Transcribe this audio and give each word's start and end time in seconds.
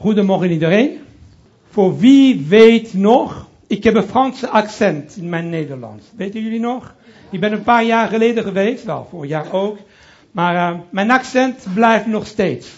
Goedemorgen 0.00 0.50
iedereen. 0.50 0.98
Voor 1.68 1.98
wie 1.98 2.44
weet 2.48 2.94
nog, 2.94 3.48
ik 3.66 3.84
heb 3.84 3.94
een 3.94 4.02
Franse 4.02 4.48
accent 4.48 5.16
in 5.16 5.28
mijn 5.28 5.48
Nederlands. 5.48 6.04
Weten 6.16 6.42
jullie 6.42 6.60
nog? 6.60 6.94
Ik 7.30 7.40
ben 7.40 7.52
een 7.52 7.62
paar 7.62 7.84
jaar 7.84 8.08
geleden 8.08 8.42
geweest, 8.42 8.84
wel, 8.84 9.06
vorig 9.10 9.30
jaar 9.30 9.52
ook. 9.52 9.78
Maar 10.30 10.54
uh, 10.54 10.80
mijn 10.90 11.10
accent 11.10 11.66
blijft 11.74 12.06
nog 12.06 12.26
steeds. 12.26 12.68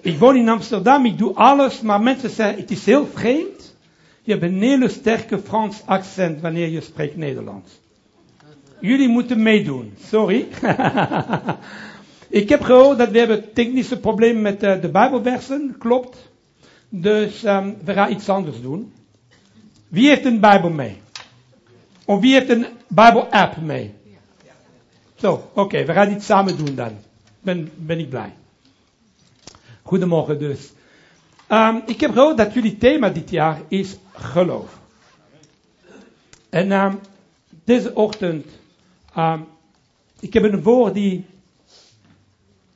Ik 0.00 0.18
woon 0.18 0.36
in 0.36 0.48
Amsterdam, 0.48 1.06
ik 1.06 1.18
doe 1.18 1.34
alles, 1.34 1.80
maar 1.80 2.00
mensen 2.00 2.30
zeggen, 2.30 2.60
het 2.60 2.70
is 2.70 2.84
heel 2.84 3.06
vreemd. 3.14 3.76
Je 4.22 4.32
hebt 4.32 4.44
een 4.44 4.62
hele 4.62 4.88
sterke 4.88 5.38
Frans 5.38 5.82
accent 5.86 6.40
wanneer 6.40 6.68
je 6.68 6.80
spreekt 6.80 7.16
Nederlands. 7.16 7.70
Jullie 8.80 9.08
moeten 9.08 9.42
meedoen, 9.42 9.94
sorry. 10.08 10.46
Ik 12.28 12.48
heb 12.48 12.62
gehoord 12.62 12.98
dat 12.98 13.10
we 13.10 13.18
hebben 13.18 13.52
technische 13.52 14.00
problemen 14.00 14.42
met 14.42 14.62
uh, 14.62 14.80
de 14.80 14.88
Bijbelversen, 14.88 15.74
klopt. 15.78 16.30
Dus 16.88 17.44
um, 17.44 17.76
we 17.84 17.92
gaan 17.92 18.12
iets 18.12 18.28
anders 18.28 18.60
doen. 18.60 18.92
Wie 19.88 20.08
heeft 20.08 20.24
een 20.24 20.40
Bijbel 20.40 20.70
mee? 20.70 21.00
Of 22.04 22.20
wie 22.20 22.34
heeft 22.34 22.48
een 22.48 22.66
Bijbel-app 22.88 23.56
mee? 23.56 23.94
Zo, 25.14 25.50
oké, 25.54 25.84
we 25.84 25.92
gaan 25.92 26.12
iets 26.12 26.26
samen 26.26 26.56
doen 26.56 26.74
dan. 26.74 26.92
Ben, 27.40 27.70
ben 27.74 27.98
ik 27.98 28.08
blij. 28.08 28.32
Goedemorgen 29.82 30.38
dus. 30.38 30.72
Um, 31.48 31.82
ik 31.86 32.00
heb 32.00 32.12
gehoord 32.12 32.36
dat 32.36 32.54
jullie 32.54 32.76
thema 32.76 33.08
dit 33.08 33.30
jaar 33.30 33.60
is 33.68 33.96
geloof. 34.12 34.78
En 36.48 36.72
um, 36.72 36.98
deze 37.64 37.94
ochtend, 37.94 38.46
ik 40.20 40.32
heb 40.32 40.42
een 40.42 40.62
woord 40.62 40.94
die 40.94 41.24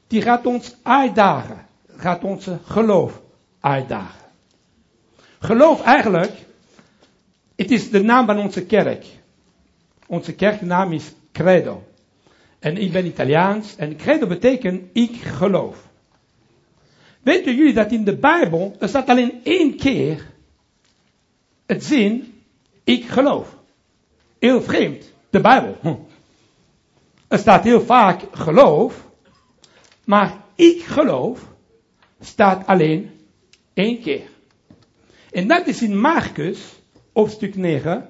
die 0.08 0.22
gaat 0.22 0.46
ons 0.46 0.76
uitdagen. 0.82 1.66
Gaat 1.96 2.24
onze 2.24 2.58
geloof 2.64 3.22
uitdagen. 3.60 4.26
Geloof 5.38 5.82
eigenlijk, 5.82 6.32
het 7.56 7.70
is 7.70 7.90
de 7.90 8.02
naam 8.02 8.26
van 8.26 8.38
onze 8.38 8.66
kerk. 8.66 9.06
Onze 10.06 10.34
kerknaam 10.34 10.92
is 10.92 11.12
Credo. 11.32 11.82
En 12.58 12.76
ik 12.76 12.92
ben 12.92 13.06
Italiaans 13.06 13.76
en 13.76 13.96
Credo 13.96 14.26
betekent 14.26 14.82
ik 14.92 15.16
geloof. 15.16 15.88
Weten 17.22 17.54
jullie 17.54 17.74
dat 17.74 17.92
in 17.92 18.04
de 18.04 18.16
Bijbel, 18.16 18.76
er 18.78 18.88
staat 18.88 19.08
alleen 19.08 19.40
één 19.44 19.76
keer 19.76 20.26
het 21.66 21.84
zin, 21.84 22.42
ik 22.84 23.04
geloof. 23.04 23.56
Heel 24.38 24.62
vreemd, 24.62 25.12
de 25.30 25.40
Bijbel. 25.40 25.76
Hm. 25.80 25.94
Er 27.28 27.38
staat 27.38 27.64
heel 27.64 27.80
vaak 27.80 28.22
geloof, 28.32 29.07
maar 30.08 30.44
ik 30.54 30.82
geloof 30.82 31.48
staat 32.20 32.66
alleen 32.66 33.10
één 33.74 34.00
keer. 34.00 34.28
En 35.30 35.48
dat 35.48 35.66
is 35.66 35.82
in 35.82 36.00
Marcus, 36.00 36.58
hoofdstuk 37.12 37.56
9, 37.56 38.08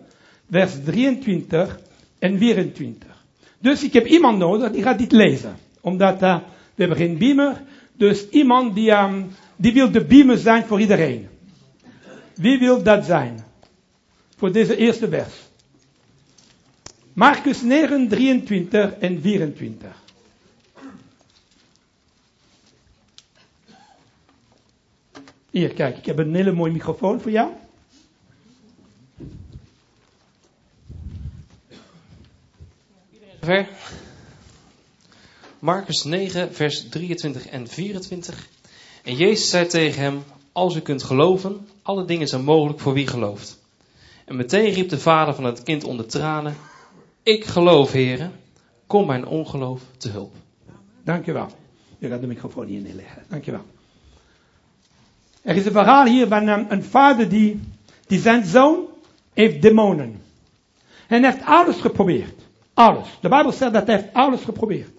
vers 0.50 0.72
23 0.84 1.80
en 2.18 2.38
24. 2.38 3.24
Dus 3.58 3.82
ik 3.84 3.92
heb 3.92 4.06
iemand 4.06 4.38
nodig 4.38 4.70
die 4.70 4.82
gaat 4.82 4.98
dit 4.98 5.12
lezen. 5.12 5.56
Omdat 5.80 6.22
uh, 6.22 6.38
we 6.74 6.82
hebben 6.82 6.96
geen 6.96 7.18
beamer. 7.18 7.62
Dus 7.96 8.28
iemand 8.28 8.74
die, 8.74 8.90
um, 8.90 9.30
die 9.56 9.72
wil 9.72 9.90
de 9.90 10.04
beamer 10.04 10.38
zijn 10.38 10.64
voor 10.64 10.80
iedereen. 10.80 11.28
Wie 12.34 12.58
wil 12.58 12.82
dat 12.82 13.04
zijn? 13.04 13.44
Voor 14.36 14.52
deze 14.52 14.76
eerste 14.76 15.08
vers. 15.08 15.34
Marcus 17.12 17.62
9, 17.62 18.08
23 18.08 18.92
en 18.92 19.20
24. 19.20 20.06
Hier, 25.58 25.74
kijk, 25.74 25.96
ik 25.96 26.06
heb 26.06 26.18
een 26.18 26.34
hele 26.34 26.52
mooie 26.52 26.72
microfoon 26.72 27.20
voor 27.20 27.30
jou. 27.30 27.50
Ver. 33.40 33.68
Marcus 35.58 36.04
9, 36.04 36.54
vers 36.54 36.88
23 36.88 37.46
en 37.46 37.66
24. 37.66 38.48
En 39.04 39.16
Jezus 39.16 39.50
zei 39.50 39.66
tegen 39.66 40.02
hem: 40.02 40.22
Als 40.52 40.76
u 40.76 40.80
kunt 40.80 41.02
geloven, 41.02 41.66
alle 41.82 42.04
dingen 42.04 42.28
zijn 42.28 42.44
mogelijk 42.44 42.80
voor 42.80 42.92
wie 42.92 43.06
gelooft. 43.06 43.58
En 44.24 44.36
meteen 44.36 44.72
riep 44.72 44.88
de 44.88 44.98
vader 44.98 45.34
van 45.34 45.44
het 45.44 45.62
kind 45.62 45.84
onder 45.84 46.06
tranen: 46.06 46.56
Ik 47.22 47.44
geloof, 47.44 47.92
heren, 47.92 48.32
kom 48.86 49.06
mijn 49.06 49.26
ongeloof 49.26 49.82
te 49.96 50.08
hulp. 50.08 50.34
Dankjewel. 51.04 51.48
Je 51.98 52.08
gaat 52.08 52.20
de 52.20 52.26
microfoon 52.26 52.66
hier 52.66 52.80
neerleggen. 52.80 53.24
Dankjewel. 53.28 53.64
Er 55.42 55.56
is 55.56 55.66
een 55.66 55.72
verhaal 55.72 56.06
hier 56.06 56.26
van 56.26 56.46
een, 56.46 56.72
een 56.72 56.84
vader 56.84 57.28
die, 57.28 57.60
die 58.06 58.20
zijn 58.20 58.44
zoon 58.44 58.86
heeft 59.32 59.62
demonen. 59.62 60.22
En 61.06 61.24
heeft 61.24 61.44
alles 61.44 61.80
geprobeerd. 61.80 62.42
Alles. 62.74 63.18
De 63.20 63.28
Bijbel 63.28 63.52
zegt 63.52 63.72
dat 63.72 63.86
hij 63.86 63.96
heeft 63.96 64.12
alles 64.12 64.44
geprobeerd. 64.44 64.90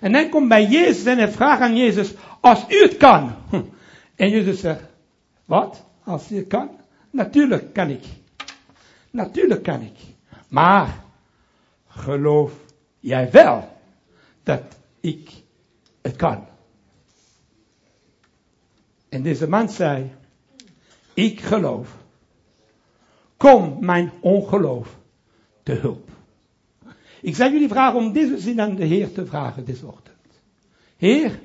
En 0.00 0.12
hij 0.12 0.28
komt 0.28 0.48
bij 0.48 0.66
Jezus 0.66 1.04
en 1.04 1.18
hij 1.18 1.30
vraagt 1.30 1.60
aan 1.60 1.76
Jezus, 1.76 2.14
als 2.40 2.64
u 2.68 2.82
het 2.82 2.96
kan. 2.96 3.34
En 4.14 4.30
Jezus 4.30 4.60
zegt, 4.60 4.82
wat? 5.44 5.84
Als 6.04 6.30
u 6.30 6.36
het 6.36 6.46
kan? 6.46 6.70
Natuurlijk 7.10 7.72
kan 7.72 7.88
ik. 7.88 8.04
Natuurlijk 9.10 9.62
kan 9.62 9.80
ik. 9.80 9.96
Maar, 10.48 11.02
geloof 11.88 12.52
jij 13.00 13.30
wel 13.30 13.68
dat 14.42 14.62
ik 15.00 15.30
het 16.02 16.16
kan? 16.16 16.46
En 19.14 19.22
deze 19.22 19.48
man 19.48 19.68
zei, 19.68 20.10
ik 21.12 21.40
geloof. 21.40 21.96
Kom 23.36 23.76
mijn 23.80 24.12
ongeloof 24.20 24.96
te 25.62 25.72
hulp. 25.72 26.08
Ik 27.20 27.36
zou 27.36 27.52
jullie 27.52 27.68
vragen 27.68 27.98
om 27.98 28.12
deze 28.12 28.38
zin 28.38 28.60
aan 28.60 28.74
de 28.74 28.84
Heer 28.84 29.12
te 29.12 29.26
vragen 29.26 29.64
deze 29.64 29.86
ochtend. 29.86 30.16
Heer, 30.96 31.40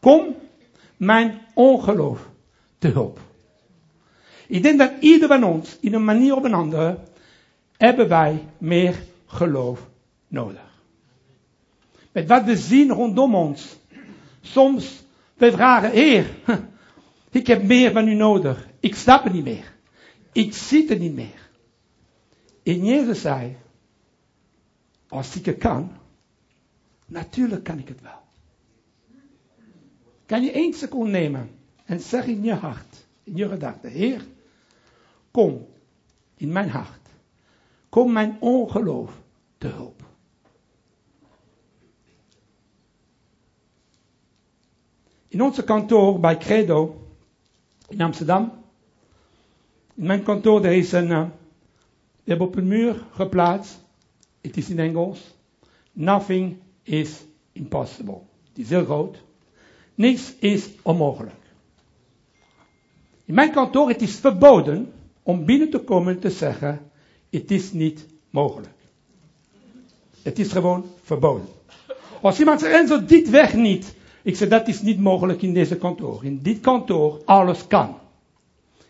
kom 0.00 0.34
mijn 0.96 1.40
ongeloof 1.54 2.28
te 2.78 2.88
hulp. 2.88 3.20
Ik 4.46 4.62
denk 4.62 4.78
dat 4.78 4.92
ieder 5.00 5.28
van 5.28 5.44
ons, 5.44 5.76
in 5.80 5.94
een 5.94 6.04
manier 6.04 6.36
of 6.36 6.44
een 6.44 6.54
andere, 6.54 6.98
hebben 7.76 8.08
wij 8.08 8.44
meer 8.58 8.94
geloof 9.26 9.88
nodig. 10.28 10.82
Met 12.12 12.28
wat 12.28 12.44
we 12.44 12.56
zien 12.56 12.90
rondom 12.90 13.34
ons. 13.34 13.76
Soms, 14.40 15.02
wij 15.34 15.52
vragen, 15.52 15.90
Heer, 15.90 16.26
ik 17.30 17.46
heb 17.46 17.62
meer 17.62 17.92
van 17.92 18.08
u 18.08 18.14
nodig. 18.14 18.68
Ik 18.80 18.94
snap 18.94 19.24
het 19.24 19.32
niet 19.32 19.44
meer. 19.44 19.76
Ik 20.32 20.54
zie 20.54 20.88
het 20.88 20.98
niet 20.98 21.14
meer. 21.14 21.50
En 22.62 22.84
Jezus 22.84 23.20
zei, 23.20 23.56
als 25.08 25.36
ik 25.36 25.44
het 25.44 25.58
kan, 25.58 25.90
natuurlijk 27.06 27.64
kan 27.64 27.78
ik 27.78 27.88
het 27.88 28.00
wel. 28.00 28.20
Kan 30.26 30.42
je 30.42 30.50
één 30.50 30.74
seconde 30.74 31.10
nemen 31.10 31.50
en 31.84 32.00
zeg 32.00 32.26
in 32.26 32.42
je 32.42 32.54
hart, 32.54 33.06
in 33.22 33.36
je 33.36 33.48
gedachten, 33.48 33.90
Heer, 33.90 34.26
kom 35.30 35.66
in 36.36 36.52
mijn 36.52 36.70
hart. 36.70 37.08
Kom 37.88 38.12
mijn 38.12 38.36
ongeloof 38.40 39.12
te 39.58 39.66
hulp. 39.66 40.02
In 45.28 45.42
onze 45.42 45.64
kantoor 45.64 46.20
bij 46.20 46.36
Credo 46.36 47.07
in 47.88 48.00
Amsterdam. 48.00 48.52
In 49.94 50.06
mijn 50.06 50.22
kantoor, 50.22 50.64
er 50.64 50.72
is 50.72 50.92
een, 50.92 51.10
uh, 51.10 51.26
we 52.24 52.30
hebben 52.30 52.46
op 52.46 52.56
een 52.56 52.66
muur 52.66 53.04
geplaatst, 53.12 53.78
het 54.40 54.56
is 54.56 54.70
in 54.70 54.78
Engels, 54.78 55.34
nothing 55.92 56.56
is 56.82 57.24
impossible. 57.52 58.20
Het 58.48 58.58
is 58.58 58.68
heel 58.68 58.84
groot. 58.84 59.22
Niks 59.94 60.34
is 60.38 60.68
onmogelijk. 60.82 61.34
In 63.24 63.34
mijn 63.34 63.52
kantoor, 63.52 63.88
het 63.88 64.02
is 64.02 64.16
verboden 64.16 64.92
om 65.22 65.44
binnen 65.44 65.70
te 65.70 65.78
komen 65.78 66.14
en 66.14 66.20
te 66.20 66.30
zeggen, 66.30 66.90
het 67.30 67.50
is 67.50 67.72
niet 67.72 68.06
mogelijk. 68.30 68.76
Het 70.22 70.38
is 70.38 70.52
gewoon 70.52 70.84
verboden. 71.02 71.48
Als 72.20 72.38
iemand 72.38 72.60
zegt, 72.60 72.74
Enzo, 72.74 73.04
dit 73.04 73.30
weg 73.30 73.54
niet. 73.54 73.94
Ik 74.28 74.36
zeg, 74.36 74.48
dat 74.48 74.68
is 74.68 74.82
niet 74.82 75.00
mogelijk 75.00 75.42
in 75.42 75.52
deze 75.52 75.76
kantoor. 75.76 76.24
In 76.24 76.42
dit 76.42 76.60
kantoor, 76.60 77.20
alles 77.24 77.66
kan. 77.66 77.98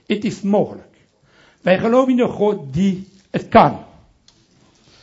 Het 0.07 0.25
is 0.25 0.41
mogelijk. 0.41 0.97
Wij 1.61 1.79
geloven 1.79 2.13
in 2.13 2.21
een 2.21 2.29
God 2.29 2.73
die 2.73 3.09
het 3.31 3.49
kan. 3.49 3.79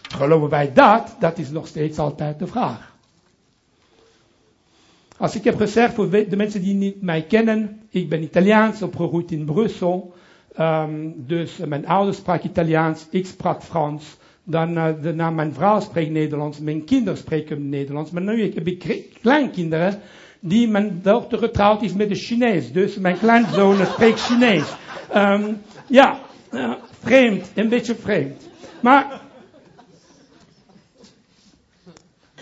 Geloven 0.02 0.50
wij 0.50 0.74
dat? 0.74 1.16
Dat 1.20 1.38
is 1.38 1.50
nog 1.50 1.68
steeds 1.68 1.98
altijd 1.98 2.40
de 2.40 2.48
vraag. 2.48 2.96
Als 5.18 5.36
ik 5.36 5.44
heb 5.44 5.58
gezegd 5.58 5.94
voor 5.94 6.10
de 6.10 6.36
mensen 6.36 6.62
die 6.62 6.74
niet 6.74 7.02
mij 7.02 7.22
kennen, 7.22 7.82
ik 7.90 8.10
ben 8.10 8.24
Italiaans, 8.24 8.82
opgegroeid 8.82 9.32
in 9.32 9.46
Brussel. 9.46 10.14
Um, 10.60 11.14
dus 11.28 11.58
mijn 11.58 11.88
ouders 11.88 12.18
spraken 12.18 12.50
Italiaans, 12.50 13.08
ik 13.10 13.26
sprak 13.26 13.64
Frans. 13.64 14.18
Dan 14.44 14.78
uh, 14.78 14.88
de, 15.02 15.14
mijn 15.14 15.54
vrouw 15.54 15.80
spreekt 15.80 16.12
Nederlands, 16.12 16.60
mijn 16.60 16.84
kinderen 16.84 17.18
spreken 17.18 17.70
Nederlands. 17.70 18.12
Maar 18.12 18.24
nu 18.24 18.54
heb 18.54 18.68
ik 18.68 19.10
kleinkinderen 19.22 20.02
die 20.48 20.68
mijn 20.68 21.00
dochter 21.02 21.38
getrouwd 21.38 21.82
is 21.82 21.94
met 21.94 22.10
een 22.10 22.16
Chinees. 22.16 22.72
Dus 22.72 22.98
mijn 22.98 23.18
kleinzoon 23.18 23.86
spreekt 23.86 24.20
Chinees. 24.20 24.76
Ehm, 25.12 25.54
ja, 25.88 26.20
uh, 26.52 26.74
vreemd, 27.00 27.52
een 27.56 27.70
beetje 27.70 27.96
vreemd. 27.96 28.50
Maar 28.82 29.22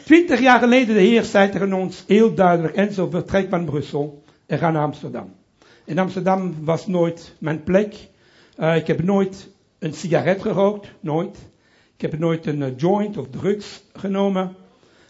twintig 0.03 0.39
jaar 0.39 0.59
geleden, 0.59 0.95
de 0.95 1.01
Heer 1.01 1.23
zei 1.23 1.50
tegen 1.50 1.73
ons 1.73 2.03
heel 2.07 2.33
duidelijk, 2.33 2.75
en 2.75 2.94
zo 2.94 3.09
vertrek 3.09 3.50
van 3.50 3.65
Brussel 3.65 4.23
en 4.45 4.57
ga 4.57 4.71
naar 4.71 4.83
Amsterdam. 4.83 5.33
In 5.85 5.99
Amsterdam 5.99 6.56
was 6.65 6.88
nooit 6.88 7.35
mijn 7.39 7.63
plek. 7.63 7.95
Uh, 8.57 8.75
ik 8.75 8.88
heb 8.88 9.03
nooit 9.03 9.49
een 9.79 9.94
sigaret 9.94 10.41
gerookt, 10.41 10.88
nooit. 10.99 11.38
Ik 11.95 12.01
heb 12.01 12.19
nooit 12.19 12.45
een 12.45 12.61
uh, 12.61 12.67
joint 12.77 13.17
of 13.17 13.27
drugs 13.29 13.83
genomen. 13.94 14.56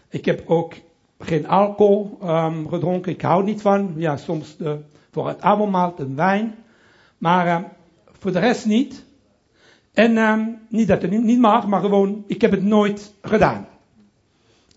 Ik 0.08 0.24
heb 0.24 0.42
ook 0.46 0.74
geen 1.24 1.48
alcohol 1.48 2.18
um, 2.22 2.68
gedronken. 2.68 3.12
Ik 3.12 3.22
hou 3.22 3.44
niet 3.44 3.60
van. 3.60 3.92
Ja, 3.96 4.16
soms 4.16 4.56
de, 4.56 4.78
voor 5.10 5.28
het 5.28 5.40
avondmaal 5.40 5.94
een 5.96 6.16
wijn. 6.16 6.54
Maar 7.18 7.46
uh, 7.46 7.68
voor 8.18 8.32
de 8.32 8.38
rest 8.38 8.66
niet. 8.66 9.04
En 9.92 10.16
um, 10.16 10.58
niet 10.68 10.88
dat 10.88 11.02
het 11.02 11.10
niet 11.10 11.38
mag, 11.38 11.66
maar 11.66 11.80
gewoon, 11.80 12.24
ik 12.26 12.40
heb 12.40 12.50
het 12.50 12.62
nooit 12.62 13.14
gedaan. 13.22 13.66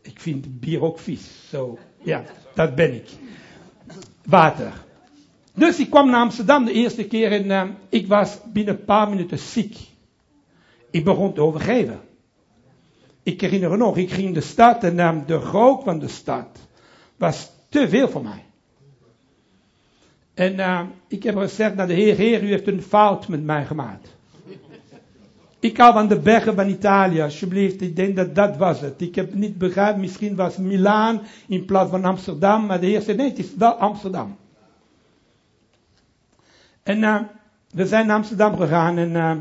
Ik 0.01 0.19
vind 0.19 0.59
bier 0.59 0.81
ook 0.81 0.99
vies. 0.99 1.49
Zo, 1.49 1.77
ja, 2.03 2.23
dat 2.53 2.75
ben 2.75 2.93
ik. 2.93 3.09
Water. 4.25 4.85
Dus 5.53 5.79
ik 5.79 5.89
kwam 5.89 6.09
naar 6.09 6.21
Amsterdam 6.21 6.65
de 6.65 6.71
eerste 6.71 7.07
keer 7.07 7.31
en 7.31 7.77
ik 7.89 8.07
was 8.07 8.39
binnen 8.53 8.73
een 8.73 8.85
paar 8.85 9.09
minuten 9.09 9.39
ziek. 9.39 9.77
Ik 10.91 11.03
begon 11.03 11.33
te 11.33 11.41
overgeven. 11.41 11.99
Ik 13.27 13.41
herinner 13.41 13.69
me 13.69 13.77
nog, 13.77 13.97
ik 13.97 14.11
ging 14.11 14.33
de 14.33 14.41
stad 14.41 14.83
en 14.83 14.97
uh, 14.97 15.15
de 15.25 15.35
rook 15.35 15.83
van 15.83 15.99
de 15.99 16.07
stad 16.07 16.47
was 17.17 17.51
te 17.69 17.89
veel 17.89 18.09
voor 18.09 18.23
mij. 18.23 18.43
En 20.33 20.53
uh, 20.53 20.81
ik 21.07 21.23
heb 21.23 21.37
gezegd 21.37 21.75
naar 21.75 21.87
de 21.87 21.93
Heer, 21.93 22.15
Heer, 22.15 22.43
u 22.43 22.49
heeft 22.49 22.67
een 22.67 22.81
fout 22.81 23.27
met 23.27 23.43
mij 23.43 23.65
gemaakt. 23.65 24.15
Ik 25.59 25.77
hou 25.77 25.93
van 25.93 26.07
de 26.07 26.19
bergen 26.19 26.55
van 26.55 26.69
Italië, 26.69 27.21
alsjeblieft. 27.21 27.81
Ik 27.81 27.95
denk 27.95 28.15
dat 28.15 28.35
dat 28.35 28.57
was 28.57 28.81
het. 28.81 29.01
Ik 29.01 29.15
heb 29.15 29.33
niet 29.33 29.57
begrepen, 29.57 29.99
misschien 29.99 30.35
was 30.35 30.57
Milaan 30.57 31.21
in 31.47 31.65
plaats 31.65 31.89
van 31.89 32.05
Amsterdam. 32.05 32.65
Maar 32.65 32.79
de 32.79 32.85
Heer 32.85 33.01
zei, 33.01 33.17
nee, 33.17 33.29
het 33.29 33.39
is 33.39 33.55
wel 33.55 33.73
Amsterdam. 33.73 34.37
En 36.83 36.97
uh, 36.97 37.21
we 37.71 37.87
zijn 37.87 38.07
naar 38.07 38.17
Amsterdam 38.17 38.57
gegaan 38.57 38.97
en 38.97 39.11
uh, 39.11 39.37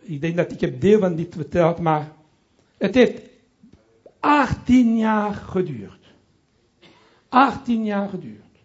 ik 0.00 0.20
denk 0.20 0.36
dat 0.36 0.52
ik 0.52 0.60
heb 0.60 0.80
deel 0.80 1.00
van 1.00 1.16
dit 1.16 1.34
verteld, 1.34 1.78
maar 1.78 2.18
het 2.80 2.94
heeft 2.94 3.22
18 4.20 4.96
jaar 4.96 5.34
geduurd. 5.34 6.12
18 7.28 7.84
jaar 7.84 8.08
geduurd. 8.08 8.58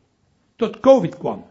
Tot 0.56 0.79
COVID 0.79 1.17
kwam. 1.17 1.45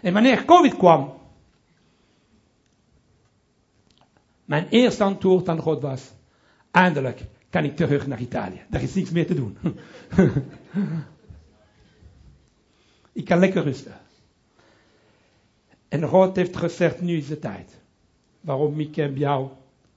En 0.00 0.12
wanneer 0.12 0.44
COVID 0.44 0.76
kwam, 0.76 1.12
mijn 4.44 4.68
eerste 4.68 5.04
antwoord 5.04 5.48
aan 5.48 5.58
God 5.58 5.82
was, 5.82 6.12
eindelijk 6.70 7.26
kan 7.50 7.64
ik 7.64 7.76
terug 7.76 8.06
naar 8.06 8.20
Italië. 8.20 8.62
Daar 8.70 8.82
is 8.82 8.94
niets 8.94 9.10
meer 9.10 9.26
te 9.26 9.34
doen. 9.34 9.58
ik 13.12 13.24
kan 13.24 13.38
lekker 13.38 13.62
rusten. 13.62 14.00
En 15.88 16.08
God 16.08 16.36
heeft 16.36 16.56
gezegd, 16.56 17.00
nu 17.00 17.16
is 17.16 17.26
de 17.26 17.38
tijd. 17.38 17.82
Waarom 18.44 18.80
ik 18.80 18.94
heb 18.94 19.16
jou 19.16 19.48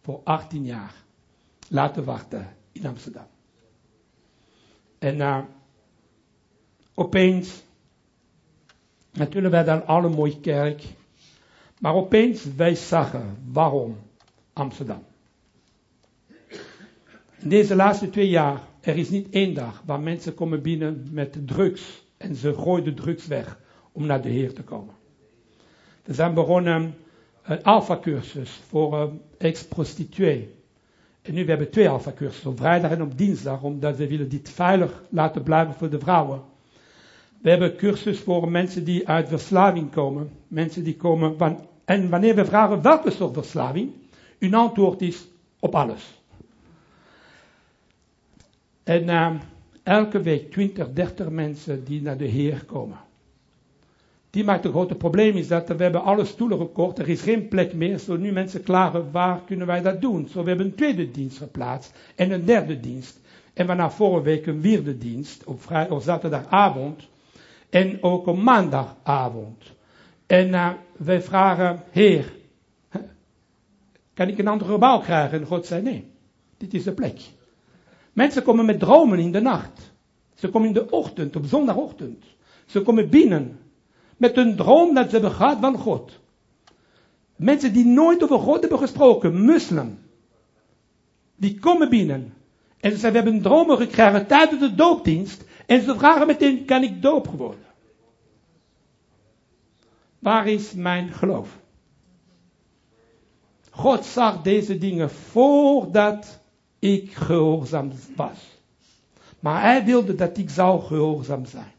voor 0.01 0.21
18 0.23 0.65
jaar 0.65 0.93
laten 1.69 2.03
wachten 2.03 2.55
in 2.71 2.85
Amsterdam. 2.85 3.25
En 4.99 5.15
uh, 5.17 5.39
opeens, 6.93 7.63
natuurlijk 9.11 9.53
wij 9.53 9.63
dan 9.63 9.85
alle 9.85 10.09
mooie 10.09 10.39
kerk, 10.39 10.83
maar 11.79 11.93
opeens 11.93 12.43
wij 12.55 12.75
zagen 12.75 13.37
waarom 13.51 13.97
Amsterdam. 14.53 15.03
In 17.39 17.49
deze 17.49 17.75
laatste 17.75 18.09
twee 18.09 18.29
jaar, 18.29 18.61
er 18.79 18.97
is 18.97 19.09
niet 19.09 19.29
één 19.29 19.53
dag 19.53 19.83
waar 19.85 19.99
mensen 19.99 20.33
komen 20.33 20.61
binnen 20.61 21.07
met 21.11 21.47
drugs 21.47 22.03
en 22.17 22.35
ze 22.35 22.53
gooien 22.53 22.83
de 22.83 22.93
drugs 22.93 23.27
weg 23.27 23.59
om 23.91 24.05
naar 24.05 24.21
de 24.21 24.29
Heer 24.29 24.53
te 24.53 24.63
komen. 24.63 24.93
We 26.03 26.13
zijn 26.13 26.33
begonnen 26.33 26.95
een 27.47 27.63
alfa-cursus 27.63 28.59
voor 28.67 28.93
uh, 28.93 29.03
ex-prostituee. 29.37 30.55
En 31.21 31.33
nu 31.33 31.43
we 31.43 31.49
hebben 31.49 31.69
twee 31.69 31.89
alfa-cursussen, 31.89 32.49
op 32.49 32.57
vrijdag 32.57 32.91
en 32.91 33.01
op 33.01 33.17
dinsdag, 33.17 33.61
omdat 33.61 33.97
we 33.97 34.07
willen 34.07 34.29
dit 34.29 34.49
veilig 34.49 35.03
laten 35.09 35.43
blijven 35.43 35.73
voor 35.73 35.89
de 35.89 35.99
vrouwen. 35.99 36.41
We 37.41 37.49
hebben 37.49 37.71
een 37.71 37.77
cursus 37.77 38.19
voor 38.19 38.51
mensen 38.51 38.83
die 38.83 39.07
uit 39.07 39.27
verslaving 39.27 39.91
komen. 39.91 40.31
Mensen 40.47 40.83
die 40.83 40.95
komen 40.95 41.37
van, 41.37 41.67
en 41.85 42.09
wanneer 42.09 42.35
we 42.35 42.45
vragen 42.45 42.81
welke 42.81 43.11
soort 43.11 43.33
verslaving, 43.33 43.91
hun 44.39 44.53
antwoord 44.53 45.01
is 45.01 45.27
op 45.59 45.75
alles. 45.75 46.21
En 48.83 49.03
uh, 49.03 49.35
elke 49.83 50.21
week 50.21 50.51
20, 50.51 50.93
30 50.93 51.29
mensen 51.29 51.83
die 51.83 52.01
naar 52.01 52.17
de 52.17 52.25
Heer 52.25 52.65
komen. 52.65 52.97
Die 54.29 54.43
maakt 54.43 54.65
een 54.65 54.71
grote 54.71 54.95
probleem 54.95 55.35
is 55.35 55.47
dat 55.47 55.67
we 55.67 55.83
hebben 55.83 56.03
alle 56.03 56.25
stoelen 56.25 56.57
gekocht, 56.57 56.99
er 56.99 57.09
is 57.09 57.21
geen 57.21 57.47
plek 57.47 57.73
meer, 57.73 57.97
zo 57.97 58.17
nu 58.17 58.31
mensen 58.31 58.63
klagen, 58.63 59.11
waar 59.11 59.41
kunnen 59.45 59.67
wij 59.67 59.81
dat 59.81 60.01
doen? 60.01 60.27
Zo 60.27 60.41
we 60.43 60.47
hebben 60.47 60.65
een 60.65 60.75
tweede 60.75 61.11
dienst 61.11 61.37
geplaatst 61.37 61.93
en 62.15 62.31
een 62.31 62.45
derde 62.45 62.79
dienst. 62.79 63.19
En 63.53 63.65
na 63.65 63.91
vorige 63.91 64.23
week 64.23 64.45
een 64.45 64.61
vierde 64.61 64.97
dienst 64.97 65.43
op, 65.43 65.61
vrij, 65.61 65.89
op 65.89 66.01
zaterdagavond 66.01 67.07
en 67.69 68.03
ook 68.03 68.27
op 68.27 68.37
maandagavond. 68.37 69.63
En 70.25 70.47
uh, 70.47 70.71
wij 70.97 71.21
vragen, 71.21 71.83
Heer, 71.91 72.33
kan 74.13 74.27
ik 74.27 74.37
een 74.37 74.47
ander 74.47 74.67
gebouw 74.67 74.99
krijgen? 74.99 75.39
En 75.39 75.45
God 75.45 75.65
zei, 75.65 75.81
nee, 75.81 76.11
dit 76.57 76.73
is 76.73 76.83
de 76.83 76.93
plek. 76.93 77.21
Mensen 78.13 78.43
komen 78.43 78.65
met 78.65 78.79
dromen 78.79 79.19
in 79.19 79.31
de 79.31 79.41
nacht. 79.41 79.93
Ze 80.35 80.49
komen 80.49 80.67
in 80.67 80.73
de 80.73 80.89
ochtend, 80.89 81.35
op 81.35 81.45
zondagochtend. 81.45 82.25
Ze 82.65 82.81
komen 82.81 83.09
binnen 83.09 83.59
met 84.17 84.37
een 84.37 84.55
droom 84.55 84.93
dat 84.93 85.05
ze 85.05 85.11
hebben 85.11 85.31
gehad 85.31 85.57
van 85.59 85.77
God. 85.77 86.19
Mensen 87.35 87.73
die 87.73 87.85
nooit 87.85 88.23
over 88.23 88.39
God 88.39 88.59
hebben 88.59 88.79
gesproken, 88.79 89.45
moslim. 89.45 89.99
Die 91.35 91.59
komen 91.59 91.89
binnen. 91.89 92.33
En 92.79 92.97
ze 92.97 93.09
hebben 93.09 93.41
dromen 93.41 93.77
gekregen 93.77 94.27
tijdens 94.27 94.59
de 94.59 94.75
doopdienst. 94.75 95.45
En 95.65 95.81
ze 95.81 95.95
vragen 95.95 96.27
meteen, 96.27 96.65
kan 96.65 96.83
ik 96.83 97.01
doop 97.01 97.27
worden? 97.27 97.65
Waar 100.19 100.47
is 100.47 100.73
mijn 100.73 101.11
geloof? 101.13 101.59
God 103.69 104.05
zag 104.05 104.41
deze 104.41 104.77
dingen 104.77 105.09
voordat 105.09 106.39
ik 106.79 107.13
gehoorzaam 107.13 107.91
was. 108.15 108.59
Maar 109.39 109.61
hij 109.61 109.85
wilde 109.85 110.15
dat 110.15 110.37
ik 110.37 110.49
zou 110.49 110.81
gehoorzaam 110.81 111.45
zijn. 111.45 111.73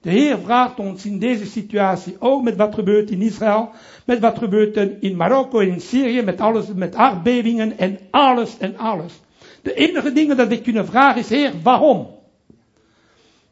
De 0.00 0.10
Heer 0.10 0.38
vraagt 0.38 0.78
ons 0.78 1.04
in 1.04 1.18
deze 1.18 1.46
situatie, 1.46 2.16
ook 2.18 2.42
met 2.42 2.56
wat 2.56 2.74
gebeurt 2.74 3.10
in 3.10 3.22
Israël, 3.22 3.70
met 4.04 4.18
wat 4.18 4.38
gebeurt 4.38 4.76
in 5.00 5.16
Marokko 5.16 5.58
in 5.58 5.80
Syrië, 5.80 6.22
met 6.22 6.40
alles, 6.40 6.66
met 6.74 6.94
aardbevingen 6.94 7.78
en 7.78 7.98
alles 8.10 8.58
en 8.58 8.76
alles. 8.76 9.12
De 9.62 9.74
enige 9.74 10.12
dingen 10.12 10.36
dat 10.36 10.48
we 10.48 10.60
kunnen 10.60 10.86
vragen 10.86 11.20
is, 11.20 11.28
Heer, 11.28 11.52
waarom? 11.62 12.16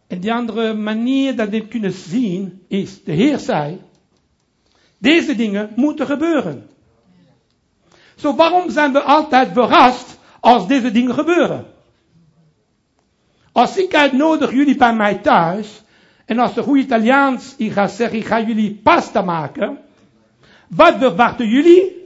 En 0.07 0.21
die 0.21 0.33
andere 0.33 0.75
manier 0.75 1.37
dat 1.37 1.49
we 1.49 1.67
kunnen 1.67 1.93
zien 1.93 2.63
is, 2.69 3.05
de 3.05 3.13
Heer 3.13 3.39
zei, 3.39 3.81
deze 4.99 5.37
dingen 5.37 5.73
moeten 5.77 6.07
gebeuren. 6.07 6.69
Zo 8.17 8.35
waarom 8.35 8.71
zijn 8.71 8.93
we 8.93 9.01
altijd 9.01 9.49
verrast 9.53 10.19
als 10.41 10.69
deze 10.69 10.91
dingen 10.91 11.15
gebeuren? 11.15 11.67
Als 13.53 13.77
ik 13.77 13.95
uitnodig 13.95 14.53
jullie 14.53 14.77
bij 14.77 14.95
mij 14.95 15.15
thuis, 15.15 15.83
en 16.27 16.39
als 16.39 16.55
de 16.55 16.63
goede 16.63 16.81
Italiaans 16.81 17.55
ik 17.57 17.73
ga 17.73 17.87
zeggen, 17.87 18.19
ik 18.19 18.27
ga 18.27 18.41
jullie 18.41 18.81
pasta 18.83 19.23
maken. 19.23 19.79
Wat 20.69 20.95
verwachten 20.99 21.49
jullie? 21.49 22.05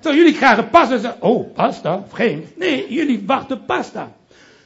Zo 0.00 0.14
jullie 0.14 0.34
krijgen 0.34 0.70
pasta 0.70 0.94
en 0.94 1.00
zeggen, 1.00 1.22
oh 1.22 1.54
pasta, 1.54 2.04
vreemd. 2.08 2.58
Nee, 2.58 2.92
jullie 2.92 3.22
wachten 3.26 3.64
pasta. 3.64 4.12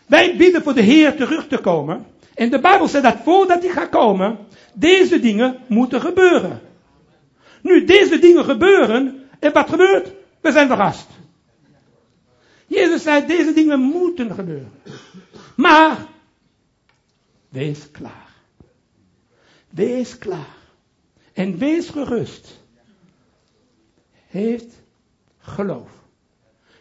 Wij 0.07 0.37
bidden 0.37 0.63
voor 0.63 0.75
de 0.75 0.81
Heer 0.81 1.17
terug 1.17 1.49
te 1.49 1.59
komen. 1.59 2.07
En 2.35 2.51
de 2.51 2.61
Bijbel 2.61 2.89
zegt 2.89 3.05
dat 3.05 3.17
voordat 3.25 3.63
hij 3.63 3.73
gaat 3.73 3.89
komen, 3.89 4.39
deze 4.75 5.21
dingen 5.21 5.57
moeten 5.67 6.01
gebeuren. 6.01 6.61
Nu 7.61 7.85
deze 7.85 8.19
dingen 8.19 8.45
gebeuren, 8.45 9.29
en 9.39 9.53
wat 9.53 9.71
gebeurt? 9.71 10.11
We 10.41 10.53
zijn 10.53 10.69
verrast. 10.69 11.07
Jezus 12.67 13.03
zei, 13.03 13.27
deze 13.27 13.53
dingen 13.53 13.81
moeten 13.81 14.35
gebeuren. 14.35 14.73
Maar, 15.57 16.07
wees 17.49 17.91
klaar. 17.91 18.35
Wees 19.71 20.19
klaar. 20.19 20.57
En 21.33 21.59
wees 21.59 21.89
gerust. 21.89 22.65
heeft 24.27 24.83
geloof. 25.39 25.91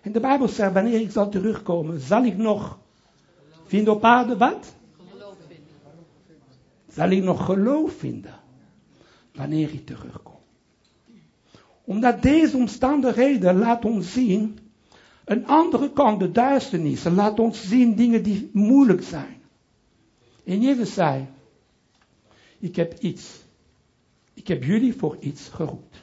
En 0.02 0.12
de 0.12 0.20
Bijbel 0.20 0.48
zegt, 0.48 0.74
wanneer 0.74 1.00
ik 1.00 1.12
zal 1.12 1.30
terugkomen, 1.30 2.00
zal 2.00 2.24
ik 2.24 2.38
nog 2.38 2.80
vinden 3.66 3.94
op 3.94 4.04
aarde 4.04 4.38
wat? 4.38 4.74
Zal 6.90 7.10
ik 7.10 7.24
nog 7.24 7.46
geloof 7.46 7.94
vinden 7.98 8.40
wanneer 9.34 9.74
ik 9.74 9.86
terugkom? 9.86 10.40
Omdat 11.84 12.22
deze 12.22 12.58
omstandigheden 12.58 13.58
laat 13.58 13.86
ons 13.86 14.14
zien 14.14 14.65
een 15.26 15.48
andere 15.48 15.92
kant, 15.92 16.20
de 16.20 16.32
duisternis. 16.32 17.04
Laat 17.04 17.40
ons 17.40 17.68
zien 17.68 17.96
dingen 17.96 18.24
die 18.24 18.50
moeilijk 18.54 19.04
zijn. 19.04 19.42
En 20.44 20.62
Jezus 20.62 20.94
zei, 20.94 21.28
ik 22.60 22.76
heb 22.76 23.00
iets. 23.00 23.44
Ik 24.34 24.48
heb 24.48 24.64
jullie 24.64 24.96
voor 24.96 25.18
iets 25.20 25.50
geroepen. 25.54 26.00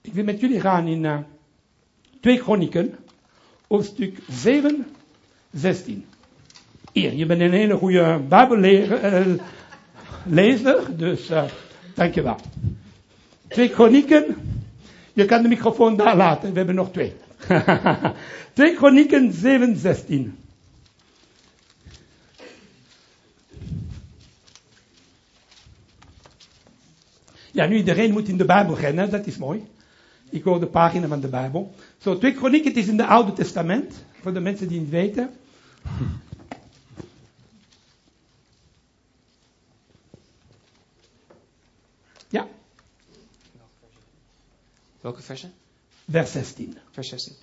Ik 0.00 0.12
wil 0.12 0.24
met 0.24 0.40
jullie 0.40 0.60
gaan 0.60 0.86
in 0.86 1.04
uh, 1.04 1.18
2 2.20 2.38
Chronieken, 2.38 2.94
hoofdstuk 3.68 4.18
7, 4.28 4.86
16. 5.52 6.04
Hier, 6.92 7.14
je 7.14 7.26
bent 7.26 7.40
een 7.40 7.52
hele 7.52 7.76
goede 7.76 8.20
Bijbellezer, 8.28 9.38
uh, 10.30 10.98
dus 10.98 11.30
uh, 11.30 11.44
dankjewel. 11.94 12.36
2 13.48 13.68
Chronieken, 13.68 14.36
je 15.12 15.24
kan 15.24 15.42
de 15.42 15.48
microfoon 15.48 15.96
daar 15.96 16.16
laten, 16.16 16.50
we 16.50 16.56
hebben 16.56 16.74
nog 16.74 16.90
twee. 16.92 17.12
2 18.54 18.76
Chronieken 18.76 19.32
7, 19.32 19.76
16. 19.76 20.38
Ja, 27.52 27.66
nu 27.66 27.76
iedereen 27.76 28.12
moet 28.12 28.28
in 28.28 28.36
de 28.36 28.44
Bijbel 28.44 28.78
rennen, 28.78 29.10
dat 29.10 29.26
is 29.26 29.36
mooi. 29.36 29.68
Ik 30.30 30.42
hoor 30.42 30.60
de 30.60 30.66
pagina 30.66 31.06
van 31.06 31.20
de 31.20 31.28
Bijbel. 31.28 31.74
Zo, 31.98 32.18
2 32.18 32.34
Kronieken, 32.34 32.68
het 32.68 32.76
is 32.78 32.86
in 32.86 32.98
het 32.98 33.08
Oude 33.08 33.32
Testament, 33.32 34.04
voor 34.20 34.32
de 34.32 34.40
mensen 34.40 34.68
die 34.68 34.80
het 34.80 34.88
weten. 34.88 35.30
Ja. 42.28 42.48
Welke 45.00 45.22
versen? 45.22 45.52
Vers 46.10 46.32
16. 46.32 46.78
Vers 46.90 47.08
16. 47.08 47.36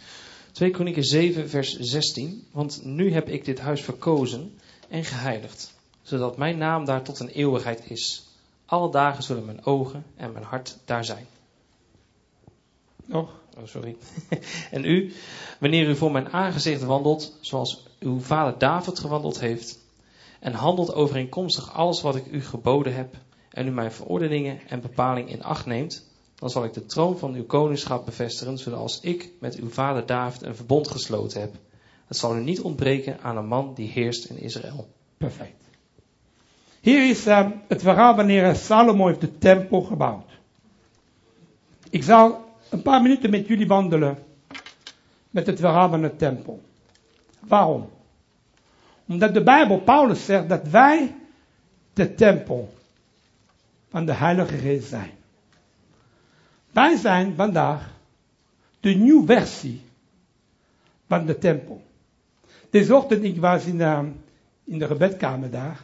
2 0.52 0.72
Kronieken 0.72 1.04
7, 1.04 1.50
vers 1.50 1.80
16. 1.80 2.48
Want 2.52 2.86
nu 2.86 3.12
heb 3.12 3.30
ik 3.30 3.46
dit 3.46 3.60
huis 3.60 3.82
verkozen 3.82 4.60
en 4.90 5.04
geheiligd, 5.04 5.74
zodat 6.02 6.38
mijn 6.38 6.58
naam 6.58 6.86
daar 6.86 7.04
tot 7.04 7.20
een 7.20 7.30
eeuwigheid 7.30 7.90
is. 7.90 8.28
Alle 8.66 8.92
dagen 8.92 9.24
zullen 9.24 9.46
mijn 9.46 9.66
ogen 9.66 10.06
en 10.16 10.32
mijn 10.32 10.46
hart 10.46 10.78
daar 10.86 11.06
zijn. 11.06 11.26
Nog? 13.06 13.30
Oh, 13.58 13.66
sorry. 13.66 13.96
en 14.72 14.86
u, 14.86 15.14
wanneer 15.60 15.90
u 15.90 15.96
voor 15.96 16.12
mijn 16.12 16.30
aangezicht 16.30 16.84
wandelt, 16.84 17.38
zoals 17.42 17.86
uw 18.00 18.20
vader 18.20 18.58
David 18.58 19.00
gewandeld 19.00 19.40
heeft, 19.40 19.80
en 20.40 20.54
handelt 20.54 20.94
overeenkomstig 20.94 21.74
alles 21.74 22.02
wat 22.02 22.16
ik 22.16 22.26
u 22.32 22.42
geboden 22.42 22.96
heb, 22.96 23.16
en 23.50 23.68
u 23.68 23.72
mijn 23.72 23.92
verordeningen 23.92 24.60
en 24.68 24.82
bepalingen 24.82 25.32
in 25.32 25.44
acht 25.44 25.66
neemt, 25.66 26.07
dan 26.40 26.50
zal 26.50 26.64
ik 26.64 26.74
de 26.74 26.86
troon 26.86 27.18
van 27.18 27.34
uw 27.34 27.46
koningschap 27.46 28.06
bevestigen, 28.06 28.58
zoals 28.58 29.00
ik 29.02 29.32
met 29.40 29.56
uw 29.56 29.70
vader 29.70 30.06
David 30.06 30.42
een 30.42 30.56
verbond 30.56 30.88
gesloten 30.88 31.42
heb. 31.42 31.56
Het 32.08 32.18
zal 32.18 32.38
u 32.38 32.40
niet 32.44 32.62
ontbreken 32.62 33.20
aan 33.22 33.38
een 33.38 33.48
man 33.48 33.74
die 33.74 33.90
heerst 33.90 34.26
in 34.26 34.38
Israël. 34.38 34.88
Perfect. 35.18 35.64
Hier 36.82 37.10
is 37.10 37.28
uh, 37.28 37.48
het 37.68 37.82
verhaal 37.82 38.16
wanneer 38.16 38.56
Salomo 38.56 39.08
heeft 39.08 39.22
de 39.22 39.38
tempel 39.38 39.82
gebouwd. 39.82 40.32
Ik 41.90 42.04
zal 42.04 42.46
een 42.70 42.82
paar 42.82 43.02
minuten 43.02 43.30
met 43.30 43.48
jullie 43.48 43.68
wandelen 43.68 44.18
met 45.30 45.48
het 45.48 45.60
verhaal 45.60 45.90
van 45.90 46.02
de 46.02 46.16
tempel. 46.16 46.62
Waarom? 47.40 47.90
Omdat 49.08 49.34
de 49.34 49.44
Bijbel, 49.44 49.80
Paulus 49.80 50.26
zegt 50.26 50.50
dat 50.50 50.68
wij 50.68 51.16
de 51.94 52.16
tempel 52.16 52.74
van 53.90 54.06
de 54.06 54.14
Heilige 54.14 54.58
Geest 54.58 54.88
zijn. 54.88 55.17
Wij 56.78 56.96
zijn 56.96 57.36
vandaag 57.36 57.90
de 58.80 58.90
nieuwe 58.90 59.26
versie 59.26 59.82
van 61.08 61.26
de 61.26 61.38
tempel. 61.38 61.82
Deze 62.70 62.96
ochtend, 62.96 63.24
ik 63.24 63.40
was 63.40 63.66
in 63.66 63.78
de, 63.78 64.12
in 64.64 64.80
de 64.80 64.88
gebedkamer 64.88 65.50
daar. 65.52 65.80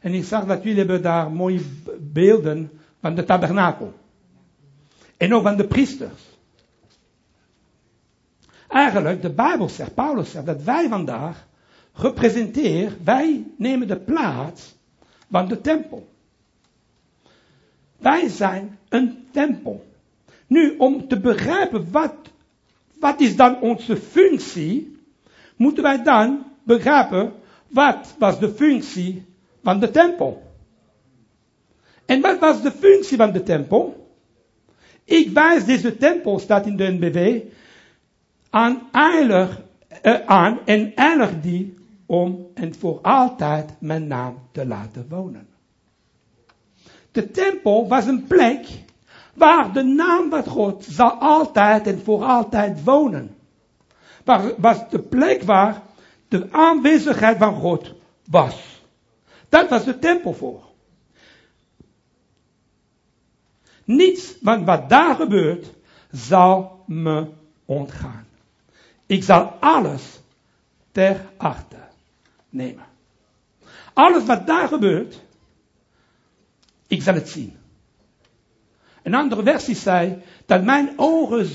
En 0.00 0.14
ik 0.14 0.24
zag 0.24 0.46
dat 0.46 0.62
jullie 0.62 0.78
hebben 0.78 1.02
daar 1.02 1.30
mooie 1.30 1.60
beelden 2.00 2.70
van 3.00 3.14
de 3.14 3.24
tabernakel. 3.24 3.92
En 5.16 5.34
ook 5.34 5.42
van 5.42 5.56
de 5.56 5.66
priesters. 5.66 6.22
Eigenlijk, 8.68 9.22
de 9.22 9.30
Bijbel 9.30 9.68
zegt, 9.68 9.94
Paulus 9.94 10.30
zegt 10.30 10.46
dat 10.46 10.62
wij 10.62 10.88
vandaag 10.88 11.46
representeren, 11.92 12.98
wij 13.04 13.44
nemen 13.56 13.88
de 13.88 13.98
plaats 13.98 14.74
van 15.30 15.48
de 15.48 15.60
tempel. 15.60 16.08
Wij 17.98 18.28
zijn 18.28 18.78
een 18.88 19.28
tempel. 19.30 19.90
Nu, 20.52 20.74
om 20.78 21.08
te 21.08 21.20
begrijpen 21.20 21.90
wat, 21.90 22.14
wat 23.00 23.20
is 23.20 23.36
dan 23.36 23.60
onze 23.60 23.96
functie, 23.96 24.96
moeten 25.56 25.82
wij 25.82 26.02
dan 26.02 26.44
begrijpen 26.62 27.32
wat 27.68 28.14
was 28.18 28.38
de 28.38 28.48
functie 28.48 29.24
van 29.62 29.80
de 29.80 29.90
tempel. 29.90 30.42
En 32.06 32.20
wat 32.20 32.38
was 32.38 32.62
de 32.62 32.70
functie 32.70 33.16
van 33.16 33.32
de 33.32 33.42
tempel? 33.42 34.10
Ik 35.04 35.30
wijs 35.30 35.64
deze 35.64 35.96
tempel, 35.96 36.38
staat 36.38 36.66
in 36.66 36.76
de 36.76 36.90
NBW, 36.90 37.48
aan, 38.50 38.88
eilig, 38.90 39.62
uh, 40.02 40.20
aan 40.26 40.58
en 40.64 40.94
eilig 40.94 41.40
die 41.40 41.74
om 42.06 42.46
en 42.54 42.74
voor 42.74 43.00
altijd 43.00 43.70
mijn 43.80 44.06
naam 44.06 44.38
te 44.50 44.66
laten 44.66 45.06
wonen. 45.08 45.46
De 47.12 47.30
tempel 47.30 47.88
was 47.88 48.06
een 48.06 48.26
plek 48.26 48.66
waar 49.34 49.72
de 49.72 49.82
naam 49.82 50.30
van 50.30 50.44
God 50.44 50.84
zal 50.84 51.10
altijd 51.10 51.86
en 51.86 52.02
voor 52.02 52.24
altijd 52.24 52.84
wonen. 52.84 53.36
Waar 54.24 54.60
was 54.60 54.88
de 54.90 54.98
plek 54.98 55.42
waar 55.42 55.82
de 56.28 56.48
aanwezigheid 56.50 57.38
van 57.38 57.54
God 57.54 57.94
was. 58.30 58.80
Dat 59.48 59.68
was 59.68 59.84
de 59.84 59.98
tempel 59.98 60.34
voor. 60.34 60.70
Niets 63.84 64.34
van 64.42 64.64
wat 64.64 64.88
daar 64.88 65.14
gebeurt 65.14 65.72
zal 66.10 66.84
me 66.86 67.28
ontgaan. 67.64 68.26
Ik 69.06 69.24
zal 69.24 69.44
alles 69.60 70.20
ter 70.92 71.26
achte 71.36 71.76
nemen. 72.48 72.86
Alles 73.92 74.24
wat 74.24 74.46
daar 74.46 74.68
gebeurt, 74.68 75.20
ik 76.86 77.02
zal 77.02 77.14
het 77.14 77.28
zien. 77.28 77.61
Een 79.02 79.14
andere 79.14 79.42
versie 79.42 79.74
zei 79.74 80.22
dat 80.46 80.64
mijn 80.64 80.92
ogen 80.96 81.46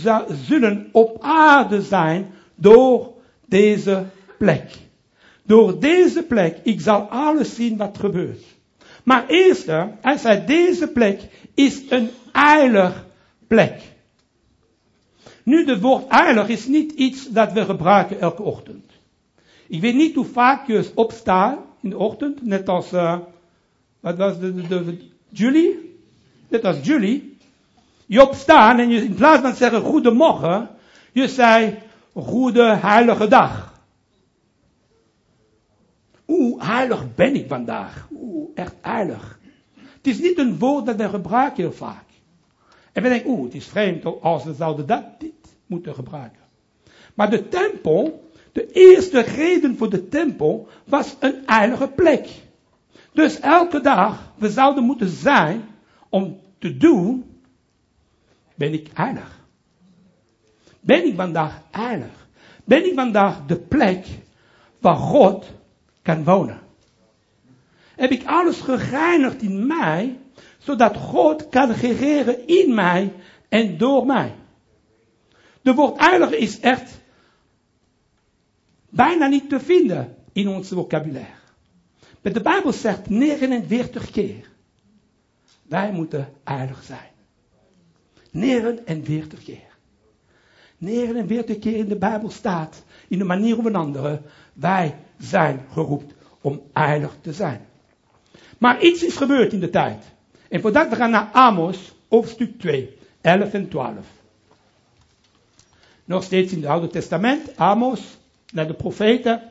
zullen 0.46 0.89
op 0.92 1.18
aarde 1.22 1.82
zijn 1.82 2.32
door 2.56 3.13
deze 3.46 4.06
plek. 4.38 4.77
Door 5.44 5.80
deze 5.80 6.24
plek, 6.24 6.58
ik 6.63 6.82
zal 6.82 7.01
alles 7.01 7.56
zien 7.56 7.77
wat 7.77 7.98
gebeurt. 7.98 8.44
Maar 9.04 9.27
eerst, 9.27 9.66
hij 10.01 10.18
zei, 10.18 10.46
deze 10.46 10.88
plek 10.88 11.22
is 11.54 11.82
een 11.89 12.10
heilig 12.32 13.06
plek. 13.48 13.82
Nu, 15.44 15.66
het 15.66 15.82
woord 15.82 16.06
heilig 16.08 16.48
is 16.48 16.68
niet 16.68 16.92
iets 16.92 17.30
dat 17.30 17.51
we 17.54 17.66
gebruiken 17.66 18.20
elke 18.20 18.44
ochtend. 18.44 18.92
Ik 19.68 19.82
weet 19.82 19.96
niet 19.96 20.16
hoe 20.16 20.25
vaak 20.25 20.68
je 20.68 20.92
opstaat 20.96 21.60
in 21.82 21.89
de 21.89 21.98
ochtend, 21.98 22.46
net 22.46 22.70
als, 22.70 22.94
uh, 22.94 23.20
wat 24.00 24.18
was 24.18 24.39
de, 24.39 24.54
de, 24.54 24.68
de, 24.68 24.98
Julie? 25.30 26.00
Net 26.48 26.66
als 26.66 26.77
Julie. 26.82 27.37
Je 28.07 28.21
opstaat 28.21 28.79
en 28.79 28.89
je 28.89 29.03
in 29.03 29.15
plaats 29.15 29.41
van 29.41 29.55
zeggen 29.55 29.81
goedemorgen, 29.81 30.69
je 31.11 31.27
zei 31.27 31.77
goede 32.13 32.75
heilige 32.75 33.27
dag. 33.27 33.81
Oeh, 36.27 36.63
heilig 36.67 37.15
ben 37.15 37.35
ik 37.35 37.47
vandaag. 37.47 38.07
Oeh, 38.11 38.49
echt 38.55 38.75
heilig. 38.81 39.39
Het 39.75 40.07
is 40.07 40.19
niet 40.19 40.37
een 40.37 40.57
woord 40.59 40.85
dat 40.85 40.95
we 40.95 41.09
gebruiken 41.09 41.63
heel 41.63 41.73
vaak. 41.73 42.03
En 42.91 43.03
we 43.03 43.09
denken, 43.09 43.29
oeh, 43.29 43.43
het 43.43 43.53
is 43.53 43.65
vreemd 43.65 44.21
als 44.21 44.43
we 44.43 44.53
zouden 44.53 44.87
dat 44.87 45.03
dit 45.19 45.57
moeten 45.65 45.95
gebruiken. 45.95 46.41
Maar 47.13 47.29
de 47.29 47.47
tempel, 47.47 48.29
de 48.51 48.71
eerste 48.71 49.19
reden 49.19 49.77
voor 49.77 49.89
de 49.89 50.07
tempel, 50.07 50.67
was 50.85 51.15
een 51.19 51.43
heilige 51.45 51.87
plek. 51.87 52.29
Dus 53.13 53.39
elke 53.39 53.81
dag, 53.81 54.31
we 54.35 54.49
zouden 54.49 54.83
moeten 54.83 55.09
zijn 55.09 55.65
om 56.09 56.39
te 56.59 56.77
doen, 56.77 57.37
ben 58.57 58.73
ik 58.73 58.89
heilig. 58.93 59.45
Ben 60.79 61.05
ik 61.05 61.15
vandaag 61.15 61.61
heilig? 61.71 62.27
Ben 62.63 62.85
ik 62.85 62.93
vandaag 62.93 63.45
de 63.45 63.55
plek 63.55 64.05
waar 64.79 64.95
God 64.95 65.45
kan 66.01 66.23
wonen. 66.23 66.59
Heb 67.95 68.11
ik 68.11 68.25
alles 68.25 68.61
gereinigd 68.61 69.41
in 69.41 69.67
mij, 69.67 70.19
zodat 70.57 70.97
God 70.97 71.49
kan 71.49 71.71
regeren 71.71 72.47
in 72.47 72.73
mij 72.73 73.13
en 73.49 73.77
door 73.77 74.05
mij. 74.05 74.35
De 75.61 75.73
woord 75.73 75.99
heilige 75.99 76.37
is 76.37 76.59
echt 76.59 76.99
bijna 78.89 79.27
niet 79.27 79.49
te 79.49 79.59
vinden 79.59 80.15
in 80.33 80.47
ons 80.47 80.69
vocabulaire. 80.69 81.35
Maar 82.21 82.33
de 82.33 82.41
Bijbel 82.41 82.73
zegt 82.73 83.09
49 83.09 84.11
keer. 84.11 84.49
Wij 85.63 85.91
moeten 85.91 86.33
heilig 86.43 86.83
zijn. 86.83 87.15
49 88.38 89.44
keer. 89.44 89.65
49 90.77 91.60
keer 91.60 91.75
in 91.75 91.88
de 91.88 91.98
Bijbel 91.98 92.29
staat, 92.29 92.84
in 93.08 93.17
de 93.17 93.24
manier 93.24 93.58
of 93.58 93.65
een 93.65 93.75
andere, 93.75 94.22
wij 94.53 94.96
zijn 95.17 95.65
geroepen 95.72 96.15
om 96.41 96.62
heilig 96.74 97.15
te 97.22 97.34
zijn. 97.34 97.65
Maar 98.58 98.82
iets 98.82 99.03
is 99.03 99.15
gebeurd 99.15 99.53
in 99.53 99.60
de 99.60 99.70
tijd. 99.70 100.03
En 100.50 100.62
voordat 100.62 100.89
we 100.89 100.96
gaan 100.96 101.10
naar 101.10 101.29
Amos, 101.32 101.96
hoofdstuk 102.10 102.60
2, 102.60 102.98
11 103.22 103.53
en 103.53 103.70
12. 103.70 104.06
Nog 106.06 106.24
steeds 106.24 106.51
in 106.51 106.62
het 106.62 106.70
Oude 106.70 106.88
Testament, 106.88 107.58
Amos, 107.58 108.17
naar 108.53 108.67
de 108.67 108.74
profeten. 108.74 109.41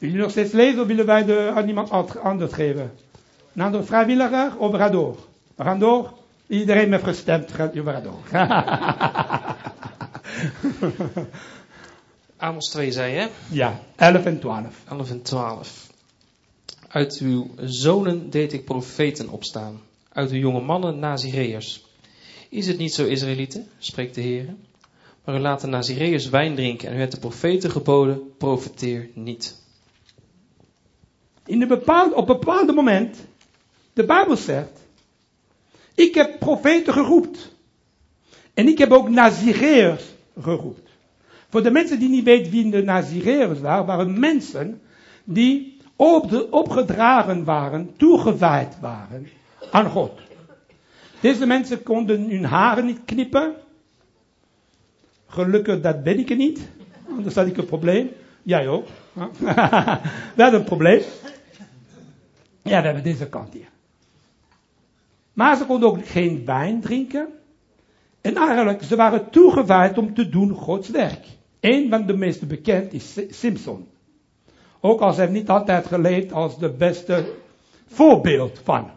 Wil 0.00 0.10
je 0.10 0.16
nog 0.16 0.30
steeds 0.30 0.52
lezen 0.52 0.80
of 0.80 0.86
willen 0.86 1.06
wij 1.06 1.24
de, 1.24 1.52
aan 1.54 1.68
iemand 1.68 2.16
anders 2.16 2.52
geven? 2.52 2.92
Naar 3.52 3.72
de 3.72 3.84
vrijwilliger 3.84 4.58
of 4.58 4.70
we 4.70 4.78
gaan 4.78 4.92
door? 4.92 5.16
We 5.54 5.64
gaan 5.64 5.78
door. 5.78 6.12
Iedereen 6.46 6.92
heeft 6.92 7.04
gestemd, 7.04 7.52
we 7.56 7.82
gaan 7.84 8.02
door. 8.02 8.18
Amos 12.36 12.68
2 12.68 12.92
zei 12.92 13.14
je? 13.14 13.28
Ja, 13.50 13.80
11 13.96 14.24
en 14.24 14.40
12. 14.40 14.82
11 14.88 15.10
en 15.10 15.22
12. 15.22 15.90
Uit 16.88 17.18
uw 17.22 17.50
zonen 17.56 18.30
deed 18.30 18.52
ik 18.52 18.64
profeten 18.64 19.28
opstaan. 19.28 19.80
Uit 20.12 20.30
uw 20.30 20.38
jonge 20.38 20.60
mannen 20.60 20.98
Nazireërs. 20.98 21.84
Is 22.48 22.66
het 22.66 22.78
niet 22.78 22.94
zo, 22.94 23.04
Israëlieten, 23.04 23.68
spreekt 23.78 24.14
de 24.14 24.20
Heer? 24.20 24.54
Maar 25.24 25.34
u 25.34 25.38
laat 25.38 25.60
de 25.60 25.66
Nazireërs 25.66 26.28
wijn 26.28 26.54
drinken 26.54 26.88
en 26.88 26.96
u 26.96 26.98
hebt 26.98 27.12
de 27.12 27.18
profeten 27.18 27.70
geboden, 27.70 28.36
profeteer 28.38 29.08
niet. 29.14 29.59
In 31.50 31.62
een 31.62 31.68
bepaald, 31.68 32.12
op 32.12 32.28
een 32.28 32.38
bepaald 32.38 32.74
moment, 32.74 33.26
de 33.92 34.04
Bijbel 34.04 34.36
zegt, 34.36 34.86
ik 35.94 36.14
heb 36.14 36.38
profeten 36.38 36.92
geroept. 36.92 37.54
En 38.54 38.68
ik 38.68 38.78
heb 38.78 38.92
ook 38.92 39.08
Nazireërs 39.08 40.04
geroepen. 40.40 40.82
Voor 41.48 41.62
de 41.62 41.70
mensen 41.70 41.98
die 41.98 42.08
niet 42.08 42.24
weten 42.24 42.52
wie 42.52 42.70
de 42.70 42.82
Nazireërs 42.82 43.60
waren, 43.60 43.86
waren 43.86 44.18
mensen 44.18 44.80
die 45.24 45.78
op 45.96 46.30
de, 46.30 46.50
opgedragen 46.50 47.44
waren, 47.44 47.90
toegewijd 47.96 48.80
waren 48.80 49.28
aan 49.70 49.90
God. 49.90 50.20
Deze 51.20 51.46
mensen 51.46 51.82
konden 51.82 52.30
hun 52.30 52.44
haren 52.44 52.86
niet 52.86 53.00
knippen. 53.04 53.54
Gelukkig 55.26 55.80
dat 55.80 56.02
ben 56.02 56.18
ik 56.18 56.30
er 56.30 56.36
niet, 56.36 56.60
anders 57.08 57.34
had 57.34 57.46
ik 57.46 57.56
een 57.56 57.66
probleem. 57.66 58.10
Jij 58.42 58.68
ook. 58.68 58.86
Hadden 60.36 60.54
een 60.54 60.64
probleem. 60.64 61.02
Ja, 62.70 62.78
we 62.80 62.84
hebben 62.84 63.02
deze 63.02 63.28
kant 63.28 63.52
hier. 63.52 63.68
Maar 65.32 65.56
ze 65.56 65.66
konden 65.66 65.88
ook 65.88 66.06
geen 66.06 66.44
wijn 66.44 66.80
drinken. 66.80 67.28
En 68.20 68.36
eigenlijk, 68.36 68.82
ze 68.82 68.96
waren 68.96 69.30
toegewijd 69.30 69.98
om 69.98 70.14
te 70.14 70.28
doen 70.28 70.50
Gods 70.50 70.88
werk. 70.88 71.26
Een 71.60 71.88
van 71.90 72.06
de 72.06 72.16
meest 72.16 72.48
bekend 72.48 72.92
is 72.92 73.18
Simpson. 73.28 73.88
Ook 74.80 75.00
als 75.00 75.16
hij 75.16 75.26
niet 75.26 75.48
altijd 75.48 75.86
geleefd 75.86 76.32
als 76.32 76.58
de 76.58 76.70
beste 76.70 77.32
voorbeeld 77.86 78.60
van. 78.64 78.90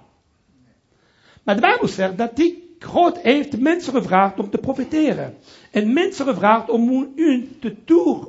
Maar 1.43 1.56
de 1.56 1.62
Bijbel 1.62 1.88
zegt 1.88 2.17
dat 2.17 2.36
die 2.36 2.76
God 2.80 3.19
heeft 3.19 3.60
mensen 3.60 3.93
gevraagd 3.93 4.39
om 4.39 4.50
te 4.50 4.58
profiteren. 4.58 5.38
En 5.71 5.93
mensen 5.93 6.26
gevraagd 6.26 6.69
om 6.69 7.12
u 7.15 7.50
te 7.60 7.84
toe, 7.84 8.28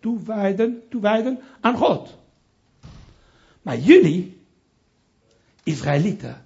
toewijden, 0.00 0.82
toewijden 0.88 1.38
aan 1.60 1.76
God. 1.76 2.18
Maar 3.62 3.78
jullie, 3.78 4.39
Israëlieten, 5.62 6.44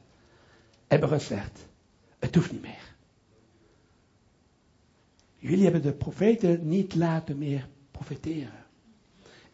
hebben 0.87 1.09
gezegd, 1.09 1.67
het 2.19 2.35
hoeft 2.35 2.53
niet 2.53 2.63
meer. 2.63 2.95
Jullie 5.37 5.65
hebben 5.65 5.83
de 5.83 5.93
profeten 5.93 6.69
niet 6.69 6.95
laten 6.95 7.39
meer 7.39 7.67
profeteren. 7.91 8.65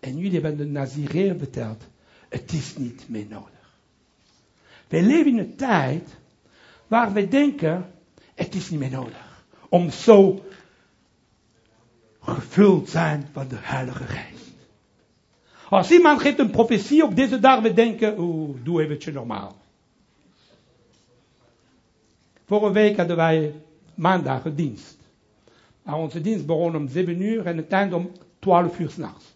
En 0.01 0.17
jullie 0.17 0.41
hebben 0.41 0.57
de 0.57 0.67
Nazireer 0.67 1.39
verteld, 1.39 1.89
het 2.29 2.53
is 2.53 2.77
niet 2.77 3.09
meer 3.09 3.27
nodig. 3.29 3.79
Wij 4.89 5.03
leven 5.03 5.33
in 5.33 5.39
een 5.39 5.57
tijd 5.57 6.09
waar 6.87 7.13
we 7.13 7.29
denken, 7.29 7.91
het 8.35 8.55
is 8.55 8.71
niet 8.71 8.81
meer 8.81 8.91
nodig. 8.91 9.45
Om 9.69 9.91
zo 9.91 10.45
gevuld 12.21 12.89
zijn 12.89 13.29
van 13.33 13.49
de 13.49 13.59
Heilige 13.59 14.05
Geest. 14.05 14.30
Als 15.71 15.91
iemand 15.91 16.21
geeft 16.21 16.39
een 16.39 16.51
profetie 16.51 17.05
op 17.05 17.17
deze 17.17 17.41
dag, 17.41 17.61
we 17.61 17.73
denken, 17.73 18.19
oeh, 18.19 18.57
doe 18.63 18.83
eventjes 18.83 19.15
normaal. 19.15 19.57
Vorige 22.47 22.73
week 22.73 22.97
hadden 22.97 23.17
wij 23.17 23.55
maandag 23.95 24.45
een 24.45 24.55
dienst. 24.55 24.99
Maar 25.83 25.99
onze 25.99 26.21
dienst 26.21 26.47
begon 26.47 26.77
om 26.77 26.89
7 26.89 27.21
uur 27.21 27.47
en 27.47 27.57
het 27.57 27.69
eind 27.69 27.93
om 27.93 28.11
12 28.39 28.79
uur 28.79 28.91
s'nachts. 28.91 29.35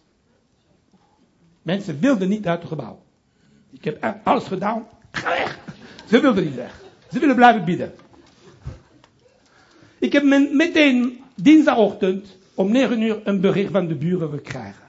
Mensen 1.61 1.99
wilden 1.99 2.29
niet 2.29 2.47
uit 2.47 2.59
het 2.59 2.67
gebouw. 2.67 2.99
Ik 3.71 3.83
heb 3.83 4.19
alles 4.23 4.47
gedaan. 4.47 4.87
Ga 5.11 5.29
weg. 5.29 5.59
Ze 6.05 6.19
wilden 6.19 6.43
niet 6.43 6.55
weg. 6.55 6.83
Ze 7.11 7.19
willen 7.19 7.35
blijven 7.35 7.65
bidden. 7.65 7.93
Ik 9.99 10.13
heb 10.13 10.23
meteen 10.53 11.23
dinsdagochtend 11.35 12.37
om 12.53 12.71
9 12.71 13.01
uur 13.01 13.21
een 13.23 13.41
bericht 13.41 13.71
van 13.71 13.87
de 13.87 13.95
buren 13.95 14.29
gekregen. 14.29 14.84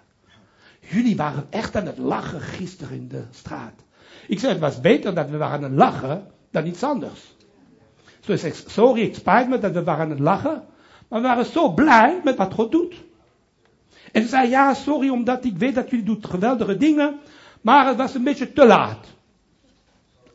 Jullie 0.88 1.16
waren 1.16 1.46
echt 1.50 1.76
aan 1.76 1.86
het 1.86 1.98
lachen 1.98 2.40
gisteren 2.40 2.96
in 2.96 3.08
de 3.08 3.24
straat. 3.30 3.84
Ik 4.26 4.38
zei, 4.38 4.52
het 4.52 4.60
was 4.60 4.80
beter 4.80 5.14
dat 5.14 5.30
we 5.30 5.36
waren 5.36 5.56
aan 5.56 5.62
het 5.62 5.78
lachen 5.78 6.26
dan 6.50 6.66
iets 6.66 6.82
anders. 6.82 7.34
Zo 8.20 8.32
ik 8.32 8.38
zeg, 8.38 8.62
sorry, 8.66 9.04
het 9.04 9.14
spijt 9.14 9.48
me 9.48 9.58
dat 9.58 9.72
we 9.72 9.84
waren 9.84 10.04
aan 10.04 10.10
het 10.10 10.18
lachen. 10.18 10.64
Maar 11.08 11.20
we 11.20 11.26
waren 11.26 11.46
zo 11.46 11.72
blij 11.72 12.20
met 12.24 12.36
wat 12.36 12.54
God 12.54 12.72
doet. 12.72 12.94
En 14.12 14.22
ze 14.22 14.28
zei, 14.28 14.48
ja, 14.48 14.74
sorry, 14.74 15.08
omdat 15.08 15.44
ik 15.44 15.56
weet 15.56 15.74
dat 15.74 15.90
jullie 15.90 16.04
doet 16.04 16.26
geweldige 16.26 16.76
dingen. 16.76 17.18
Maar 17.60 17.86
het 17.86 17.96
was 17.96 18.14
een 18.14 18.24
beetje 18.24 18.52
te 18.52 18.66
laat. 18.66 19.06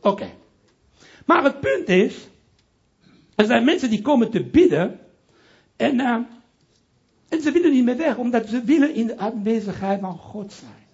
Oké. 0.00 0.30
Maar 1.26 1.44
het 1.44 1.60
punt 1.60 1.88
is, 1.88 2.28
er 3.34 3.44
zijn 3.44 3.64
mensen 3.64 3.90
die 3.90 4.02
komen 4.02 4.30
te 4.30 4.44
bidden. 4.44 5.00
En, 5.76 6.00
uh, 6.00 6.16
en 7.32 7.42
ze 7.42 7.52
willen 7.52 7.72
niet 7.72 7.84
meer 7.84 7.96
weg, 7.96 8.16
omdat 8.16 8.48
ze 8.48 8.62
willen 8.64 8.94
in 8.94 9.06
de 9.06 9.18
aanwezigheid 9.18 10.00
van 10.00 10.18
God 10.18 10.52
zijn. 10.52 10.86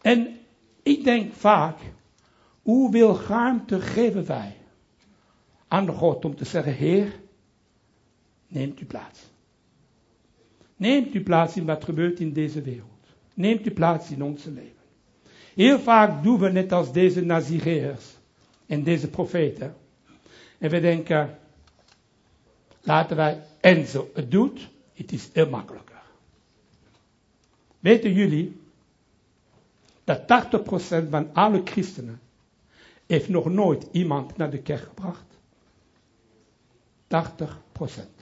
En 0.00 0.38
ik 0.82 1.04
denk 1.04 1.34
vaak, 1.34 1.78
hoeveel 2.62 3.20
ruimte 3.20 3.80
geven 3.80 4.26
wij 4.26 4.56
aan 5.68 5.88
God 5.88 6.24
om 6.24 6.36
te 6.36 6.44
zeggen, 6.44 6.72
Heer, 6.72 7.12
neemt 8.48 8.80
u 8.80 8.84
plaats. 8.84 9.20
Neemt 10.76 11.14
u 11.14 11.22
plaats 11.22 11.56
in 11.56 11.64
wat 11.64 11.84
gebeurt 11.84 12.20
in 12.20 12.32
deze 12.32 12.62
wereld. 12.62 13.06
Neemt 13.34 13.66
u 13.66 13.70
plaats 13.70 14.10
in 14.10 14.22
ons 14.22 14.44
leven. 14.44 14.72
Heel 15.54 15.78
vaak 15.78 16.22
doen 16.22 16.38
we 16.38 16.48
net 16.48 16.72
als 16.72 16.92
deze 16.92 17.24
Nazireërs 17.24 18.04
en 18.66 18.82
deze 18.82 19.08
profeten. 19.10 19.74
En 20.58 20.70
we 20.70 20.80
denken, 20.80 21.38
laten 22.82 23.16
wij 23.16 23.42
Enzo 23.60 24.10
het 24.14 24.30
doet, 24.30 24.68
het 24.94 25.12
is 25.12 25.28
heel 25.32 25.48
makkelijker. 25.48 26.02
Weten 27.78 28.12
jullie 28.12 28.60
dat 30.04 30.20
80% 30.20 31.08
van 31.10 31.34
alle 31.34 31.60
christenen 31.64 32.20
heeft 33.06 33.28
nog 33.28 33.44
nooit 33.44 33.86
iemand 33.92 34.36
naar 34.36 34.50
de 34.50 34.62
kerk 34.62 34.82
gebracht? 34.82 35.24
80%. 37.08 38.20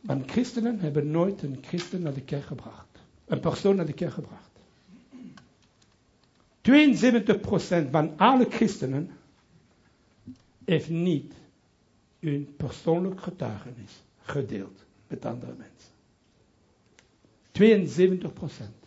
Want 0.00 0.30
christenen 0.30 0.80
hebben 0.80 1.10
nooit 1.10 1.42
een 1.42 1.58
christen 1.62 2.02
naar 2.02 2.14
de 2.14 2.22
kerk 2.22 2.44
gebracht. 2.44 2.86
Een 3.24 3.40
persoon 3.40 3.76
naar 3.76 3.86
de 3.86 3.92
kerk 3.92 4.12
gebracht. 4.12 4.50
72% 7.86 7.90
van 7.90 8.18
alle 8.18 8.46
christenen 8.50 9.10
heeft 10.64 10.88
niet 10.88 11.34
hun 12.30 12.54
persoonlijk 12.56 13.20
getuigenis 13.20 14.02
gedeeld 14.20 14.84
met 15.06 15.24
andere 15.24 15.54
mensen. 15.54 15.94
72%. 17.52 18.86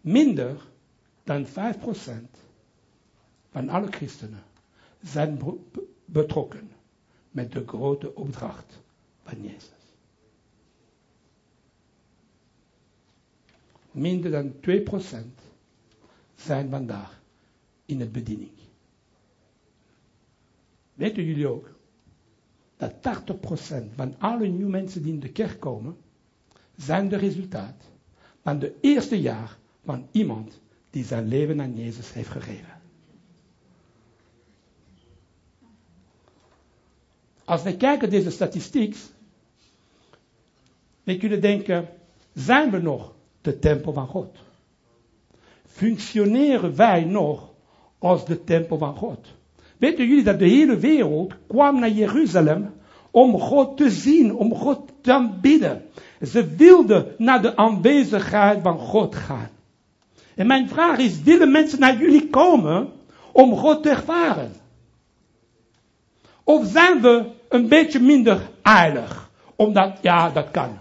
Minder 0.00 0.60
dan 1.24 1.46
5% 1.46 1.50
van 3.50 3.68
alle 3.68 3.90
christenen 3.90 4.42
zijn 5.02 5.40
betrokken 6.04 6.70
met 7.30 7.52
de 7.52 7.66
grote 7.66 8.14
opdracht 8.14 8.80
van 9.22 9.42
Jezus. 9.42 9.76
Minder 13.90 14.30
dan 14.30 14.52
2% 14.52 14.54
zijn 16.34 16.70
vandaag 16.70 17.20
in 17.84 18.00
het 18.00 18.12
bediening. 18.12 18.57
Weten 20.98 21.24
jullie 21.24 21.48
ook 21.48 21.70
dat 22.76 22.92
80% 22.92 23.94
van 23.94 24.14
alle 24.18 24.46
nieuwe 24.46 24.70
mensen 24.70 25.02
die 25.02 25.12
in 25.12 25.20
de 25.20 25.32
kerk 25.32 25.60
komen, 25.60 25.96
zijn 26.76 27.08
de 27.08 27.16
resultaat 27.16 27.84
van 28.42 28.58
de 28.58 28.74
eerste 28.80 29.20
jaar 29.20 29.56
van 29.84 30.08
iemand 30.10 30.60
die 30.90 31.04
zijn 31.04 31.28
leven 31.28 31.60
aan 31.60 31.76
Jezus 31.76 32.12
heeft 32.12 32.28
gegeven. 32.28 32.80
Als 37.44 37.62
we 37.62 37.76
kijken 37.76 38.10
deze 38.10 38.30
statistiek, 38.30 38.96
dan 41.04 41.18
kunnen 41.18 41.40
denken, 41.40 41.88
zijn 42.34 42.70
we 42.70 42.78
nog 42.78 43.14
de 43.40 43.58
tempel 43.58 43.92
van 43.92 44.06
God? 44.06 44.38
Functioneren 45.66 46.76
wij 46.76 47.04
nog 47.04 47.54
als 47.98 48.26
de 48.26 48.44
tempel 48.44 48.78
van 48.78 48.96
God? 48.96 49.36
Weten 49.78 50.06
jullie 50.08 50.24
dat 50.24 50.38
de 50.38 50.48
hele 50.48 50.76
wereld 50.76 51.34
kwam 51.46 51.80
naar 51.80 51.90
Jeruzalem 51.90 52.74
om 53.10 53.40
God 53.40 53.76
te 53.76 53.90
zien, 53.90 54.34
om 54.34 54.54
God 54.54 54.92
te 55.00 55.12
aanbidden. 55.12 55.84
Ze 56.22 56.54
wilden 56.56 57.14
naar 57.18 57.42
de 57.42 57.56
aanwezigheid 57.56 58.62
van 58.62 58.78
God 58.78 59.14
gaan. 59.14 59.48
En 60.34 60.46
mijn 60.46 60.68
vraag 60.68 60.98
is, 60.98 61.22
willen 61.22 61.50
mensen 61.50 61.80
naar 61.80 61.98
jullie 61.98 62.28
komen 62.28 62.92
om 63.32 63.56
God 63.56 63.82
te 63.82 63.90
ervaren? 63.90 64.52
Of 66.44 66.66
zijn 66.66 67.00
we 67.00 67.30
een 67.48 67.68
beetje 67.68 68.00
minder 68.00 68.40
aardig? 68.62 69.30
Omdat, 69.56 69.98
ja, 70.02 70.30
dat 70.30 70.50
kan. 70.50 70.78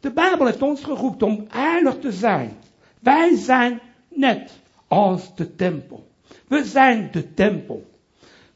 De 0.00 0.10
Bijbel 0.12 0.46
heeft 0.46 0.62
ons 0.62 0.84
geroepen 0.84 1.26
om 1.26 1.46
aardig 1.48 1.98
te 1.98 2.12
zijn. 2.12 2.56
Wij 3.00 3.36
zijn 3.36 3.80
net 4.08 4.60
als 4.88 5.34
de 5.34 5.54
tempel. 5.54 6.12
We 6.48 6.64
zijn 6.64 7.10
de 7.12 7.34
tempel. 7.34 7.90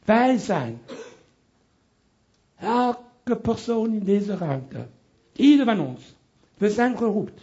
Wij 0.04 0.38
zijn 0.38 0.80
elke 2.56 3.36
persoon 3.42 3.92
in 3.92 4.04
deze 4.04 4.36
ruimte. 4.36 4.86
Ieder 5.32 5.64
van 5.64 5.80
ons. 5.80 6.14
We 6.54 6.70
zijn 6.70 6.96
geroepen 6.96 7.42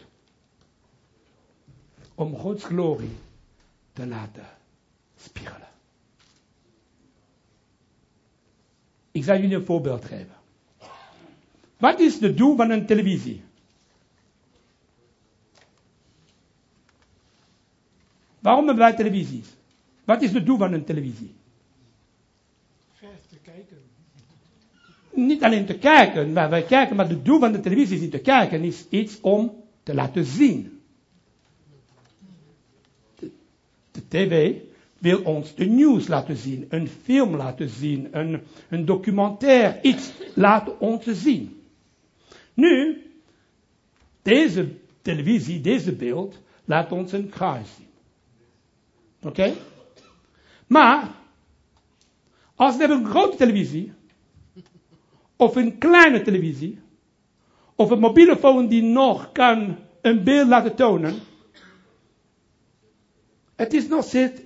om 2.15 2.35
Gods 2.35 2.63
glorie 2.63 3.15
te 3.93 4.07
laten 4.07 4.47
spiegelen. 5.15 5.67
Ik 9.11 9.23
zal 9.23 9.35
jullie 9.35 9.55
een 9.55 9.65
voorbeeld 9.65 10.05
geven. 10.05 10.35
Wat 11.77 11.99
is 11.99 12.19
de 12.19 12.33
doel 12.33 12.55
van 12.55 12.69
een 12.69 12.85
televisie? 12.85 13.43
Waarom 18.39 18.65
hebben 18.65 18.83
wij 18.83 18.95
televisies? 18.95 19.47
Wat 20.05 20.21
is 20.21 20.31
het 20.31 20.45
doel 20.45 20.57
van 20.57 20.73
een 20.73 20.85
televisie? 20.85 21.33
te 23.29 23.35
kijken. 23.51 23.77
Niet 25.13 25.43
alleen 25.43 25.65
te 25.65 25.77
kijken, 25.77 26.33
maar 26.33 26.49
wij 26.49 26.63
kijken, 26.63 26.95
maar 26.95 27.09
het 27.09 27.25
doel 27.25 27.39
van 27.39 27.51
de 27.51 27.59
televisie 27.59 27.95
is 27.95 28.01
niet 28.01 28.11
te 28.11 28.19
kijken, 28.19 28.63
is 28.63 28.85
iets 28.89 29.21
om 29.21 29.63
te 29.83 29.93
laten 29.93 30.25
zien. 30.25 30.79
De, 33.19 33.31
de 33.91 34.07
tv 34.07 34.55
wil 34.97 35.21
ons 35.21 35.55
de 35.55 35.65
nieuws 35.65 36.07
laten 36.07 36.37
zien, 36.37 36.65
een 36.69 36.87
film 36.87 37.35
laten 37.35 37.69
zien, 37.69 38.07
een, 38.11 38.41
een 38.69 38.85
documentaire, 38.85 39.79
iets 39.81 40.11
laten 40.33 40.79
ons 40.79 41.05
zien. 41.05 41.61
Nu, 42.53 43.01
deze 44.21 44.67
televisie, 45.01 45.61
deze 45.61 45.95
beeld, 45.95 46.41
laat 46.65 46.91
ons 46.91 47.11
een 47.11 47.29
kruis 47.29 47.67
zien. 47.77 47.87
Oké? 49.29 49.53
Maar, 50.67 51.11
als 52.55 52.73
we 52.73 52.79
hebben 52.79 52.97
een 52.97 53.09
grote 53.09 53.37
televisie, 53.37 53.93
of 55.35 55.55
een 55.55 55.77
kleine 55.77 56.21
televisie, 56.21 56.79
of 57.75 57.89
een 57.89 57.99
mobiele 57.99 58.37
phone 58.37 58.67
die 58.67 58.81
nog 58.83 59.31
kan 59.31 59.77
een 60.01 60.23
beeld 60.23 60.47
laten 60.47 60.75
tonen, 60.75 61.19
het 63.55 63.73
is 63.73 63.87
nog 63.87 64.03
steeds 64.03 64.41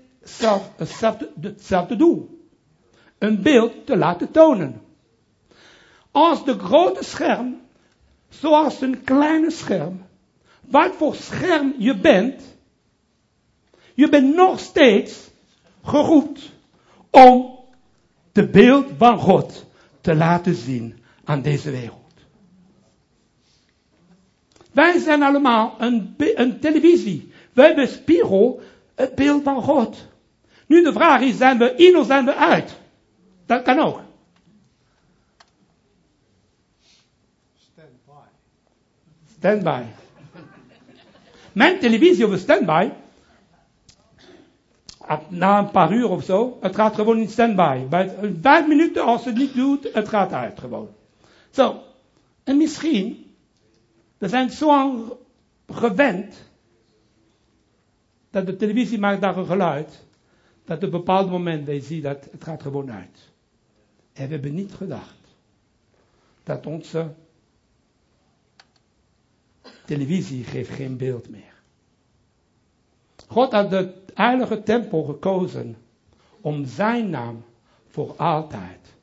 hetzelfde, 0.78 1.96
doel. 1.96 2.48
Een 3.18 3.42
beeld 3.42 3.86
te 3.86 3.98
laten 3.98 4.32
tonen. 4.32 4.82
Als 6.12 6.46
de 6.46 6.60
grote 6.60 7.04
scherm, 7.04 7.62
zoals 8.30 8.82
een 8.82 9.04
kleine 9.04 9.52
scherm, 9.52 10.06
wat 10.62 10.96
voor 10.96 11.16
scherm 11.16 11.76
je 11.78 12.00
bent, 12.00 12.58
je 13.94 14.10
bent 14.10 14.36
nog 14.36 14.60
steeds 14.60 15.29
geroepen 15.84 16.42
om 17.10 17.60
de 18.32 18.48
beeld 18.48 18.92
van 18.98 19.18
God 19.18 19.66
te 20.02 20.16
laten 20.16 20.56
zien 20.56 21.00
aan 21.24 21.42
deze 21.42 21.72
wereld. 21.72 21.98
Wij 24.72 25.00
zijn 25.00 25.24
allemaal 25.24 25.76
een, 25.78 26.16
een 26.18 26.60
televisie. 26.60 27.32
Wij 27.54 27.76
bespiegelen 27.76 28.60
het 28.96 29.16
beeld 29.16 29.44
van 29.44 29.62
God. 29.62 30.08
Nu 30.66 30.84
de 30.84 30.94
vraag 30.94 31.22
is, 31.22 31.38
zijn 31.38 31.58
we 31.58 31.76
in 31.76 31.98
of 31.98 32.06
zijn 32.06 32.26
we 32.26 32.36
uit? 32.36 32.80
Dat 33.46 33.62
kan 33.62 33.80
ook. 33.80 34.02
Standby. 37.58 38.28
Standby. 39.38 39.84
Mijn 41.52 41.80
televisie 41.80 42.26
op 42.26 42.36
standby 42.38 42.90
na 45.28 45.60
een 45.60 45.72
paar 45.72 45.94
uur 45.94 46.10
of 46.10 46.24
zo, 46.24 46.58
het 46.62 46.76
gaat 46.76 46.96
gewoon 46.96 47.18
in 47.18 47.30
standby. 47.30 47.86
Bij 47.90 48.16
vijf 48.42 48.68
minuten, 48.68 49.04
als 49.04 49.26
het 49.26 49.36
niet 49.36 49.54
doet, 49.54 49.94
het 49.94 50.08
gaat 50.10 50.34
uit 50.34 50.60
gewoon. 50.60 50.90
Zo, 51.50 51.82
en 52.44 52.58
misschien, 52.58 53.34
we 54.18 54.28
zijn 54.28 54.50
zo 54.50 54.96
gewend, 55.68 56.50
dat 58.30 58.46
de 58.46 58.56
televisie 58.56 59.00
maakt 59.00 59.22
daar 59.22 59.38
een 59.38 59.46
geluid, 59.46 60.06
dat 60.66 60.78
op 60.78 60.84
een 60.84 60.90
bepaald 60.90 61.30
moment 61.30 61.66
wij 61.66 61.80
zien 61.80 62.02
dat 62.02 62.28
het 62.32 62.44
gaat 62.44 62.62
gewoon 62.62 62.92
uit. 62.92 63.30
En 64.14 64.26
we 64.28 64.34
hebben 64.34 64.56
niet 64.56 64.74
gedacht 64.74 65.18
dat 66.44 66.66
onze 66.66 67.14
televisie 69.86 70.44
geeft 70.44 70.70
geen 70.70 70.98
beeld 70.98 71.30
meer. 71.30 71.49
God 73.30 73.52
had 73.52 73.70
de 73.70 73.94
heilige 74.14 74.64
tempel 74.64 75.04
gekozen 75.04 75.78
om 76.42 76.66
zijn 76.66 77.10
naam 77.10 77.44
voor 77.88 78.16
altijd 78.16 78.96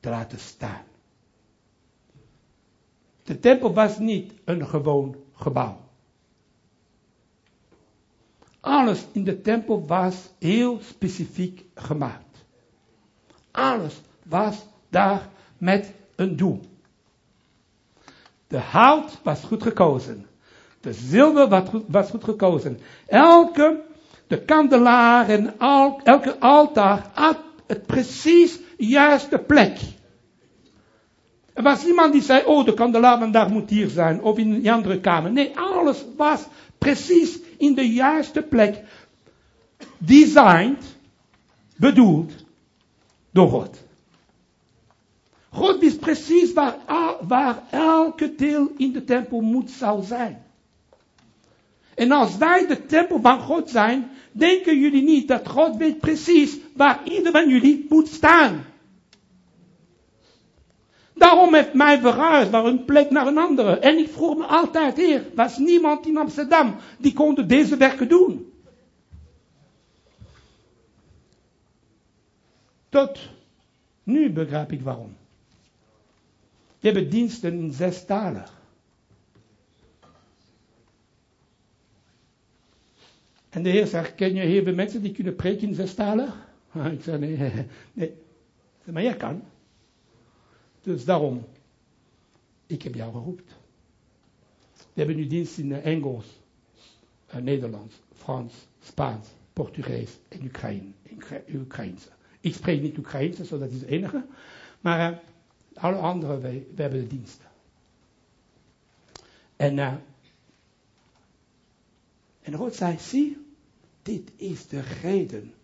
te 0.00 0.08
laten 0.08 0.38
staan. 0.38 0.82
De 3.22 3.38
tempel 3.38 3.74
was 3.74 3.98
niet 3.98 4.32
een 4.44 4.66
gewoon 4.66 5.16
gebouw. 5.32 5.80
Alles 8.60 9.06
in 9.12 9.24
de 9.24 9.40
tempel 9.40 9.86
was 9.86 10.30
heel 10.38 10.78
specifiek 10.80 11.64
gemaakt. 11.74 12.44
Alles 13.50 14.00
was 14.22 14.66
daar 14.88 15.28
met 15.58 15.92
een 16.16 16.36
doel. 16.36 16.60
De 18.46 18.58
hout 18.58 19.20
was 19.22 19.40
goed 19.40 19.62
gekozen. 19.62 20.26
De 20.84 20.92
zilver 20.92 21.48
was 21.86 22.10
goed, 22.10 22.24
gekozen. 22.24 22.78
Elke, 23.06 23.80
de 24.26 24.44
kandelaar 24.44 25.28
en 25.28 25.58
elke 26.04 26.38
altaar 26.38 27.10
had 27.12 27.38
het 27.66 27.86
precies 27.86 28.58
juiste 28.76 29.38
plek. 29.38 29.78
Er 31.52 31.62
was 31.62 31.84
niemand 31.84 32.12
die 32.12 32.22
zei, 32.22 32.44
oh 32.44 32.64
de 32.64 32.74
kandelaar 32.74 33.18
vandaag 33.18 33.48
moet 33.48 33.70
hier 33.70 33.88
zijn, 33.88 34.22
of 34.22 34.38
in 34.38 34.52
een 34.52 34.68
andere 34.68 35.00
kamer. 35.00 35.32
Nee, 35.32 35.58
alles 35.58 36.04
was 36.16 36.46
precies 36.78 37.38
in 37.58 37.74
de 37.74 37.92
juiste 37.92 38.42
plek. 38.42 38.82
Designed, 39.98 40.96
bedoeld 41.76 42.32
door 43.30 43.48
God. 43.48 43.82
God 45.50 45.80
wist 45.80 46.00
precies 46.00 46.52
waar, 46.52 46.76
waar 47.20 47.62
elke 47.70 48.34
deel 48.34 48.72
in 48.76 48.92
de 48.92 49.04
tempel 49.04 49.40
moet 49.40 49.70
zou 49.70 50.02
zijn. 50.02 50.43
En 52.04 52.12
als 52.12 52.36
wij 52.36 52.66
de 52.66 52.86
tempel 52.86 53.20
van 53.20 53.40
God 53.40 53.70
zijn, 53.70 54.10
denken 54.32 54.78
jullie 54.78 55.02
niet 55.02 55.28
dat 55.28 55.48
God 55.48 55.76
weet 55.76 55.98
precies 55.98 56.56
waar 56.76 57.00
ieder 57.04 57.32
van 57.32 57.48
jullie 57.48 57.86
moet 57.88 58.08
staan. 58.08 58.64
Daarom 61.14 61.54
heeft 61.54 61.74
mij 61.74 62.00
verhuisd 62.00 62.50
naar 62.50 62.64
een 62.64 62.84
plek 62.84 63.10
naar 63.10 63.26
een 63.26 63.38
andere. 63.38 63.78
En 63.78 63.98
ik 63.98 64.08
vroeg 64.08 64.36
me 64.36 64.44
altijd, 64.44 64.96
heer, 64.96 65.26
was 65.34 65.58
niemand 65.58 66.06
in 66.06 66.16
Amsterdam 66.16 66.76
die 66.98 67.12
kon 67.12 67.46
deze 67.46 67.76
werken 67.76 68.08
doen. 68.08 68.52
Tot 72.88 73.18
nu 74.02 74.32
begrijp 74.32 74.72
ik 74.72 74.80
waarom. 74.80 75.16
We 76.80 76.90
hebben 76.90 77.10
diensten 77.10 77.52
in 77.52 77.72
zes 77.72 78.04
talen. 78.04 78.44
En 83.54 83.62
de 83.62 83.68
Heer 83.68 83.86
zegt, 83.86 84.14
ken 84.14 84.34
je 84.34 84.62
veel 84.64 84.74
mensen 84.74 85.02
die 85.02 85.12
kunnen 85.12 85.36
preken 85.36 85.68
in 85.68 85.74
zes 85.74 85.94
talen? 85.94 86.32
Ik 86.92 87.02
zeg, 87.02 87.18
nee, 87.18 87.36
nee. 87.92 88.14
Maar 88.84 89.02
jij 89.02 89.16
kan. 89.16 89.42
Dus 90.80 91.04
daarom, 91.04 91.44
ik 92.66 92.82
heb 92.82 92.94
jou 92.94 93.12
geroepen. 93.12 93.44
We 94.74 95.00
hebben 95.00 95.16
nu 95.16 95.26
dienst 95.26 95.58
in 95.58 95.72
Engels, 95.72 96.40
uh, 97.34 97.36
Nederlands, 97.36 97.94
Frans, 98.14 98.54
Spaans, 98.82 99.28
Portugees 99.52 100.18
en 100.28 100.50
Oekraïnse. 101.54 102.08
Ik 102.40 102.54
spreek 102.54 102.82
niet 102.82 102.98
Oekraïnse, 102.98 103.44
zo 103.44 103.58
dat 103.58 103.70
is 103.70 103.80
het 103.80 103.88
enige. 103.88 104.24
Maar 104.80 105.12
uh, 105.12 105.18
alle 105.74 105.96
andere, 105.96 106.38
wij, 106.38 106.66
we 106.74 106.82
hebben 106.82 107.00
de 107.00 107.06
diensten. 107.06 107.46
En, 109.56 109.76
uh, 109.76 109.94
en 112.42 112.72
zei, 112.72 112.98
zie, 112.98 113.43
dit 114.04 114.32
is 114.36 114.66
de 114.66 114.80
reden 114.80 115.54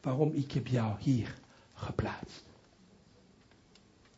waarom 0.00 0.32
ik 0.32 0.52
heb 0.52 0.66
jou 0.66 0.96
hier 1.00 1.34
geplaatst. 1.72 2.44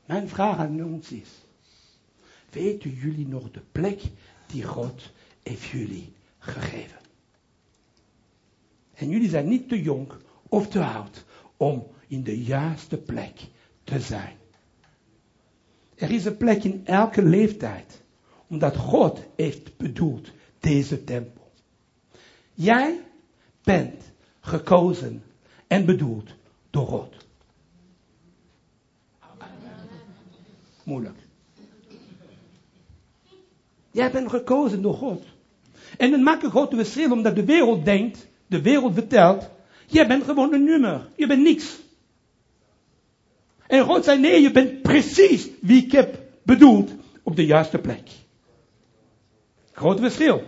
Mijn 0.07 0.29
vraag 0.29 0.57
aan 0.57 0.85
ons 0.85 1.13
is, 1.13 1.29
weten 2.51 2.91
jullie 2.91 3.29
nog 3.29 3.51
de 3.51 3.63
plek 3.73 4.03
die 4.47 4.65
God 4.65 5.13
heeft 5.43 5.65
jullie 5.65 6.13
gegeven? 6.39 6.99
En 8.95 9.09
jullie 9.09 9.29
zijn 9.29 9.49
niet 9.49 9.69
te 9.69 9.83
jong 9.83 10.13
of 10.49 10.69
te 10.69 10.85
oud 10.85 11.25
om 11.57 11.87
in 12.07 12.23
de 12.23 12.43
juiste 12.43 12.99
plek 12.99 13.41
te 13.85 14.01
zijn. 14.01 14.37
Er 15.95 16.11
is 16.11 16.25
een 16.25 16.37
plek 16.37 16.65
in 16.65 16.87
elke 16.87 17.23
leeftijd, 17.23 18.03
omdat 18.47 18.77
God 18.77 19.27
heeft 19.37 19.77
bedoeld 19.77 20.31
deze 20.59 21.05
tempel. 21.05 21.53
Jij 22.55 23.01
bent 23.71 24.13
gekozen 24.41 25.23
en 25.67 25.85
bedoeld 25.85 26.31
door 26.71 26.87
God. 26.87 27.15
Moeilijk. 30.83 31.19
Jij 33.91 34.11
bent 34.11 34.31
gekozen 34.31 34.83
door 34.83 34.95
God. 34.95 35.25
En 35.97 36.13
het 36.13 36.21
maakt 36.21 36.43
een 36.43 36.51
grote 36.51 36.77
verschil 36.77 37.13
omdat 37.13 37.35
de 37.35 37.45
wereld 37.45 37.85
denkt, 37.85 38.27
de 38.47 38.63
wereld 38.63 38.95
vertelt, 38.95 39.51
jij 39.87 40.07
bent 40.07 40.25
gewoon 40.25 40.53
een 40.53 40.65
nummer. 40.65 41.09
Je 41.17 41.27
bent 41.27 41.43
niks. 41.43 41.79
En 43.67 43.85
God 43.85 44.05
zei, 44.05 44.21
nee, 44.21 44.41
je 44.41 44.51
bent 44.51 44.83
precies 44.83 45.49
wie 45.61 45.85
ik 45.85 45.93
heb 45.93 46.23
bedoeld 46.43 46.91
op 47.23 47.37
de 47.37 47.47
juiste 47.47 47.79
plek. 47.79 48.09
Grote 49.73 50.03
verschil. 50.03 50.43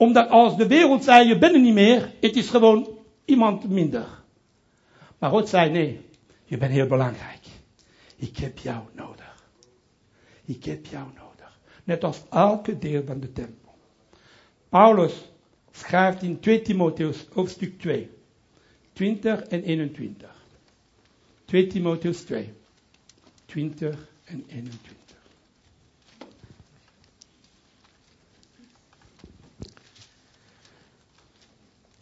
Omdat 0.00 0.28
als 0.28 0.56
de 0.56 0.66
wereld 0.66 1.04
zei, 1.04 1.28
je 1.28 1.38
bent 1.38 1.54
er 1.54 1.60
niet 1.60 1.74
meer, 1.74 2.12
het 2.20 2.36
is 2.36 2.48
gewoon 2.48 2.88
iemand 3.24 3.68
minder. 3.68 4.06
Maar 5.18 5.30
God 5.30 5.48
zei, 5.48 5.70
nee, 5.70 6.00
je 6.44 6.56
bent 6.56 6.72
heel 6.72 6.86
belangrijk. 6.86 7.46
Ik 8.16 8.36
heb 8.36 8.58
jou 8.58 8.82
nodig. 8.94 9.44
Ik 10.44 10.64
heb 10.64 10.86
jou 10.86 11.04
nodig. 11.04 11.58
Net 11.84 12.04
als 12.04 12.22
elke 12.30 12.78
deel 12.78 13.02
van 13.06 13.20
de 13.20 13.32
tempel. 13.32 13.74
Paulus 14.68 15.30
schrijft 15.70 16.22
in 16.22 16.40
2 16.40 16.62
Timotheus 16.62 17.26
hoofdstuk 17.32 17.78
2, 17.78 18.10
20 18.92 19.42
en 19.42 19.62
21. 19.62 20.30
2 21.44 21.66
Timotheus 21.66 22.20
2, 22.20 22.52
20 23.46 24.08
en 24.24 24.44
21. 24.48 24.99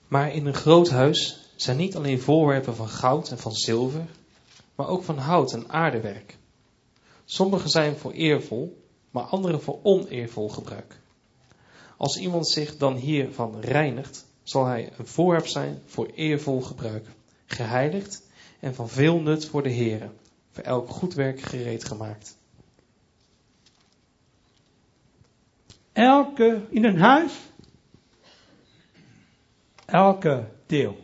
Maar 0.08 0.34
in 0.34 0.46
een 0.46 0.54
groot 0.54 0.90
huis 0.90 1.50
zijn 1.56 1.76
niet 1.76 1.96
alleen 1.96 2.20
voorwerpen 2.20 2.76
van 2.76 2.88
goud 2.88 3.30
en 3.30 3.38
van 3.38 3.52
zilver, 3.52 4.06
maar 4.74 4.88
ook 4.88 5.04
van 5.04 5.18
hout 5.18 5.52
en 5.52 5.68
aardewerk. 5.68 6.36
Sommige 7.24 7.68
zijn 7.68 7.96
voor 7.96 8.12
eervol, 8.12 8.82
maar 9.10 9.22
andere 9.22 9.58
voor 9.58 9.78
oneervol 9.82 10.48
gebruik. 10.48 11.00
Als 11.96 12.18
iemand 12.18 12.48
zich 12.48 12.76
dan 12.76 12.94
hiervan 12.94 13.60
reinigt, 13.60 14.26
zal 14.42 14.66
hij 14.66 14.92
een 14.98 15.06
voorwerp 15.06 15.46
zijn 15.46 15.82
voor 15.86 16.06
eervol 16.06 16.60
gebruik, 16.60 17.06
geheiligd 17.46 18.22
en 18.60 18.74
van 18.74 18.88
veel 18.88 19.20
nut 19.20 19.44
voor 19.46 19.62
de 19.62 19.72
Here, 19.72 20.10
voor 20.50 20.64
elk 20.64 20.88
goed 20.88 21.14
werk 21.14 21.40
gereed 21.40 21.84
gemaakt. 21.84 22.36
Elke, 25.92 26.66
in 26.70 26.84
een 26.84 26.98
huis, 26.98 27.32
elke 29.88 30.48
deel 30.66 30.96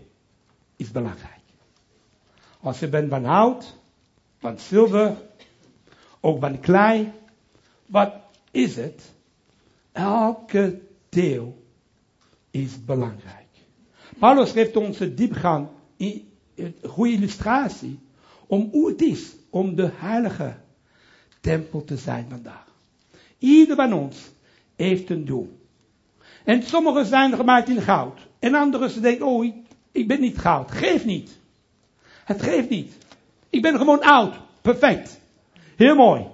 is 0.76 0.90
belangrijk. 0.90 1.40
Als 2.60 2.78
je 2.78 2.88
bent 2.88 3.08
van 3.08 3.24
hout, 3.24 3.76
van 4.38 4.58
zilver, 4.58 5.16
ook 6.20 6.40
van 6.40 6.60
klei, 6.60 7.12
wat 7.86 8.12
is 8.50 8.76
het? 8.76 9.12
Elke 9.92 10.80
deel 11.08 11.62
is 12.50 12.84
belangrijk. 12.84 13.46
Paulus 14.18 14.50
geeft 14.50 14.76
ons 14.76 15.00
een 15.00 15.14
diepgang, 15.14 15.68
een 15.96 16.74
goede 16.82 17.12
illustratie, 17.12 17.98
om 18.46 18.68
hoe 18.72 18.88
het 18.88 19.02
is 19.02 19.34
om 19.50 19.74
de 19.74 19.90
heilige 19.92 20.56
tempel 21.40 21.84
te 21.84 21.96
zijn 21.96 22.26
vandaag. 22.28 22.66
Ieder 23.38 23.76
van 23.76 23.92
ons 23.92 24.30
heeft 24.76 25.10
een 25.10 25.24
doel. 25.24 25.63
En 26.44 26.62
sommigen 26.62 27.06
zijn 27.06 27.34
gemaakt 27.34 27.68
in 27.68 27.82
goud. 27.82 28.18
En 28.38 28.54
anderen 28.54 29.02
denken, 29.02 29.26
oh, 29.26 29.44
ik, 29.44 29.54
ik 29.92 30.08
ben 30.08 30.20
niet 30.20 30.38
goud. 30.38 30.70
Geef 30.70 31.04
niet. 31.04 31.38
Het 32.24 32.42
geeft 32.42 32.68
niet. 32.68 32.96
Ik 33.50 33.62
ben 33.62 33.76
gewoon 33.76 34.02
oud. 34.02 34.36
Perfect. 34.60 35.20
Heel 35.76 35.94
mooi. 35.94 36.26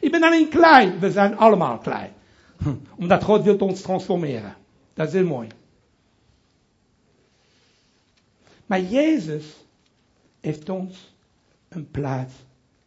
Ik 0.00 0.10
ben 0.10 0.22
alleen 0.22 0.48
klein. 0.48 0.98
We 0.98 1.10
zijn 1.10 1.36
allemaal 1.36 1.78
klein. 1.78 2.12
Omdat 2.98 3.24
God 3.24 3.42
wil 3.42 3.56
ons 3.56 3.80
transformeren. 3.80 4.54
Dat 4.94 5.06
is 5.06 5.12
heel 5.12 5.26
mooi. 5.26 5.48
Maar 8.66 8.80
Jezus 8.80 9.44
heeft 10.40 10.68
ons 10.68 11.14
een 11.68 11.90
plaats 11.90 12.34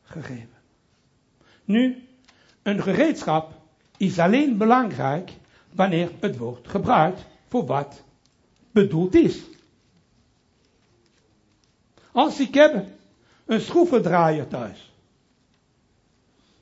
gegeven. 0.04 0.50
Nu, 1.66 2.08
een 2.62 2.82
gereedschap 2.82 3.52
is 3.98 4.20
alleen 4.20 4.58
belangrijk 4.58 5.32
wanneer 5.76 6.12
het 6.20 6.38
wordt 6.38 6.68
gebruikt 6.68 7.26
voor 7.48 7.66
wat 7.66 8.04
bedoeld 8.72 9.16
is. 9.16 9.42
Als 12.12 12.40
ik 12.40 12.54
heb 12.54 12.86
een 13.46 13.62
schroevendraaier 13.62 14.48
thuis. 14.48 14.92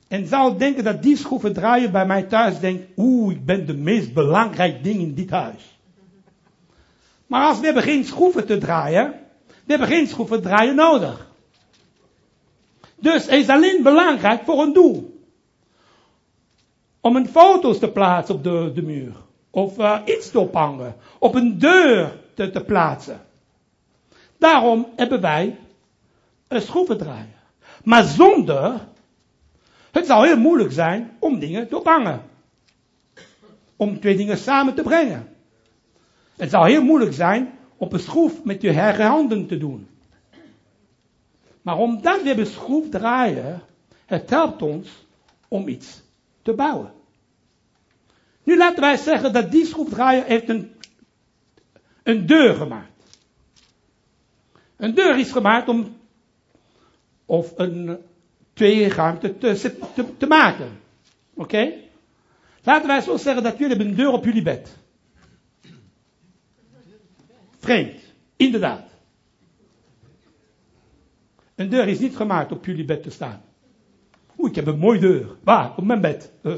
En 0.08 0.26
zou 0.26 0.58
denken 0.58 0.84
dat 0.84 1.02
die 1.02 1.16
schroevendraaier 1.16 1.90
bij 1.90 2.06
mij 2.06 2.22
thuis 2.22 2.60
denkt, 2.60 2.86
oeh, 2.96 3.32
ik 3.32 3.44
ben 3.44 3.66
de 3.66 3.74
meest 3.74 4.12
belangrijk 4.12 4.84
ding 4.84 5.00
in 5.00 5.14
dit 5.14 5.30
huis. 5.30 5.78
Maar 7.26 7.46
als 7.46 7.60
we 7.60 7.82
geen 7.82 8.04
schroeven 8.04 8.46
te 8.46 8.58
draaien, 8.58 9.14
we 9.46 9.54
hebben 9.66 9.88
geen 9.88 10.06
schroevendraaier 10.06 10.74
nodig. 10.74 11.30
Dus 12.98 13.22
het 13.22 13.34
is 13.34 13.48
alleen 13.48 13.82
belangrijk 13.82 14.44
voor 14.44 14.62
een 14.62 14.72
doel. 14.72 15.11
Om 17.04 17.16
een 17.16 17.28
foto's 17.28 17.78
te 17.78 17.90
plaatsen 17.90 18.34
op 18.34 18.44
de, 18.44 18.70
de 18.74 18.82
muur. 18.82 19.12
Of 19.50 19.78
uh, 19.78 19.98
iets 20.04 20.30
te 20.30 20.38
ophangen. 20.38 20.94
Op 21.18 21.34
een 21.34 21.58
deur 21.58 22.18
te, 22.34 22.50
te 22.50 22.64
plaatsen. 22.64 23.20
Daarom 24.38 24.86
hebben 24.96 25.20
wij 25.20 25.58
een 26.48 26.62
schroevendraaier. 26.62 27.42
Maar 27.84 28.04
zonder, 28.04 28.80
het 29.90 30.06
zou 30.06 30.26
heel 30.26 30.36
moeilijk 30.36 30.72
zijn 30.72 31.16
om 31.18 31.38
dingen 31.38 31.68
te 31.68 31.78
ophangen. 31.78 32.22
Om 33.76 34.00
twee 34.00 34.16
dingen 34.16 34.38
samen 34.38 34.74
te 34.74 34.82
brengen. 34.82 35.28
Het 36.36 36.50
zou 36.50 36.70
heel 36.70 36.82
moeilijk 36.82 37.14
zijn 37.14 37.58
op 37.76 37.92
een 37.92 38.00
schroef 38.00 38.44
met 38.44 38.62
je 38.62 38.70
eigen 38.70 39.06
handen 39.06 39.46
te 39.46 39.58
doen. 39.58 39.88
Maar 41.62 41.78
omdat 41.78 42.20
we 42.22 42.26
hebben 42.26 42.46
schroefdraaier, 42.46 43.62
het 44.06 44.30
helpt 44.30 44.62
ons 44.62 44.88
om 45.48 45.68
iets 45.68 46.01
te 46.42 46.52
bouwen. 46.52 46.92
Nu 48.42 48.56
laten 48.56 48.80
wij 48.80 48.96
zeggen 48.96 49.32
dat 49.32 49.50
die 49.50 49.66
schroefdraaier 49.66 50.24
heeft 50.24 50.48
een, 50.48 50.72
een 52.02 52.26
deur 52.26 52.54
gemaakt. 52.54 52.90
Een 54.76 54.94
deur 54.94 55.18
is 55.18 55.32
gemaakt 55.32 55.68
om, 55.68 55.96
of 57.26 57.52
een 57.58 57.98
tweeruimte 58.52 59.38
te, 59.38 59.76
te, 59.94 60.16
te 60.16 60.26
maken. 60.26 60.80
Oké? 61.34 61.72
Laten 62.62 62.86
wij 62.86 63.00
zo 63.00 63.16
zeggen 63.16 63.42
dat 63.42 63.58
jullie 63.58 63.76
hebben 63.76 63.86
een 63.86 63.94
deur 63.94 64.12
op 64.12 64.24
jullie 64.24 64.42
bed. 64.42 64.76
Vreemd. 67.58 68.00
Inderdaad. 68.36 68.82
Een 71.54 71.68
deur 71.68 71.88
is 71.88 71.98
niet 71.98 72.16
gemaakt 72.16 72.52
op 72.52 72.64
jullie 72.64 72.84
bed 72.84 73.02
te 73.02 73.10
staan. 73.10 73.42
Oeh, 74.42 74.50
ik 74.50 74.56
heb 74.56 74.66
een 74.66 74.78
mooie 74.78 75.00
deur. 75.00 75.36
Waar? 75.42 75.76
Op 75.76 75.84
mijn 75.84 76.00
bed. 76.00 76.32
Uh. 76.42 76.54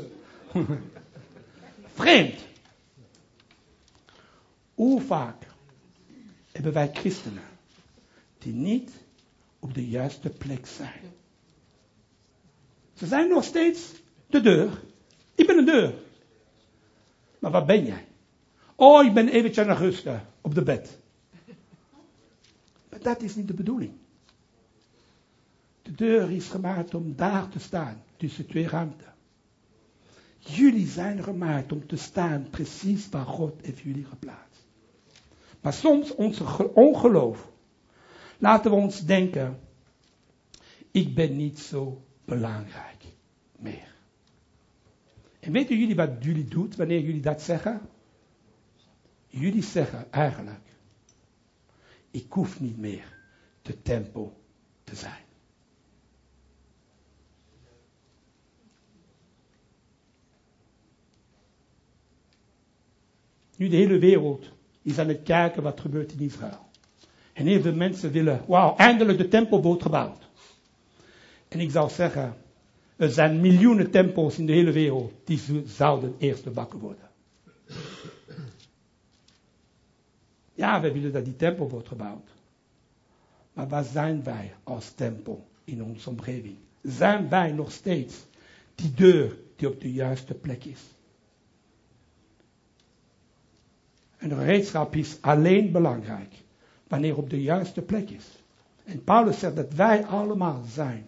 Vreemd. 1.94 2.40
Hoe 4.74 5.00
vaak 5.00 5.46
hebben 6.52 6.72
wij 6.72 6.90
christenen 6.92 7.42
die 8.38 8.52
niet 8.52 8.90
op 9.58 9.74
de 9.74 9.88
juiste 9.88 10.30
plek 10.30 10.66
zijn? 10.66 11.00
Ze 12.94 13.06
zijn 13.06 13.28
nog 13.28 13.44
steeds 13.44 13.92
de 14.26 14.40
deur. 14.40 14.82
Ik 15.34 15.46
ben 15.46 15.58
een 15.58 15.64
deur. 15.64 15.94
Maar 17.38 17.50
waar 17.50 17.64
ben 17.64 17.84
jij? 17.84 18.06
Oh, 18.74 19.04
ik 19.04 19.14
ben 19.14 19.28
eventjes 19.28 19.64
aan 19.64 19.70
het 19.70 19.78
rusten 19.78 20.26
op 20.40 20.54
de 20.54 20.62
bed. 20.62 20.98
Maar 22.90 23.00
dat 23.02 23.22
is 23.22 23.34
niet 23.34 23.48
de 23.48 23.54
bedoeling. 23.54 23.92
De 25.84 25.94
deur 25.94 26.30
is 26.30 26.48
gemaakt 26.48 26.94
om 26.94 27.16
daar 27.16 27.48
te 27.48 27.58
staan, 27.58 28.02
tussen 28.16 28.46
twee 28.46 28.68
ruimten. 28.68 29.14
Jullie 30.38 30.86
zijn 30.86 31.22
gemaakt 31.22 31.72
om 31.72 31.86
te 31.86 31.96
staan 31.96 32.46
precies 32.50 33.08
waar 33.08 33.26
God 33.26 33.54
heeft 33.62 33.80
jullie 33.80 34.04
geplaatst. 34.04 34.66
Maar 35.60 35.72
soms 35.72 36.14
onze 36.14 36.74
ongeloof 36.74 37.50
laten 38.38 38.70
we 38.70 38.76
ons 38.76 39.00
denken, 39.00 39.60
ik 40.90 41.14
ben 41.14 41.36
niet 41.36 41.58
zo 41.58 42.04
belangrijk 42.24 43.04
meer. 43.58 43.94
En 45.40 45.52
weten 45.52 45.78
jullie 45.78 45.96
wat 45.96 46.10
jullie 46.20 46.44
doet 46.44 46.76
wanneer 46.76 47.00
jullie 47.00 47.22
dat 47.22 47.42
zeggen? 47.42 47.80
Jullie 49.26 49.62
zeggen 49.62 50.12
eigenlijk, 50.12 50.68
ik 52.10 52.32
hoef 52.32 52.60
niet 52.60 52.78
meer 52.78 53.18
de 53.62 53.82
tempel 53.82 54.40
te 54.84 54.96
zijn. 54.96 55.23
Nu 63.64 63.70
de 63.70 63.76
hele 63.76 63.98
wereld 63.98 64.50
is 64.82 64.98
aan 64.98 65.08
het 65.08 65.22
kijken 65.22 65.62
wat 65.62 65.80
gebeurt 65.80 66.12
in 66.12 66.20
Israël. 66.20 66.66
En 67.32 67.46
heel 67.46 67.60
veel 67.60 67.74
mensen 67.74 68.12
willen, 68.12 68.44
wauw, 68.46 68.76
eindelijk 68.76 69.18
de 69.18 69.28
tempel 69.28 69.62
wordt 69.62 69.82
gebouwd. 69.82 70.28
En 71.48 71.60
ik 71.60 71.70
zou 71.70 71.90
zeggen, 71.90 72.36
er 72.96 73.10
zijn 73.10 73.40
miljoenen 73.40 73.90
tempels 73.90 74.38
in 74.38 74.46
de 74.46 74.52
hele 74.52 74.72
wereld 74.72 75.12
die 75.24 75.40
zouden 75.66 76.14
eerst 76.18 76.52
bakken 76.52 76.78
worden. 76.78 77.08
Ja, 80.54 80.80
we 80.80 80.92
willen 80.92 81.12
dat 81.12 81.24
die 81.24 81.36
tempel 81.36 81.68
wordt 81.68 81.88
gebouwd. 81.88 82.28
Maar 83.52 83.68
waar 83.68 83.84
zijn 83.84 84.24
wij 84.24 84.54
als 84.62 84.90
tempel 84.90 85.46
in 85.64 85.82
onze 85.82 86.10
omgeving? 86.10 86.56
Zijn 86.82 87.28
wij 87.28 87.52
nog 87.52 87.72
steeds 87.72 88.14
die 88.74 88.92
deur 88.94 89.36
die 89.56 89.68
op 89.68 89.80
de 89.80 89.92
juiste 89.92 90.34
plek 90.34 90.64
is? 90.64 90.93
Een 94.24 94.30
gereedschap 94.30 94.94
is 94.96 95.16
alleen 95.20 95.72
belangrijk 95.72 96.34
wanneer 96.88 97.16
op 97.16 97.30
de 97.30 97.42
juiste 97.42 97.82
plek 97.82 98.10
is. 98.10 98.24
En 98.84 99.04
Paulus 99.04 99.38
zegt 99.38 99.56
dat 99.56 99.72
wij 99.72 100.06
allemaal 100.06 100.62
zijn 100.68 101.06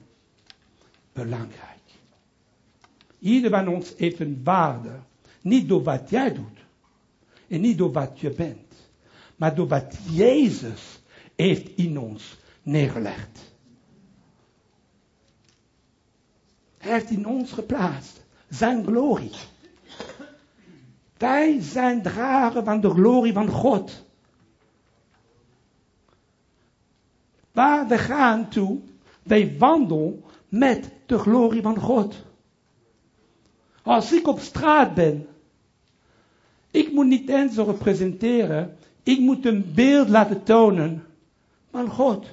belangrijk. 1.12 1.80
Ieder 3.18 3.50
van 3.50 3.68
ons 3.68 3.94
heeft 3.96 4.20
een 4.20 4.40
waarde. 4.44 4.92
Niet 5.40 5.68
door 5.68 5.82
wat 5.82 6.10
jij 6.10 6.34
doet. 6.34 6.58
En 7.48 7.60
niet 7.60 7.78
door 7.78 7.92
wat 7.92 8.20
je 8.20 8.30
bent. 8.30 8.90
Maar 9.36 9.54
door 9.54 9.68
wat 9.68 9.96
Jezus 10.10 11.02
heeft 11.36 11.68
in 11.76 11.98
ons 11.98 12.36
neergelegd. 12.62 13.54
Hij 16.78 16.92
heeft 16.92 17.10
in 17.10 17.26
ons 17.26 17.52
geplaatst. 17.52 18.24
Zijn 18.48 18.84
glorie. 18.84 19.30
Wij 21.18 21.60
zijn 21.60 22.02
dragen 22.02 22.64
van 22.64 22.80
de 22.80 22.90
glorie 22.90 23.32
van 23.32 23.48
God. 23.48 24.04
Waar 27.52 27.86
we 27.86 27.98
gaan 27.98 28.48
toe, 28.48 28.80
wij 29.22 29.56
wandelen 29.58 30.24
met 30.48 30.90
de 31.06 31.18
glorie 31.18 31.62
van 31.62 31.78
God. 31.78 32.14
Als 33.82 34.12
ik 34.12 34.26
op 34.26 34.40
straat 34.40 34.94
ben, 34.94 35.26
ik 36.70 36.92
moet 36.92 37.06
niet 37.06 37.28
eens 37.28 37.56
representeren, 37.56 38.76
ik 39.02 39.18
moet 39.18 39.46
een 39.46 39.72
beeld 39.74 40.08
laten 40.08 40.42
tonen 40.42 41.04
van 41.70 41.88
God. 41.88 42.26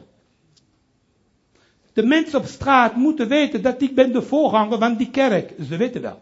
De 1.93 2.03
mensen 2.03 2.39
op 2.39 2.45
straat 2.45 2.95
moeten 2.95 3.27
weten 3.27 3.61
dat 3.61 3.81
ik 3.81 3.95
ben 3.95 4.13
de 4.13 4.21
voorganger 4.21 4.79
van 4.79 4.95
die 4.95 5.09
kerk. 5.09 5.53
Ze 5.67 5.77
weten 5.77 6.01
wel. 6.01 6.21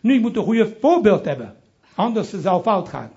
Nu, 0.00 0.14
ik 0.14 0.20
moet 0.20 0.36
een 0.36 0.44
goede 0.44 0.76
voorbeeld 0.80 1.24
hebben. 1.24 1.56
Anders 1.94 2.30
zou 2.40 2.62
fout 2.62 2.88
gaan. 2.88 3.10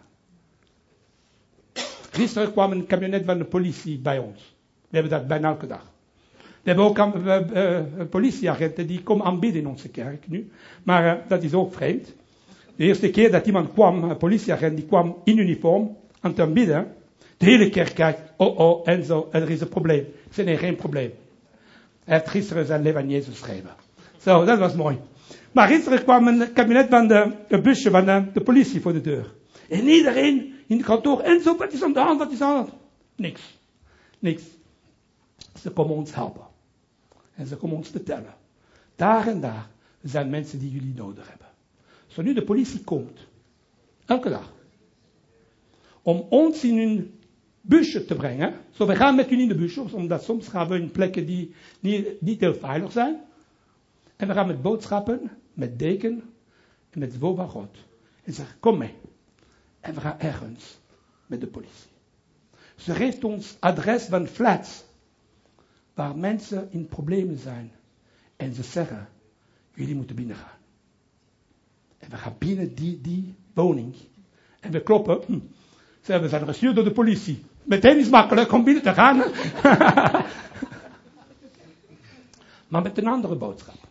Gisteren 2.12 2.52
kwam 2.52 2.72
een 2.72 2.86
kabinet 2.86 3.26
van 3.26 3.38
de 3.38 3.44
politie 3.44 4.00
bij 4.00 4.18
ons. 4.18 4.56
We 4.90 4.98
hebben 4.98 5.12
dat 5.12 5.28
bijna 5.28 5.50
elke 5.50 5.68
dag. 5.68 5.92
We 6.38 6.74
hebben 6.74 6.86
ook 6.86 6.98
een, 6.98 8.10
politieagenten 8.10 8.88
die 8.88 9.04
komen 9.04 9.26
aanbieden 9.26 9.62
in 9.62 9.68
onze 9.68 9.90
kerk 9.90 10.28
nu. 10.28 10.52
Maar 10.84 11.06
uh, 11.06 11.22
dat 11.28 11.44
is 11.44 11.54
ook 11.54 11.74
vreemd. 11.74 12.16
De 12.76 12.84
eerste 12.84 13.10
keer 13.10 13.32
dat 13.32 13.46
iemand 13.46 13.74
kwam, 13.74 14.04
een 14.04 14.18
politieagent, 14.18 14.76
die 14.76 14.86
kwam 14.86 15.18
in 15.24 15.38
uniform 15.38 15.98
aan 16.20 16.34
te 16.34 16.42
aanbieden. 16.42 16.94
De 17.38 17.46
hele 17.46 17.70
kerk 17.70 17.96
kijkt, 17.96 18.22
oh 18.38 18.60
oh, 18.60 18.88
en 18.88 19.04
zo, 19.04 19.28
er 19.32 19.50
is 19.50 19.62
een 19.62 19.70
probleem. 19.70 20.00
Ik 20.00 20.34
zei, 20.34 20.48
nee, 20.48 20.58
geen 20.58 20.76
probleem. 20.76 21.12
Hij 22.04 22.18
heeft 22.18 22.30
gisteren 22.30 22.66
zijn 22.66 22.82
leven 22.82 23.10
Jezus 23.10 23.40
geschreven. 23.40 23.70
Zo, 24.18 24.46
dat 24.46 24.60
was 24.60 24.76
mooi. 24.76 24.98
Maar 25.52 25.68
gisteren 25.68 26.04
kwam 26.04 26.28
een 26.28 26.54
kabinet 26.54 26.90
van 26.90 27.08
de, 27.08 27.62
busje 27.64 27.90
van 27.90 28.06
de, 28.06 28.42
politie 28.44 28.82
voor 28.82 28.94
de 28.94 29.02
deur. 29.02 29.34
En 29.70 29.88
iedereen 29.88 30.54
in 30.68 30.78
het 30.78 30.86
kantoor, 30.86 31.20
en 31.20 31.42
zo, 31.42 31.58
wat 31.58 31.74
is 31.74 31.84
aan 31.84 31.94
de 31.94 32.00
hand, 32.00 32.20
wat 32.20 32.32
is 32.32 32.42
aan 32.42 32.50
de 32.50 32.56
hand? 32.56 32.82
Niks. 33.16 33.58
Niks. 34.20 34.44
Ze 35.62 35.70
komen 35.70 35.96
ons 35.96 36.16
helpen. 36.16 36.46
En 37.36 37.48
ze 37.48 37.56
komen 37.56 37.78
ons 37.78 37.90
vertellen. 37.90 38.34
Daar 38.96 39.28
en 39.28 39.42
daar 39.42 39.70
zijn 40.02 40.30
mensen 40.30 40.60
die 40.60 40.72
jullie 40.72 40.94
nodig 40.96 41.30
hebben. 41.30 41.48
Zo 42.08 42.22
nu 42.22 42.34
de 42.34 42.44
politie 42.44 42.84
komt, 42.84 43.28
elke 44.06 44.30
dag, 44.30 44.54
om 46.02 46.26
ons 46.30 46.64
in 46.64 46.78
een 46.78 47.20
busje 47.62 48.06
te 48.06 48.16
brengen. 48.16 48.54
Zo, 48.72 48.86
we 48.86 48.96
gaan 48.96 49.16
met 49.16 49.30
jullie 49.30 49.44
in 49.44 49.50
de 49.50 49.56
busje, 49.56 49.84
omdat 49.94 50.24
soms 50.24 50.48
gaan 50.48 50.68
we 50.68 50.80
in 50.80 50.92
plekken 50.92 51.26
die 51.26 51.54
niet, 51.80 52.22
niet 52.22 52.40
heel 52.40 52.54
veilig 52.54 52.92
zijn. 52.92 53.22
En 54.18 54.28
we 54.28 54.34
gaan 54.34 54.48
met 54.48 54.62
boodschappen, 54.62 55.32
met 55.54 55.80
deken 55.80 56.24
en 56.90 57.00
met 57.00 57.16
van 57.20 57.50
God. 57.50 57.78
En 58.24 58.34
zeggen, 58.34 58.60
kom 58.60 58.78
mee. 58.78 58.96
En 59.80 59.94
we 59.94 60.02
gaan 60.02 60.20
ergens 60.20 60.80
met 61.26 61.42
de 61.42 61.48
politie. 61.48 61.90
Ze 62.76 62.94
geeft 62.94 63.24
ons 63.24 63.58
adres 63.60 64.04
van 64.04 64.28
flats 64.28 64.86
waar 65.94 66.18
mensen 66.18 66.72
in 66.72 66.88
problemen 66.88 67.38
zijn. 67.38 67.72
En 68.36 68.54
ze 68.54 68.64
zeggen, 68.64 69.10
jullie 69.74 69.96
moeten 69.96 70.16
binnen 70.16 70.36
gaan. 70.36 70.58
En 71.98 72.10
we 72.10 72.16
gaan 72.16 72.36
binnen 72.38 72.76
die, 72.76 73.02
die 73.02 73.36
woning. 73.54 73.96
En 74.60 74.72
we 74.72 74.84
kloppen. 74.84 75.22
Hm. 75.26 75.40
Ze 76.02 76.20
we 76.20 76.30
zijn 76.30 76.46
gestuurd 76.46 76.76
door 76.76 76.84
de 76.84 76.92
politie. 76.92 77.46
Meteen 77.64 78.00
is 78.00 78.10
makkelijk 78.10 78.52
om 78.52 78.64
binnen 78.64 78.84
te 78.84 78.94
gaan. 78.94 79.18
maar 82.68 82.82
met 82.82 82.98
een 82.98 83.08
andere 83.08 83.36
boodschap. 83.36 83.87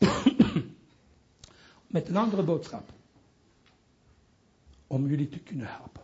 met 1.86 2.08
een 2.08 2.16
andere 2.16 2.42
boodschap. 2.42 2.92
Om 4.86 5.06
jullie 5.06 5.28
te 5.28 5.38
kunnen 5.38 5.66
helpen. 5.66 6.02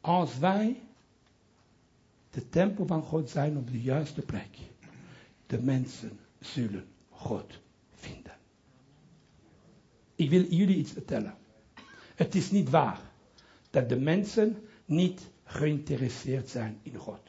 Als 0.00 0.38
wij 0.38 0.80
de 2.30 2.48
tempel 2.48 2.86
van 2.86 3.02
God 3.02 3.30
zijn 3.30 3.56
op 3.56 3.70
de 3.70 3.80
juiste 3.80 4.20
plek. 4.20 4.56
De 5.46 5.62
mensen 5.62 6.18
zullen 6.40 6.86
God 7.10 7.60
vinden. 7.94 8.36
Ik 10.14 10.30
wil 10.30 10.42
jullie 10.42 10.76
iets 10.76 10.92
vertellen. 10.92 11.34
Het 12.14 12.34
is 12.34 12.50
niet 12.50 12.70
waar 12.70 13.00
dat 13.70 13.88
de 13.88 13.96
mensen 13.96 14.56
niet 14.84 15.30
geïnteresseerd 15.44 16.48
zijn 16.48 16.78
in 16.82 16.94
God. 16.94 17.28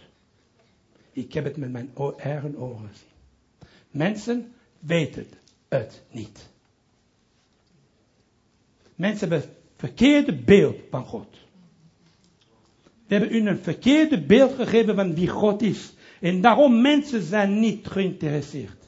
Ik 1.12 1.34
heb 1.34 1.44
het 1.44 1.58
met 1.58 1.72
mijn 1.72 1.92
eigen 2.18 2.56
ogen 2.58 2.88
gezien. 2.88 3.07
Mensen 3.92 4.54
weten 4.80 5.28
het 5.68 6.04
niet. 6.12 6.50
Mensen 8.96 9.30
hebben 9.30 9.48
het 9.48 9.58
verkeerde 9.76 10.34
beeld 10.34 10.76
van 10.90 11.06
God. 11.06 11.36
We 13.08 13.16
hebben 13.16 13.36
u 13.36 13.48
een 13.48 13.64
verkeerde 13.64 14.22
beeld 14.22 14.54
gegeven 14.54 14.96
van 14.96 15.16
wie 15.16 15.28
God 15.28 15.62
is. 15.62 15.94
En 16.20 16.42
daarom 16.42 16.82
mensen 16.82 17.22
zijn 17.22 17.60
niet 17.60 17.88
geïnteresseerd. 17.88 18.84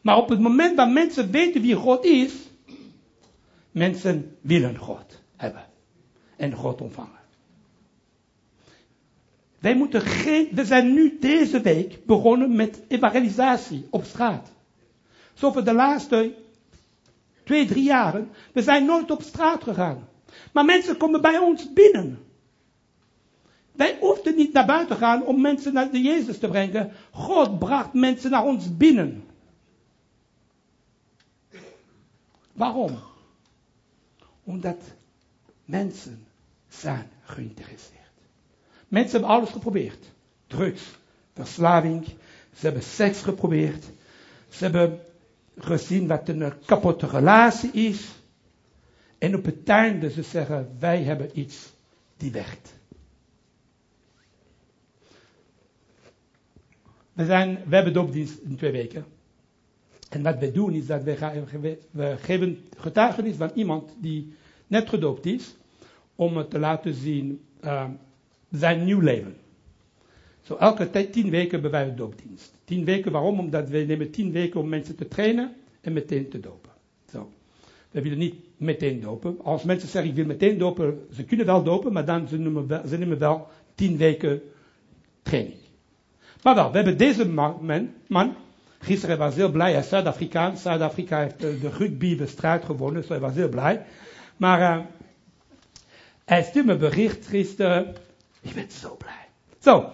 Maar 0.00 0.16
op 0.16 0.28
het 0.28 0.40
moment 0.40 0.76
dat 0.76 0.90
mensen 0.90 1.30
weten 1.30 1.62
wie 1.62 1.74
God 1.74 2.04
is, 2.04 2.32
mensen 3.70 4.36
willen 4.40 4.76
God 4.76 5.22
hebben. 5.36 5.66
En 6.36 6.52
God 6.52 6.80
ontvangen. 6.80 7.19
Wij 9.60 9.76
moeten 9.76 10.00
geen, 10.00 10.48
we 10.52 10.64
zijn 10.64 10.92
nu 10.92 11.18
deze 11.20 11.60
week 11.60 12.04
begonnen 12.06 12.56
met 12.56 12.80
evangelisatie 12.88 13.86
op 13.90 14.04
straat. 14.04 14.50
Zo 15.34 15.52
voor 15.52 15.64
de 15.64 15.72
laatste 15.72 16.34
twee, 17.44 17.66
drie 17.66 17.82
jaren, 17.82 18.30
we 18.52 18.62
zijn 18.62 18.84
nooit 18.84 19.10
op 19.10 19.22
straat 19.22 19.62
gegaan. 19.62 20.08
Maar 20.52 20.64
mensen 20.64 20.96
komen 20.96 21.20
bij 21.20 21.38
ons 21.38 21.72
binnen. 21.72 22.18
Wij 23.72 23.96
hoefden 24.00 24.36
niet 24.36 24.52
naar 24.52 24.66
buiten 24.66 24.96
gaan 24.96 25.24
om 25.24 25.40
mensen 25.40 25.72
naar 25.72 25.90
de 25.90 26.00
Jezus 26.00 26.38
te 26.38 26.48
brengen. 26.48 26.92
God 27.10 27.58
bracht 27.58 27.92
mensen 27.92 28.30
naar 28.30 28.44
ons 28.44 28.76
binnen. 28.76 29.24
Waarom? 32.52 32.98
Omdat 34.44 34.82
mensen 35.64 36.26
zijn 36.68 37.10
geïnteresseerd. 37.22 37.99
Mensen 38.90 39.18
hebben 39.18 39.36
alles 39.36 39.50
geprobeerd. 39.50 40.04
Drugs, 40.46 40.82
verslaving, 41.34 42.04
ze 42.54 42.66
hebben 42.66 42.82
seks 42.82 43.22
geprobeerd. 43.22 43.84
Ze 44.48 44.64
hebben 44.64 44.98
gezien 45.58 46.06
wat 46.06 46.28
een 46.28 46.52
kapotte 46.64 47.06
relatie 47.06 47.70
is. 47.72 48.08
En 49.18 49.36
op 49.36 49.44
het 49.44 49.68
einde 49.68 50.10
ze 50.10 50.22
zeggen, 50.22 50.76
wij 50.78 51.02
hebben 51.02 51.38
iets 51.38 51.72
die 52.16 52.30
werkt. 52.32 52.74
We, 57.12 57.24
zijn, 57.24 57.58
we 57.66 57.74
hebben 57.74 57.92
doopdienst 57.92 58.38
in 58.38 58.56
twee 58.56 58.72
weken. 58.72 59.04
En 60.08 60.22
wat 60.22 60.38
we 60.38 60.52
doen 60.52 60.72
is 60.74 60.86
dat 60.86 61.02
we, 61.02 61.78
we 61.90 62.16
geven 62.20 62.64
getuigenis 62.76 63.36
van 63.36 63.50
iemand 63.54 63.94
die 63.98 64.34
net 64.66 64.88
gedoopt 64.88 65.26
is. 65.26 65.54
Om 66.14 66.48
te 66.48 66.58
laten 66.58 66.94
zien 66.94 67.44
uh, 67.64 67.84
zijn 68.50 68.84
nieuw 68.84 69.00
leven. 69.00 69.36
Zo 70.40 70.56
elke 70.56 71.10
tien 71.10 71.30
weken 71.30 71.50
hebben 71.50 71.70
wij 71.70 71.94
doopdienst. 71.94 72.54
Tien 72.64 72.84
weken, 72.84 73.12
waarom? 73.12 73.38
Omdat 73.38 73.68
we 73.68 73.78
nemen 73.78 74.10
tien 74.10 74.32
weken 74.32 74.60
om 74.60 74.68
mensen 74.68 74.96
te 74.96 75.08
trainen 75.08 75.52
en 75.80 75.92
meteen 75.92 76.28
te 76.28 76.40
dopen. 76.40 76.70
Zo. 77.10 77.30
We 77.90 78.02
willen 78.02 78.18
niet 78.18 78.34
meteen 78.56 79.00
dopen. 79.00 79.36
Als 79.42 79.62
mensen 79.62 79.88
zeggen 79.88 80.10
ik 80.10 80.16
wil 80.16 80.26
meteen 80.26 80.58
dopen, 80.58 81.06
ze 81.12 81.24
kunnen 81.24 81.46
wel 81.46 81.62
dopen, 81.62 81.92
maar 81.92 82.04
dan 82.04 82.28
ze 82.28 82.38
nemen, 82.38 82.66
wel, 82.66 82.86
ze 82.86 82.98
nemen 82.98 83.18
wel 83.18 83.48
tien 83.74 83.96
weken 83.96 84.42
training. 85.22 85.58
Maar 86.42 86.54
wel, 86.54 86.70
we 86.70 86.76
hebben 86.76 86.96
deze 86.96 87.28
man, 87.28 87.90
man 88.06 88.34
gisteren 88.78 89.18
was 89.18 89.34
heel 89.34 89.50
blij, 89.50 89.70
hij 89.70 89.80
is 89.80 89.88
Zuid-Afrikaans. 89.88 90.62
Zuid-Afrika 90.62 91.20
heeft 91.20 91.40
de 91.40 91.70
rugby-wedstrijd 91.78 92.64
gewonnen, 92.64 93.00
dus 93.00 93.10
hij 93.10 93.20
was 93.20 93.34
heel 93.34 93.48
blij. 93.48 93.84
Maar 94.36 94.60
uh, 94.60 94.84
hij 96.24 96.42
stuurde 96.42 96.72
me 96.72 96.78
bericht 96.78 97.26
gisteren, 97.26 97.94
ik 98.40 98.54
ben 98.54 98.70
zo 98.70 98.96
blij. 98.96 99.28
Zo, 99.58 99.92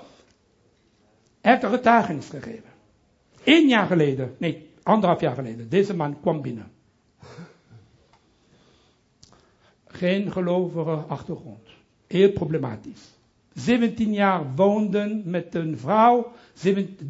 hij 1.41 1.53
heeft 1.53 1.63
een 1.63 1.71
getuigenis 1.71 2.29
gegeven. 2.29 2.71
Eén 3.45 3.69
jaar 3.69 3.87
geleden, 3.87 4.35
nee, 4.39 4.71
anderhalf 4.83 5.21
jaar 5.21 5.35
geleden, 5.35 5.69
deze 5.69 5.95
man 5.95 6.21
kwam 6.21 6.43
binnen. 6.43 6.71
Geen 9.87 10.33
gelovige 10.33 10.91
achtergrond. 10.91 11.69
Heel 12.07 12.33
problematisch. 12.33 13.15
17 13.53 14.13
jaar 14.13 14.55
woonden 14.55 15.23
met 15.25 15.55
een 15.55 15.79
vrouw, 15.79 16.33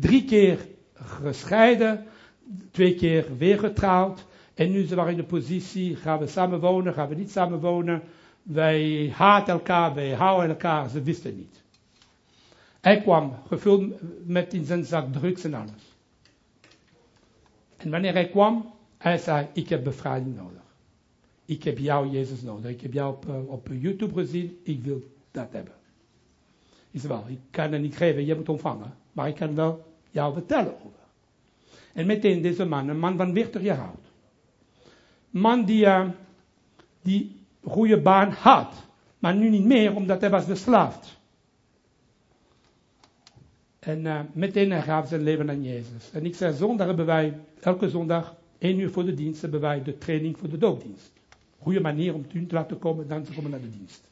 drie 0.01 0.25
keer 0.25 0.67
gescheiden, 0.95 2.07
twee 2.71 2.95
keer 2.95 3.37
weer 3.37 3.59
getrouwd. 3.59 4.27
En 4.55 4.71
nu 4.71 4.87
ze 4.87 4.95
waren 4.95 5.11
in 5.11 5.17
de 5.17 5.25
positie, 5.25 5.97
gaan 5.97 6.19
we 6.19 6.27
samen 6.27 6.61
wonen, 6.61 6.95
gaan 6.95 7.09
we 7.09 7.15
niet 7.15 7.31
samen 7.31 7.61
wonen. 7.61 8.03
Wij 8.47 9.13
haten 9.15 9.53
elkaar, 9.53 9.95
wij 9.95 10.11
houden 10.11 10.49
elkaar, 10.49 10.89
ze 10.89 11.03
wisten 11.03 11.37
niet. 11.37 11.63
Hij 12.81 13.01
kwam 13.01 13.35
gevuld 13.47 13.95
met 14.27 14.55
in 14.55 14.65
zijn 14.65 14.85
zak 14.85 15.13
drugs 15.13 15.45
en 15.45 15.55
alles. 15.55 15.95
En 17.77 17.91
wanneer 17.91 18.13
hij 18.13 18.29
kwam, 18.29 18.73
hij 18.99 19.19
zei, 19.19 19.47
ik 19.53 19.69
heb 19.69 19.85
bevrijding 19.85 20.37
nodig. 20.37 20.63
Ik 21.45 21.63
heb 21.63 21.79
jou, 21.79 22.11
Jezus, 22.11 22.43
nodig. 22.43 22.71
Ik 22.71 22.81
heb 22.81 22.93
jou 22.93 23.15
op, 23.15 23.29
eh, 23.29 23.49
op 23.49 23.69
YouTube 23.73 24.13
gezien, 24.13 24.59
ik 24.63 24.83
wil 24.83 25.11
dat 25.31 25.53
hebben. 25.53 25.75
Zei 26.93 27.13
wel, 27.13 27.25
ik 27.29 27.39
kan 27.51 27.73
het 27.73 27.83
niet 27.83 27.97
geven, 27.97 28.25
je 28.25 28.35
moet 28.35 28.49
ontvangen. 28.49 28.95
Maar 29.13 29.29
ik 29.29 29.35
kan 29.35 29.55
wel 29.55 29.95
jou 30.11 30.33
vertellen 30.33 30.75
over. 30.75 30.99
En 31.93 32.07
meteen 32.07 32.43
deze 32.43 32.65
man, 32.65 32.89
een 32.89 32.99
man 32.99 33.17
van 33.17 33.33
40 33.33 33.63
jaar 33.63 33.81
oud. 33.81 34.11
Man 35.31 35.65
die, 35.65 35.85
uh, 35.85 36.09
die 37.03 37.36
goede 37.67 38.01
baan 38.01 38.31
had, 38.31 38.75
maar 39.19 39.35
nu 39.35 39.49
niet 39.49 39.65
meer 39.65 39.95
omdat 39.95 40.21
hij 40.21 40.31
was 40.31 40.45
verslaafd. 40.45 41.19
En 43.79 44.05
uh, 44.05 44.21
meteen 44.33 44.71
hij 44.71 44.83
gaf 44.83 45.09
zijn 45.09 45.23
leven 45.23 45.51
aan 45.51 45.63
Jezus. 45.63 46.11
En 46.13 46.25
ik 46.25 46.35
zei, 46.35 46.55
zondag 46.55 46.87
hebben 46.87 47.07
wij, 47.07 47.41
elke 47.61 47.89
zondag, 47.89 48.35
één 48.59 48.79
uur 48.79 48.91
voor 48.91 49.05
de 49.05 49.15
dienst, 49.15 49.43
hebben 49.43 49.61
wij 49.61 49.83
de 49.83 49.99
training 49.99 50.39
voor 50.39 50.49
de 50.49 50.59
doopdienst. 50.59 51.13
Goede 51.59 51.81
manier 51.81 52.15
om 52.15 52.29
toen 52.29 52.47
te 52.47 52.55
laten 52.55 52.79
komen, 52.79 53.09
dan 53.09 53.23
te 53.23 53.33
komen 53.33 53.51
naar 53.51 53.61
de 53.61 53.71
dienst. 53.71 54.09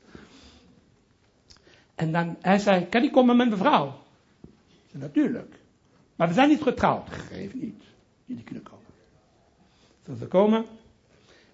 En 1.95 2.13
dan, 2.13 2.37
hij 2.41 2.59
zei, 2.59 2.87
kan 2.87 3.03
ik 3.03 3.13
komen 3.13 3.37
met 3.37 3.47
mijn 3.49 3.61
vrouw? 3.61 3.87
Ik 4.43 4.91
zei, 4.91 5.03
natuurlijk. 5.03 5.55
Maar 6.17 6.29
we 6.29 6.35
zijn 6.35 6.49
niet 6.49 6.63
getrouwd. 6.63 7.09
Geef 7.11 7.55
niet. 7.55 7.83
Jullie 8.25 8.45
kunnen 8.45 8.63
komen. 8.63 8.85
Dus 10.05 10.19
ze 10.19 10.27
komen. 10.27 10.65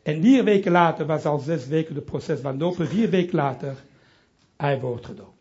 En 0.03 0.23
vier 0.23 0.45
weken 0.45 0.73
later 0.73 1.07
was 1.07 1.25
al 1.25 1.39
zes 1.39 1.67
weken 1.67 1.95
het 1.95 2.05
proces 2.05 2.41
van 2.41 2.59
dopen. 2.59 2.89
Vier 2.89 3.11
weken 3.11 3.37
later, 3.37 3.85
hij 4.57 4.81
wordt 4.81 5.07
gedoopt. 5.07 5.39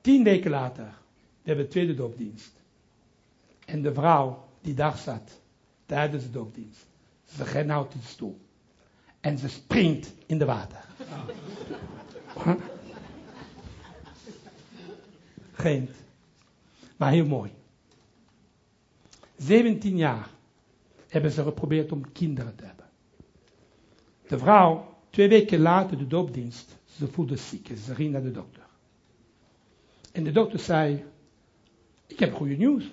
Tien 0.00 0.24
weken 0.24 0.50
later, 0.50 0.84
we 0.84 1.42
hebben 1.42 1.64
de 1.64 1.70
tweede 1.70 1.94
doopdienst. 1.94 2.52
En 3.64 3.82
de 3.82 3.94
vrouw 3.94 4.48
die 4.60 4.74
daar 4.74 4.96
zat, 4.96 5.40
tijdens 5.86 6.22
de 6.24 6.30
doopdienst, 6.30 6.86
ze 7.24 7.44
gaat 7.44 7.68
uit 7.68 7.92
de 7.92 7.98
stoel. 8.04 8.38
En 9.20 9.38
ze 9.38 9.48
springt 9.48 10.12
in 10.26 10.38
de 10.38 10.44
water. 10.44 10.84
Geen. 15.52 15.88
Maar 16.96 17.10
heel 17.12 17.26
mooi. 17.26 17.50
17 19.36 19.96
jaar 19.96 20.28
hebben 21.08 21.30
ze 21.30 21.42
geprobeerd 21.42 21.92
om 21.92 22.12
kinderen 22.12 22.56
te 22.56 22.64
hebben. 22.64 22.84
De 24.28 24.38
vrouw, 24.38 24.96
twee 25.10 25.28
weken 25.28 25.60
later 25.60 25.98
de 25.98 26.06
doopdienst, 26.06 26.76
ze 26.84 27.06
voelde 27.06 27.36
ziek. 27.36 27.70
Ze 27.84 27.94
ging 27.94 28.12
naar 28.12 28.22
de 28.22 28.30
dokter. 28.30 28.66
En 30.12 30.24
de 30.24 30.32
dokter 30.32 30.58
zei, 30.58 31.04
ik 32.06 32.18
heb 32.18 32.34
goede 32.34 32.56
nieuws. 32.56 32.92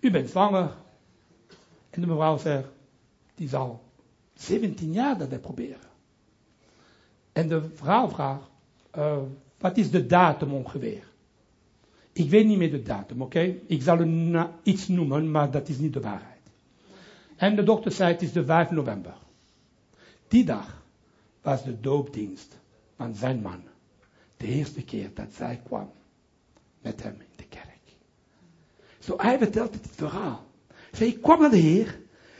U 0.00 0.10
bent 0.10 0.30
zwanger. 0.30 0.76
En 1.90 2.00
de 2.00 2.06
mevrouw 2.06 2.38
zei, 2.38 2.64
die 3.34 3.48
zal 3.48 3.84
17 4.34 4.92
jaar 4.92 5.18
dat 5.18 5.40
proberen. 5.40 5.88
En 7.32 7.48
de 7.48 7.68
vrouw 7.74 8.08
vraagt, 8.08 8.48
uh, 8.96 9.18
wat 9.58 9.76
is 9.76 9.90
de 9.90 10.06
datum 10.06 10.52
ongeveer? 10.52 11.14
Ik 12.16 12.30
weet 12.30 12.46
niet 12.46 12.58
meer 12.58 12.70
de 12.70 12.82
datum, 12.82 13.22
oké? 13.22 13.56
Ik 13.66 13.82
zal 13.82 13.98
er 13.98 14.50
iets 14.62 14.88
noemen, 14.88 15.30
maar 15.30 15.50
dat 15.50 15.68
is 15.68 15.78
niet 15.78 15.92
de 15.92 16.00
waarheid. 16.00 16.40
En 17.36 17.56
de 17.56 17.62
dokter 17.62 17.92
zei, 17.92 18.12
het 18.12 18.22
is 18.22 18.32
de 18.32 18.44
5 18.44 18.70
november. 18.70 19.14
Die 20.28 20.44
dag 20.44 20.82
was 21.42 21.64
de 21.64 21.80
doopdienst 21.80 22.58
van 22.96 23.14
zijn 23.14 23.40
man. 23.40 23.60
De 24.36 24.46
eerste 24.46 24.82
keer 24.82 25.10
dat 25.14 25.28
zij 25.34 25.60
kwam 25.64 25.90
met 26.80 27.02
hem 27.02 27.12
in 27.12 27.36
de 27.36 27.46
kerk. 27.48 27.78
Zo, 28.98 29.14
hij 29.16 29.38
vertelt 29.38 29.74
het 29.74 29.88
verhaal. 29.90 30.44
Zij, 30.92 31.06
ik 31.06 31.22
kwam 31.22 31.40
naar 31.40 31.50
de 31.50 31.56
Heer, 31.56 31.98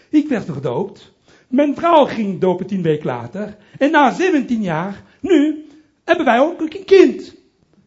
ik 0.08 0.28
werd 0.28 0.50
gedoopt, 0.50 1.12
mijn 1.48 1.74
vrouw 1.74 2.04
ging 2.04 2.40
dopen 2.40 2.66
tien 2.66 2.82
weken 2.82 3.06
later. 3.06 3.56
En 3.78 3.90
na 3.90 4.12
17 4.12 4.62
jaar, 4.62 5.02
nu, 5.20 5.66
hebben 6.04 6.24
wij 6.24 6.38
ook 6.38 6.60
een 6.60 6.84
kind. 6.84 7.35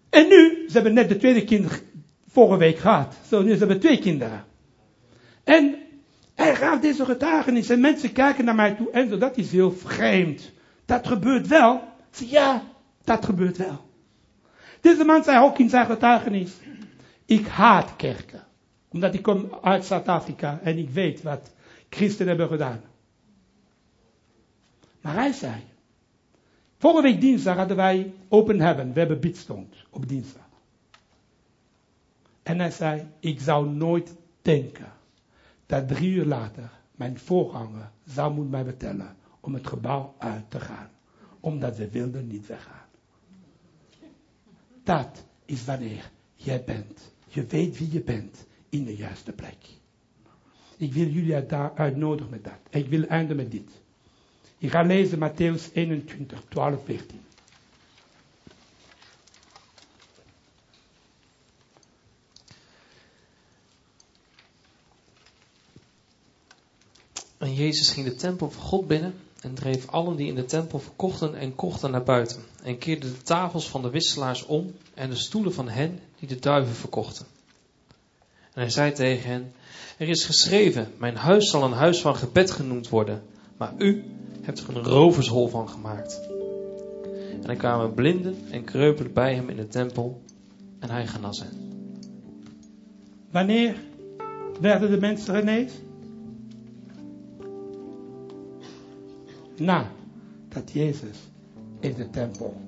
En 0.09 0.27
nu, 0.27 0.65
ze 0.67 0.73
hebben 0.73 0.93
net 0.93 1.09
de 1.09 1.17
tweede 1.17 1.43
kind 1.43 1.83
vorige 2.27 2.57
week 2.57 2.77
gehad. 2.77 3.15
Zo, 3.27 3.41
nu 3.41 3.49
hebben 3.49 3.67
we 3.67 3.77
twee 3.77 3.99
kinderen. 3.99 4.45
En 5.43 5.75
hij 6.35 6.55
gaat 6.55 6.81
deze 6.81 7.05
getuigenis 7.05 7.69
en 7.69 7.79
mensen 7.79 8.11
kijken 8.11 8.45
naar 8.45 8.55
mij 8.55 8.75
toe 8.75 8.91
en 8.91 9.09
zo, 9.09 9.17
dat 9.17 9.37
is 9.37 9.51
heel 9.51 9.71
vreemd. 9.71 10.51
Dat 10.85 11.07
gebeurt 11.07 11.47
wel. 11.47 11.81
Zeg, 12.11 12.29
ja, 12.29 12.63
dat 13.03 13.25
gebeurt 13.25 13.57
wel. 13.57 13.87
Deze 14.81 15.03
man 15.03 15.23
zei 15.23 15.43
ook 15.43 15.59
in 15.59 15.69
zijn 15.69 15.85
getuigenis, 15.85 16.51
ik 17.25 17.47
haat 17.47 17.95
kerken. 17.95 18.43
Omdat 18.89 19.13
ik 19.13 19.21
kom 19.21 19.57
uit 19.61 19.85
Zuid-Afrika 19.85 20.59
en 20.63 20.77
ik 20.77 20.89
weet 20.89 21.21
wat 21.21 21.53
christenen 21.89 22.27
hebben 22.27 22.47
gedaan. 22.47 22.81
Maar 25.01 25.13
hij 25.13 25.31
zei, 25.31 25.53
vorige 26.79 27.01
week 27.01 27.21
dinsdag 27.21 27.55
hadden 27.55 27.77
wij 27.77 28.13
open 28.27 28.59
heaven, 28.59 28.93
we 28.93 28.99
hebben 28.99 29.19
bidstond 29.19 29.75
op 29.89 30.07
dinsdag. 30.07 30.47
En 32.43 32.59
hij 32.59 32.71
zei, 32.71 33.07
ik 33.19 33.39
zou 33.39 33.69
nooit 33.69 34.15
denken 34.41 34.91
dat 35.65 35.87
drie 35.87 36.11
uur 36.11 36.25
later 36.25 36.71
mijn 36.95 37.19
voorganger 37.19 37.91
zou 38.05 38.33
moeten 38.33 38.51
mij 38.51 38.63
vertellen 38.63 39.15
om 39.39 39.53
het 39.53 39.67
gebouw 39.67 40.15
uit 40.17 40.49
te 40.49 40.59
gaan. 40.59 40.89
Omdat 41.39 41.75
ze 41.75 41.89
wilden 41.89 42.27
niet 42.27 42.47
weggaan. 42.47 42.87
Dat 44.83 45.25
is 45.45 45.65
wanneer 45.65 46.11
jij 46.35 46.63
bent. 46.63 47.13
Je 47.27 47.45
weet 47.45 47.77
wie 47.77 47.91
je 47.91 48.01
bent 48.01 48.47
in 48.69 48.83
de 48.85 48.95
juiste 48.95 49.31
plek. 49.31 49.57
Ik 50.77 50.93
wil 50.93 51.07
jullie 51.07 51.45
daar 51.45 51.75
uitnodigen 51.75 52.31
met 52.31 52.43
dat. 52.43 52.59
Ik 52.69 52.87
wil 52.87 53.03
eindigen 53.03 53.35
met 53.35 53.51
dit. 53.51 53.71
Ik 54.59 54.71
ga 54.71 54.81
lezen 54.81 55.19
Matthäus 55.19 55.73
21, 55.73 56.43
12, 56.49 56.83
14. 56.85 57.21
En 67.37 67.53
Jezus 67.53 67.89
ging 67.89 68.05
de 68.05 68.15
tempel 68.15 68.51
van 68.51 68.63
God 68.63 68.87
binnen 68.87 69.13
en 69.41 69.53
dreef 69.53 69.87
allen 69.87 70.15
die 70.15 70.27
in 70.27 70.35
de 70.35 70.45
tempel 70.45 70.79
verkochten 70.79 71.35
en 71.35 71.55
kochten 71.55 71.91
naar 71.91 72.03
buiten. 72.03 72.43
En 72.63 72.77
keerde 72.77 73.11
de 73.11 73.21
tafels 73.21 73.69
van 73.69 73.81
de 73.81 73.89
wisselaars 73.89 74.45
om 74.45 74.73
en 74.93 75.09
de 75.09 75.15
stoelen 75.15 75.53
van 75.53 75.69
hen 75.69 75.99
die 76.19 76.27
de 76.27 76.39
duiven 76.39 76.75
verkochten. 76.75 77.25
En 78.53 78.61
hij 78.61 78.69
zei 78.69 78.91
tegen 78.91 79.29
hen, 79.29 79.53
er 79.97 80.09
is 80.09 80.25
geschreven, 80.25 80.93
mijn 80.97 81.15
huis 81.15 81.49
zal 81.49 81.63
een 81.63 81.71
huis 81.71 82.01
van 82.01 82.15
gebed 82.15 82.51
genoemd 82.51 82.89
worden, 82.89 83.23
maar 83.57 83.73
u 83.77 84.03
hebt 84.41 84.59
er 84.59 84.77
een 84.77 84.83
rovershol 84.83 85.47
van 85.47 85.69
gemaakt. 85.69 86.21
En 87.41 87.49
er 87.49 87.55
kwamen 87.55 87.93
blinden 87.93 88.35
en 88.51 88.63
kreupelen 88.63 89.13
bij 89.13 89.35
hem 89.35 89.49
in 89.49 89.55
de 89.55 89.67
tempel 89.67 90.21
en 90.79 90.89
hij 90.89 91.07
genas 91.07 91.39
hen. 91.39 91.69
Wanneer 93.31 93.75
werden 94.59 94.89
de 94.89 94.99
mensen 94.99 95.35
genezen? 95.35 95.79
Na 99.57 99.91
dat 100.49 100.71
Jezus 100.71 101.17
in 101.79 101.93
de 101.93 102.09
tempel 102.09 102.61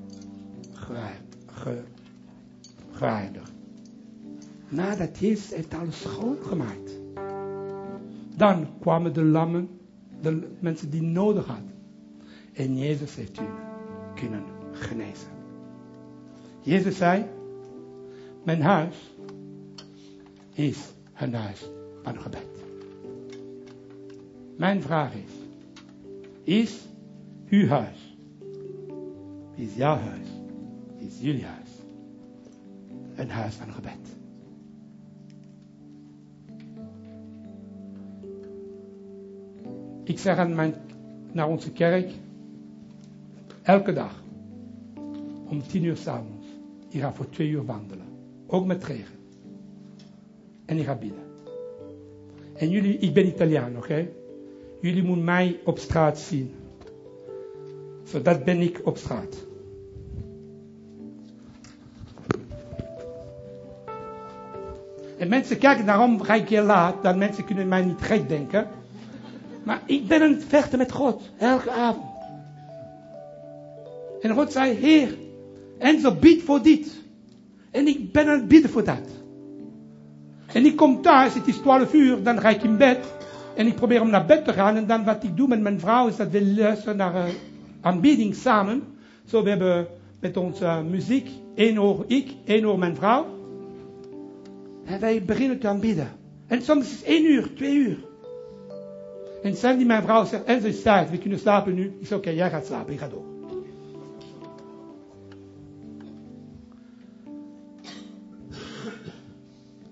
gereinigd. 2.92 3.52
Nadat 4.70 5.18
Jezus 5.18 5.50
heeft 5.50 5.74
alles 5.74 6.02
schoongemaakt. 6.02 7.00
Dan 8.36 8.68
kwamen 8.80 9.14
de 9.14 9.24
lammen, 9.24 9.70
de 10.22 10.52
mensen 10.60 10.90
die 10.90 11.02
nodig 11.02 11.46
hadden. 11.46 11.72
En 12.54 12.78
Jezus 12.78 13.16
heeft 13.16 13.38
hun 13.38 13.50
kunnen 14.16 14.44
genezen. 14.72 15.30
Jezus 16.62 16.98
zei, 16.98 17.26
mijn 18.44 18.62
huis 18.62 18.96
is 20.54 20.94
een 21.16 21.34
huis 21.34 21.70
van 22.04 22.20
gebed. 22.20 22.48
Mijn 24.58 24.82
vraag 24.82 25.14
is, 25.14 25.32
is 26.44 26.88
uw 27.50 27.68
huis, 27.68 28.16
is 29.56 29.76
jouw 29.76 29.98
huis, 29.98 30.28
is 30.98 31.20
jullie 31.20 31.46
huis, 31.46 31.70
een 33.16 33.30
huis 33.30 33.54
van 33.56 33.72
gebed? 33.72 34.21
Ik 40.12 40.20
zeg 40.20 40.38
aan 40.38 40.56
mijn, 40.56 40.76
naar 41.32 41.48
onze 41.48 41.72
kerk, 41.72 42.12
elke 43.62 43.94
dag, 43.94 44.24
om 45.48 45.68
tien 45.68 45.84
uur 45.84 45.98
s'avonds, 45.98 46.48
je 46.90 47.00
gaat 47.00 47.16
voor 47.16 47.30
twee 47.30 47.50
uur 47.50 47.66
wandelen. 47.66 48.06
Ook 48.48 48.66
met 48.66 48.84
regen. 48.84 49.16
En 50.66 50.78
je 50.78 50.84
gaat 50.84 51.00
bidden. 51.00 51.24
En 52.54 52.70
jullie, 52.70 52.98
ik 52.98 53.14
ben 53.14 53.26
Italiaan, 53.26 53.78
oké? 53.78 54.08
Jullie 54.82 55.04
moeten 55.04 55.24
mij 55.26 55.60
op 55.66 55.78
straat 55.78 56.20
zien. 56.20 56.52
Zo, 58.04 58.22
dat 58.22 58.44
ben 58.44 58.60
ik 58.60 58.82
op 58.84 58.98
straat. 58.98 59.46
En 65.18 65.30
mensen 65.30 65.58
kijken, 65.58 65.86
daarom 65.86 66.22
ga 66.22 66.34
ik 66.34 66.50
hier 66.50 66.62
laat, 66.62 67.04
dat 67.04 67.18
mensen 67.18 67.46
kunnen 67.46 67.68
mij 67.68 67.86
niet 67.86 68.02
gek 68.02 68.30
denken. 68.30 68.68
Maar 69.64 69.82
ik 69.86 70.08
ben 70.08 70.22
aan 70.22 70.32
het 70.32 70.46
vechten 70.48 70.78
met 70.78 70.92
God, 70.92 71.30
elke 71.38 71.72
avond. 71.72 72.06
En 74.22 74.34
God 74.34 74.52
zei, 74.52 74.74
Heer, 74.74 75.18
en 75.78 76.00
zo 76.00 76.16
bid 76.16 76.42
voor 76.42 76.62
dit. 76.62 77.02
En 77.72 77.88
ik 77.88 78.12
ben 78.12 78.28
aan 78.28 78.40
het 78.40 78.48
bidden 78.48 78.72
voor 78.72 78.84
dat. 78.84 79.10
En 80.54 80.66
ik 80.66 80.76
kom 80.76 81.02
thuis, 81.02 81.34
het 81.34 81.48
is 81.48 81.58
12 81.58 81.94
uur, 81.94 82.24
dan 82.24 82.40
ga 82.40 82.50
ik 82.50 82.64
in 82.64 82.78
bed. 82.78 83.14
En 83.56 83.68
ik 83.68 83.76
probeer 83.76 84.02
om 84.02 84.10
naar 84.10 84.26
bed 84.26 84.46
te 84.46 84.54
gaan. 84.54 84.76
En 84.76 84.88
dan 84.88 85.04
wat 85.04 85.24
ik 85.24 85.38
doe 85.38 85.48
met 85.48 85.62
mijn 85.62 85.80
vrouw 85.80 86.08
is 86.08 86.16
dat 86.16 86.30
we 86.30 86.46
luisteren 86.46 86.98
naar 86.98 87.16
uh, 87.16 87.34
aanbidding 87.82 88.36
samen. 88.36 88.84
Zo, 89.26 89.44
we 89.44 89.50
hebben 89.50 89.88
met 90.20 90.38
onze 90.38 90.64
uh, 90.64 90.82
muziek, 90.82 91.30
één 91.56 91.82
oor 91.82 92.04
ik, 92.08 92.32
één 92.46 92.66
oor 92.66 92.80
mijn 92.80 92.96
vrouw. 92.96 93.26
En 94.86 95.00
wij 95.00 95.24
beginnen 95.24 95.60
te 95.60 95.68
aanbidden. 95.68 96.12
En 96.48 96.62
soms 96.62 96.86
is 96.86 96.92
het 96.92 97.04
één 97.04 97.26
uur, 97.26 97.54
twee 97.54 97.76
uur. 97.76 97.98
En 99.42 99.56
Sandy, 99.56 99.84
mijn 99.84 100.04
vrouw, 100.04 100.26
zegt, 100.26 100.44
en 100.44 100.62
ze 100.62 100.68
is 100.68 100.82
tijd, 100.82 101.10
we 101.10 101.18
kunnen 101.18 101.40
slapen 101.40 101.74
nu. 101.74 101.96
Ik 102.00 102.08
zeg, 102.08 102.18
oké, 102.18 102.30
jij 102.30 102.50
gaat 102.50 102.66
slapen, 102.66 102.94
ik 102.94 103.00
ga 103.00 103.08
door. 103.08 103.26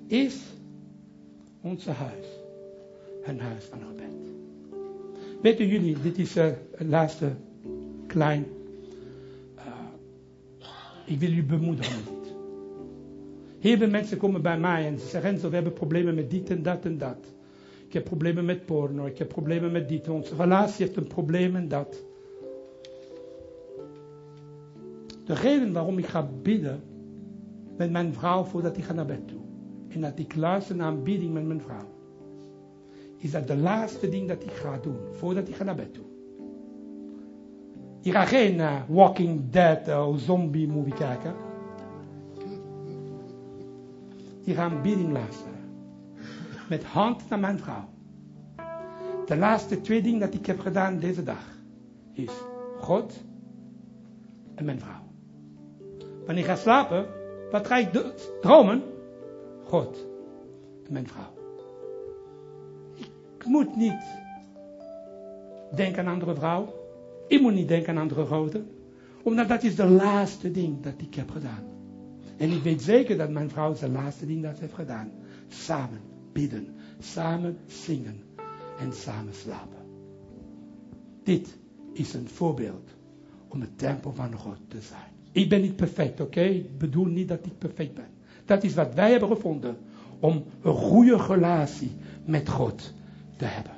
Is 0.07 0.37
onze 1.61 1.91
huis 1.91 2.25
een 3.23 3.39
huis 3.39 3.63
van 3.63 3.79
gebed? 3.79 4.15
Weten 5.41 5.67
jullie, 5.67 6.01
dit 6.01 6.17
is 6.17 6.37
uh, 6.37 6.45
het 6.75 6.87
laatste 6.87 7.31
klein. 8.07 8.45
Uh, 9.57 9.63
ik 11.05 11.19
wil 11.19 11.29
jullie 11.29 11.43
bemoedigen 11.43 11.95
met 11.95 12.05
dit. 12.05 12.33
Heel 13.59 13.77
veel 13.77 13.89
mensen 13.89 14.17
komen 14.17 14.41
bij 14.41 14.59
mij 14.59 14.85
en 14.85 14.99
ze 14.99 15.07
zeggen, 15.07 15.49
we 15.49 15.55
hebben 15.55 15.73
problemen 15.73 16.15
met 16.15 16.29
dit 16.29 16.49
en 16.49 16.63
dat 16.63 16.85
en 16.85 16.97
dat. 16.97 17.17
Ik 17.89 17.95
heb 17.95 18.03
problemen 18.03 18.45
met 18.45 18.65
porno, 18.65 19.05
ik 19.05 19.17
heb 19.17 19.27
problemen 19.27 19.71
met 19.71 19.89
dit. 19.89 20.09
Onze 20.09 20.35
relatie 20.35 20.85
heeft 20.85 20.97
een 20.97 21.07
probleem 21.07 21.55
en 21.55 21.67
dat. 21.67 22.03
De 25.25 25.33
reden 25.33 25.73
waarom 25.73 25.97
ik 25.97 26.05
ga 26.05 26.29
bidden 26.41 26.83
met 27.77 27.91
mijn 27.91 28.13
vrouw 28.13 28.43
voordat 28.43 28.77
ik 28.77 28.83
ga 28.83 28.93
naar 28.93 29.05
bed 29.05 29.27
toe. 29.27 29.39
En 29.87 30.01
dat 30.01 30.19
ik 30.19 30.35
luister 30.35 30.75
naar 30.75 30.91
een 30.91 31.03
bidding 31.03 31.33
met 31.33 31.45
mijn 31.45 31.61
vrouw. 31.61 31.87
Is 33.17 33.31
dat 33.31 33.47
de 33.47 33.57
laatste 33.57 34.09
ding 34.09 34.27
dat 34.27 34.43
ik 34.43 34.51
ga 34.51 34.77
doen 34.77 34.97
voordat 35.11 35.47
ik 35.47 35.55
ga 35.55 35.63
naar 35.63 35.75
bed 35.75 35.93
toe. 35.93 36.05
Ik 38.01 38.11
ga 38.11 38.25
geen 38.25 38.55
uh, 38.55 38.81
Walking 38.87 39.49
Dead 39.49 39.87
of 39.87 40.15
uh, 40.15 40.21
zombie 40.21 40.67
movie 40.67 40.93
kijken. 40.93 41.33
Ik 44.43 44.55
ga 44.55 44.65
een 44.65 44.81
bidding 44.81 45.11
luisteren 45.11 45.58
met 46.69 46.83
hand 46.83 47.29
naar 47.29 47.39
mijn 47.39 47.59
vrouw. 47.59 47.89
De 49.25 49.37
laatste 49.37 49.81
twee 49.81 50.01
dingen 50.01 50.19
dat 50.19 50.33
ik 50.33 50.45
heb 50.45 50.59
gedaan 50.59 50.99
deze 50.99 51.23
dag 51.23 51.57
is 52.11 52.31
God 52.77 53.23
en 54.55 54.65
mijn 54.65 54.79
vrouw. 54.79 55.07
Wanneer 56.25 56.43
ik 56.43 56.49
ga 56.49 56.55
slapen, 56.55 57.05
wat 57.51 57.67
ga 57.67 57.77
ik 57.77 57.89
dromen? 58.41 58.83
God 59.63 60.07
en 60.85 60.93
mijn 60.93 61.07
vrouw. 61.07 61.33
Ik 63.37 63.45
moet 63.45 63.75
niet 63.75 64.03
denken 65.75 66.05
aan 66.05 66.13
andere 66.13 66.35
vrouw. 66.35 66.73
Ik 67.27 67.41
moet 67.41 67.53
niet 67.53 67.67
denken 67.67 67.95
aan 67.95 68.01
andere 68.01 68.25
goden. 68.25 68.69
Omdat 69.23 69.47
dat 69.47 69.63
is 69.63 69.75
de 69.75 69.87
laatste 69.87 70.51
ding 70.51 70.81
dat 70.81 70.93
ik 70.97 71.15
heb 71.15 71.29
gedaan. 71.31 71.63
En 72.37 72.51
ik 72.51 72.63
weet 72.63 72.81
zeker 72.81 73.17
dat 73.17 73.29
mijn 73.29 73.49
vrouw 73.49 73.71
is 73.71 73.79
de 73.79 73.89
laatste 73.89 74.25
ding 74.25 74.43
dat 74.43 74.55
ze 74.55 74.61
heeft 74.61 74.73
gedaan. 74.73 75.11
Samen 75.47 76.08
samen 76.99 77.57
zingen 77.65 78.21
en 78.79 78.93
samen 78.93 79.33
slapen. 79.33 79.77
Dit 81.23 81.57
is 81.93 82.13
een 82.13 82.27
voorbeeld 82.27 82.89
om 83.47 83.61
het 83.61 83.77
tempel 83.77 84.13
van 84.13 84.33
God 84.33 84.57
te 84.67 84.81
zijn. 84.81 85.11
Ik 85.31 85.49
ben 85.49 85.61
niet 85.61 85.75
perfect, 85.75 86.19
oké? 86.19 86.41
Ik 86.41 86.77
bedoel 86.77 87.05
niet 87.05 87.27
dat 87.27 87.45
ik 87.45 87.57
perfect 87.57 87.93
ben. 87.93 88.07
Dat 88.45 88.63
is 88.63 88.73
wat 88.73 88.93
wij 88.93 89.11
hebben 89.11 89.29
gevonden 89.29 89.77
om 90.19 90.43
een 90.61 90.75
goede 90.75 91.17
relatie 91.17 91.91
met 92.25 92.49
God 92.49 92.93
te 93.37 93.45
hebben. 93.45 93.73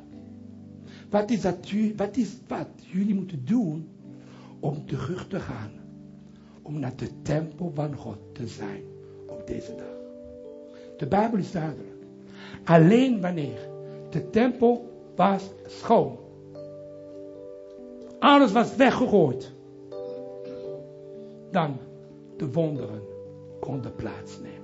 Wat 1.09 1.29
is, 1.29 1.41
dat, 1.41 1.71
wat 1.95 2.17
is 2.17 2.29
wat 2.47 2.67
jullie 2.91 3.15
moeten 3.15 3.45
doen 3.45 3.87
om 4.59 4.85
terug 4.85 5.27
te 5.27 5.39
gaan? 5.39 5.71
Om 6.61 6.79
naar 6.79 6.95
de 6.95 7.21
tempel 7.21 7.71
van 7.75 7.95
God 7.95 8.17
te 8.33 8.47
zijn 8.47 8.81
op 9.27 9.47
deze 9.47 9.75
dag. 9.75 9.99
De 10.97 11.07
Bijbel 11.07 11.39
is 11.39 11.51
duidelijk. 11.51 12.00
Alleen 12.63 13.21
wanneer 13.21 13.69
de 14.09 14.29
tempel 14.29 14.89
was 15.15 15.49
schoon. 15.65 16.17
Alles 18.19 18.51
was 18.51 18.75
weggegooid. 18.75 19.51
Dan 21.51 21.77
de 22.37 22.51
wonderen 22.51 23.01
konden 23.59 23.95
plaatsnemen. 23.95 24.59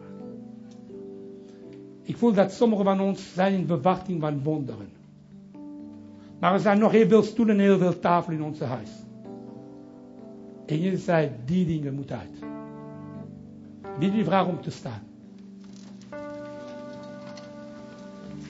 Ik 2.01 2.17
voel 2.17 2.33
dat 2.33 2.51
sommigen 2.51 2.85
van 2.85 3.01
ons 3.01 3.33
zijn 3.33 3.53
in 3.53 3.67
verwachting 3.67 4.21
van 4.21 4.43
wonderen. 4.43 4.89
Maar 6.39 6.53
er 6.53 6.59
zijn 6.59 6.79
nog 6.79 6.91
heel 6.91 7.07
veel 7.07 7.23
stoelen 7.23 7.55
en 7.55 7.61
heel 7.61 7.77
veel 7.77 7.99
tafelen 7.99 8.39
in 8.39 8.45
ons 8.45 8.59
huis. 8.59 8.91
En 10.65 10.81
je 10.81 10.97
zei, 10.97 11.31
die 11.45 11.65
dingen 11.65 11.93
moeten 11.93 12.17
uit. 12.17 12.39
Wie 13.99 14.11
die 14.11 14.23
vraag 14.23 14.47
om 14.47 14.61
te 14.61 14.71
staan? 14.71 15.01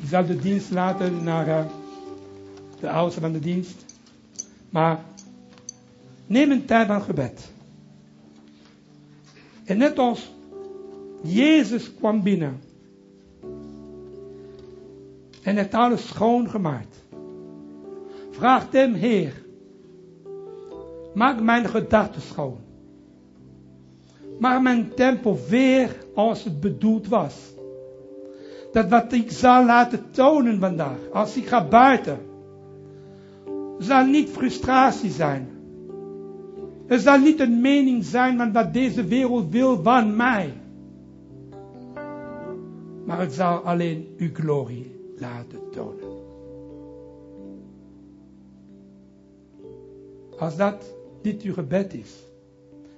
Zal 0.10 0.26
de 0.26 0.36
dienst 0.36 0.72
laten 0.72 1.24
naar 1.24 1.48
uh, 1.48 1.66
de 2.80 2.90
oudste 2.90 3.22
van 3.22 3.32
de 3.32 3.40
dienst. 3.40 3.86
Maar 4.70 5.00
neem 6.26 6.52
een 6.52 6.66
tijd 6.66 6.88
van 6.88 7.02
gebed. 7.02 7.52
En 9.66 9.78
net 9.78 10.00
als 10.00 10.32
Jezus 11.22 11.94
kwam 11.96 12.24
binnen. 12.24 12.62
En 15.42 15.56
heeft 15.56 15.74
alles 15.74 16.08
schoongemaakt. 16.08 17.04
Vraagt 18.32 18.74
hem, 18.74 18.94
Heer, 18.94 19.46
maak 21.14 21.42
mijn 21.42 21.70
gedachten 21.70 22.22
schoon. 22.22 22.58
Maak 24.40 24.62
mijn 24.62 24.94
tempel 24.94 25.40
weer 25.50 25.96
als 26.16 26.44
het 26.44 26.60
bedoeld 26.60 27.08
was. 27.08 27.56
Dat 28.78 28.90
wat 28.90 29.14
ik 29.14 29.32
zal 29.32 29.66
laten 29.66 30.12
tonen 30.12 30.60
vandaag, 30.60 30.98
als 31.12 31.38
ik 31.38 31.48
ga 31.48 31.68
buiten, 31.68 32.18
zal 33.78 34.06
niet 34.06 34.30
frustratie 34.30 35.10
zijn. 35.10 35.48
Het 36.86 37.02
zal 37.02 37.20
niet 37.20 37.40
een 37.40 37.62
mening 37.62 38.06
zijn 38.06 38.38
van 38.38 38.52
wat 38.52 38.74
deze 38.74 39.06
wereld 39.06 39.52
wil 39.52 39.84
van 39.84 40.16
mij. 40.16 40.54
Maar 43.06 43.20
het 43.20 43.34
zal 43.34 43.58
alleen 43.58 44.08
uw 44.18 44.30
glorie 44.34 44.96
laten 45.16 45.60
tonen. 45.72 46.18
Als 50.40 50.56
dat 50.56 50.96
dit 51.22 51.42
uw 51.42 51.54
gebed 51.54 51.94
is. 51.94 52.24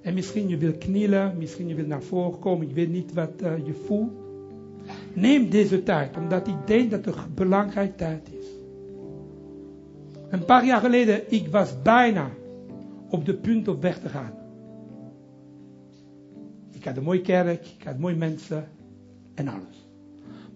En 0.02 0.14
misschien 0.14 0.48
je 0.48 0.56
wil 0.56 0.72
knielen, 0.78 1.38
misschien 1.38 1.68
je 1.68 1.74
wil 1.74 1.86
naar 1.86 2.02
voren 2.02 2.38
komen, 2.38 2.68
ik 2.68 2.74
weet 2.74 2.90
niet 2.90 3.12
wat 3.12 3.42
uh, 3.42 3.66
je 3.66 3.74
voelt. 3.74 4.19
Neem 5.14 5.50
deze 5.50 5.82
tijd, 5.82 6.16
omdat 6.16 6.46
ik 6.46 6.66
denk 6.66 6.90
dat 6.90 7.04
het 7.04 7.16
een 7.16 7.34
belangrijke 7.34 7.94
tijd 7.94 8.28
is. 8.32 8.46
Een 10.28 10.44
paar 10.44 10.64
jaar 10.64 10.80
geleden, 10.80 11.32
ik 11.32 11.48
was 11.48 11.82
bijna 11.82 12.30
op 13.08 13.24
de 13.24 13.34
punt 13.34 13.68
op 13.68 13.82
weg 13.82 14.00
te 14.00 14.08
gaan. 14.08 14.32
Ik 16.70 16.84
had 16.84 16.96
een 16.96 17.02
mooie 17.02 17.20
kerk, 17.20 17.66
ik 17.78 17.82
had 17.84 17.98
mooie 17.98 18.16
mensen 18.16 18.68
en 19.34 19.48
alles. 19.48 19.88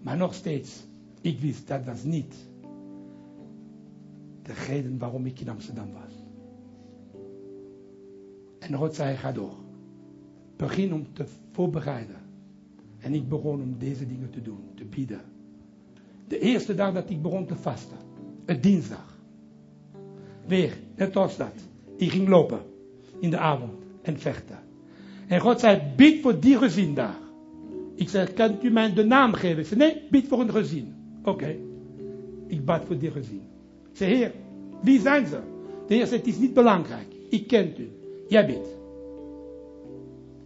Maar 0.01 0.17
nog 0.17 0.33
steeds, 0.33 0.83
ik 1.21 1.39
wist 1.39 1.67
dat 1.67 1.85
was 1.85 2.03
niet 2.03 2.35
de 4.41 4.53
reden 4.53 4.97
waarom 4.97 5.25
ik 5.25 5.39
in 5.39 5.49
Amsterdam 5.49 5.87
was. 5.93 6.13
En 8.59 8.73
God 8.73 8.95
zei, 8.95 9.15
ga 9.15 9.31
door. 9.31 9.55
Begin 10.55 10.93
om 10.93 11.13
te 11.13 11.25
voorbereiden. 11.51 12.24
En 13.05 13.13
ik 13.13 13.29
begon 13.29 13.61
om 13.61 13.75
deze 13.79 14.07
dingen 14.07 14.29
te 14.29 14.41
doen, 14.41 14.59
te 14.75 14.85
bieden. 14.85 15.21
De 16.27 16.39
eerste 16.39 16.75
dag 16.75 16.93
dat 16.93 17.09
ik 17.09 17.21
begon 17.21 17.45
te 17.45 17.55
vasten, 17.55 17.97
het 18.45 18.63
dinsdag. 18.63 19.17
Weer, 20.47 20.77
net 20.95 21.15
als 21.15 21.37
dat. 21.37 21.53
Ik 21.97 22.11
ging 22.11 22.27
lopen 22.27 22.59
in 23.19 23.29
de 23.29 23.37
avond 23.37 23.71
en 24.01 24.19
vechten. 24.19 24.59
En 25.27 25.39
God 25.39 25.59
zei, 25.59 25.81
bid 25.95 26.21
voor 26.21 26.39
die 26.39 26.57
gezin 26.57 26.93
daar. 26.93 27.17
Ik 27.95 28.09
zei, 28.09 28.33
kan 28.33 28.57
u 28.61 28.69
mij 28.69 28.93
de 28.93 29.03
naam 29.03 29.33
geven? 29.33 29.59
Ik 29.59 29.65
zei, 29.65 29.79
nee, 29.79 30.01
bid 30.09 30.27
voor 30.27 30.39
een 30.39 30.51
gezin. 30.51 30.93
Oké. 31.23 31.55
Ik 32.47 32.65
bad 32.65 32.85
voor 32.85 32.97
die 32.97 33.11
gezin. 33.11 33.41
Ik 33.91 33.97
zei, 33.97 34.15
heer, 34.15 34.31
wie 34.81 34.99
zijn 34.99 35.27
ze? 35.27 35.39
De 35.87 35.93
heer 35.93 36.05
zei, 36.07 36.19
het 36.19 36.27
is 36.27 36.37
niet 36.37 36.53
belangrijk. 36.53 37.15
Ik 37.29 37.47
ken 37.47 37.73
u. 37.77 37.89
Jij 38.27 38.45
bidt. 38.45 38.67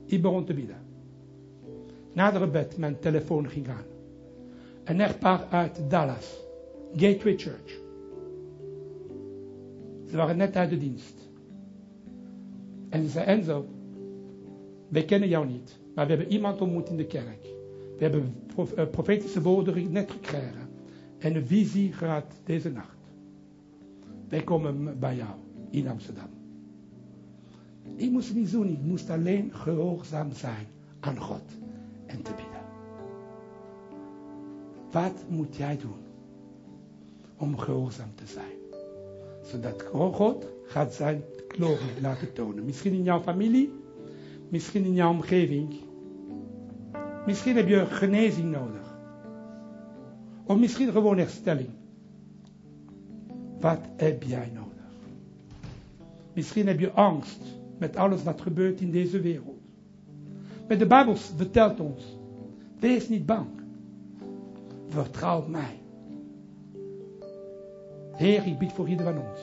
Ik 0.05 0.21
begon 0.21 0.45
te 0.45 0.53
bidden. 0.53 0.78
Na 2.19 2.31
de 2.31 2.39
gebed, 2.39 2.77
mijn 2.77 2.99
telefoon 2.99 3.49
ging 3.49 3.67
aan. 3.67 3.85
Een 4.83 5.01
echtpaar 5.01 5.45
uit 5.49 5.81
Dallas. 5.89 6.37
Gateway 6.95 7.37
Church. 7.37 7.79
Ze 10.09 10.15
waren 10.17 10.37
net 10.37 10.55
uit 10.55 10.69
de 10.69 10.77
dienst. 10.77 11.29
En 12.89 13.03
ze 13.03 13.09
zei, 13.09 13.25
Enzo, 13.25 13.65
wij 14.87 15.05
kennen 15.05 15.29
jou 15.29 15.47
niet. 15.47 15.79
Maar 15.95 16.07
we 16.07 16.13
hebben 16.13 16.31
iemand 16.31 16.61
ontmoet 16.61 16.89
in 16.89 16.97
de 16.97 17.05
kerk. 17.05 17.47
We 17.97 18.03
hebben 18.03 18.35
eh, 18.75 18.89
profetische 18.91 19.41
woorden 19.41 19.91
net 19.91 20.11
gekregen. 20.11 20.69
En 21.17 21.35
een 21.35 21.45
visie 21.47 21.93
gehad 21.93 22.33
deze 22.43 22.71
nacht. 22.71 22.97
Wij 24.29 24.43
komen 24.43 24.99
bij 24.99 25.15
jou 25.15 25.35
in 25.69 25.87
Amsterdam. 25.87 26.29
Ik 27.95 28.11
moest 28.11 28.33
niet 28.33 28.51
doen, 28.51 28.67
ik 28.67 28.81
moest 28.81 29.09
alleen 29.09 29.53
gehoorzaam 29.53 30.31
zijn 30.31 30.65
aan 30.99 31.17
God 31.17 31.57
en 32.09 32.21
te 32.21 32.31
bidden. 32.31 32.61
Wat 34.91 35.23
moet 35.27 35.55
jij 35.55 35.77
doen 35.77 36.03
om 37.37 37.57
gehoorzaam 37.57 38.15
te 38.15 38.25
zijn? 38.25 38.57
Zodat 39.43 39.81
God 39.91 40.45
gaat 40.65 40.93
zijn 40.93 41.23
glorie 41.47 42.01
laten 42.01 42.33
tonen. 42.33 42.65
Misschien 42.65 42.93
in 42.93 43.03
jouw 43.03 43.21
familie, 43.21 43.73
misschien 44.49 44.83
in 44.83 44.93
jouw 44.93 45.09
omgeving. 45.09 45.75
Misschien 47.25 47.55
heb 47.55 47.67
je 47.67 47.85
genezing 47.85 48.51
nodig. 48.51 48.97
Of 50.43 50.57
misschien 50.57 50.91
gewoon 50.91 51.17
herstelling. 51.17 51.69
Wat 53.59 53.79
heb 53.95 54.23
jij 54.23 54.51
nodig? 54.53 54.69
Misschien 56.33 56.67
heb 56.67 56.79
je 56.79 56.91
angst 56.91 57.41
met 57.77 57.95
alles 57.95 58.23
wat 58.23 58.41
gebeurt 58.41 58.81
in 58.81 58.91
deze 58.91 59.19
wereld. 59.19 59.58
Maar 60.69 60.77
de 60.77 60.87
Bijbel 60.87 61.15
vertelt 61.15 61.79
ons, 61.79 62.17
wees 62.79 63.09
niet 63.09 63.25
bang. 63.25 63.47
Vertrouw 64.87 65.47
mij. 65.47 65.79
Heer, 68.11 68.45
ik 68.45 68.57
bid 68.57 68.71
voor 68.71 68.87
ieder 68.87 69.05
van 69.05 69.17
ons. 69.17 69.39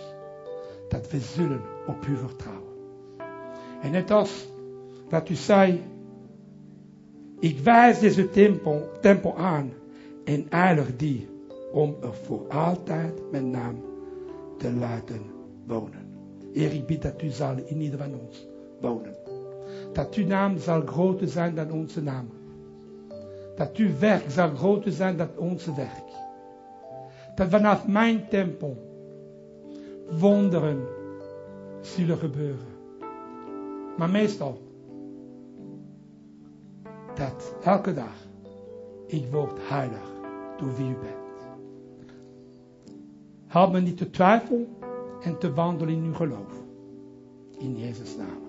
Dat 0.89 1.11
we 1.11 1.19
zullen 1.19 1.61
op 1.87 2.07
u 2.07 2.17
vertrouwen. 2.17 2.73
En 3.83 3.91
net 3.91 4.11
als 4.11 4.49
dat 5.09 5.29
u 5.29 5.35
zei, 5.35 5.83
ik 7.39 7.59
wijs 7.59 7.99
deze 7.99 8.31
tempel, 8.31 8.89
tempel 9.01 9.37
aan 9.37 9.73
en 10.25 10.47
heilig 10.49 10.97
die 10.97 11.29
om 11.73 11.97
er 12.03 12.15
voor 12.15 12.49
altijd 12.49 13.31
mijn 13.31 13.51
naam 13.51 13.77
te 14.59 14.73
laten 14.73 15.21
wonen. 15.67 16.07
Heer, 16.53 16.73
ik 16.73 16.87
bid 16.87 17.03
dat 17.03 17.23
u 17.23 17.29
zal 17.29 17.57
in 17.65 17.81
ieder 17.81 17.99
van 17.99 18.21
ons 18.21 18.47
wonen. 18.81 19.26
Dat 19.97 20.15
uw 20.15 20.27
naam 20.27 20.59
zal 20.59 20.81
groter 20.81 21.29
zijn 21.29 21.55
dan 21.55 21.71
onze 21.71 22.03
naam. 22.03 22.29
Dat 23.57 23.77
uw 23.77 23.99
werk 23.99 24.31
zal 24.31 24.49
groter 24.49 24.93
zijn 24.93 25.17
dan 25.17 25.29
onze 25.37 25.75
werk. 25.75 26.11
Dat 27.35 27.49
vanaf 27.49 27.87
mijn 27.87 28.29
tempel 28.29 28.77
wonderen 30.19 30.87
zullen 31.81 32.19
gebeuren. 32.19 32.67
Maar 33.97 34.11
meestal 34.11 34.61
dat 37.15 37.55
elke 37.63 37.95
dag 37.95 38.27
ik 39.07 39.27
word 39.31 39.59
heilig 39.69 40.11
door 40.59 40.77
wie 40.77 40.91
u 40.91 40.95
bent. 40.95 41.49
Help 43.47 43.73
me 43.73 43.81
niet 43.81 43.97
te 43.97 44.11
twijfelen 44.11 44.67
en 45.21 45.39
te 45.39 45.55
wandelen 45.55 45.95
in 45.95 46.05
uw 46.05 46.15
geloof. 46.15 46.63
In 47.59 47.77
Jezus' 47.77 48.17
naam. 48.17 48.46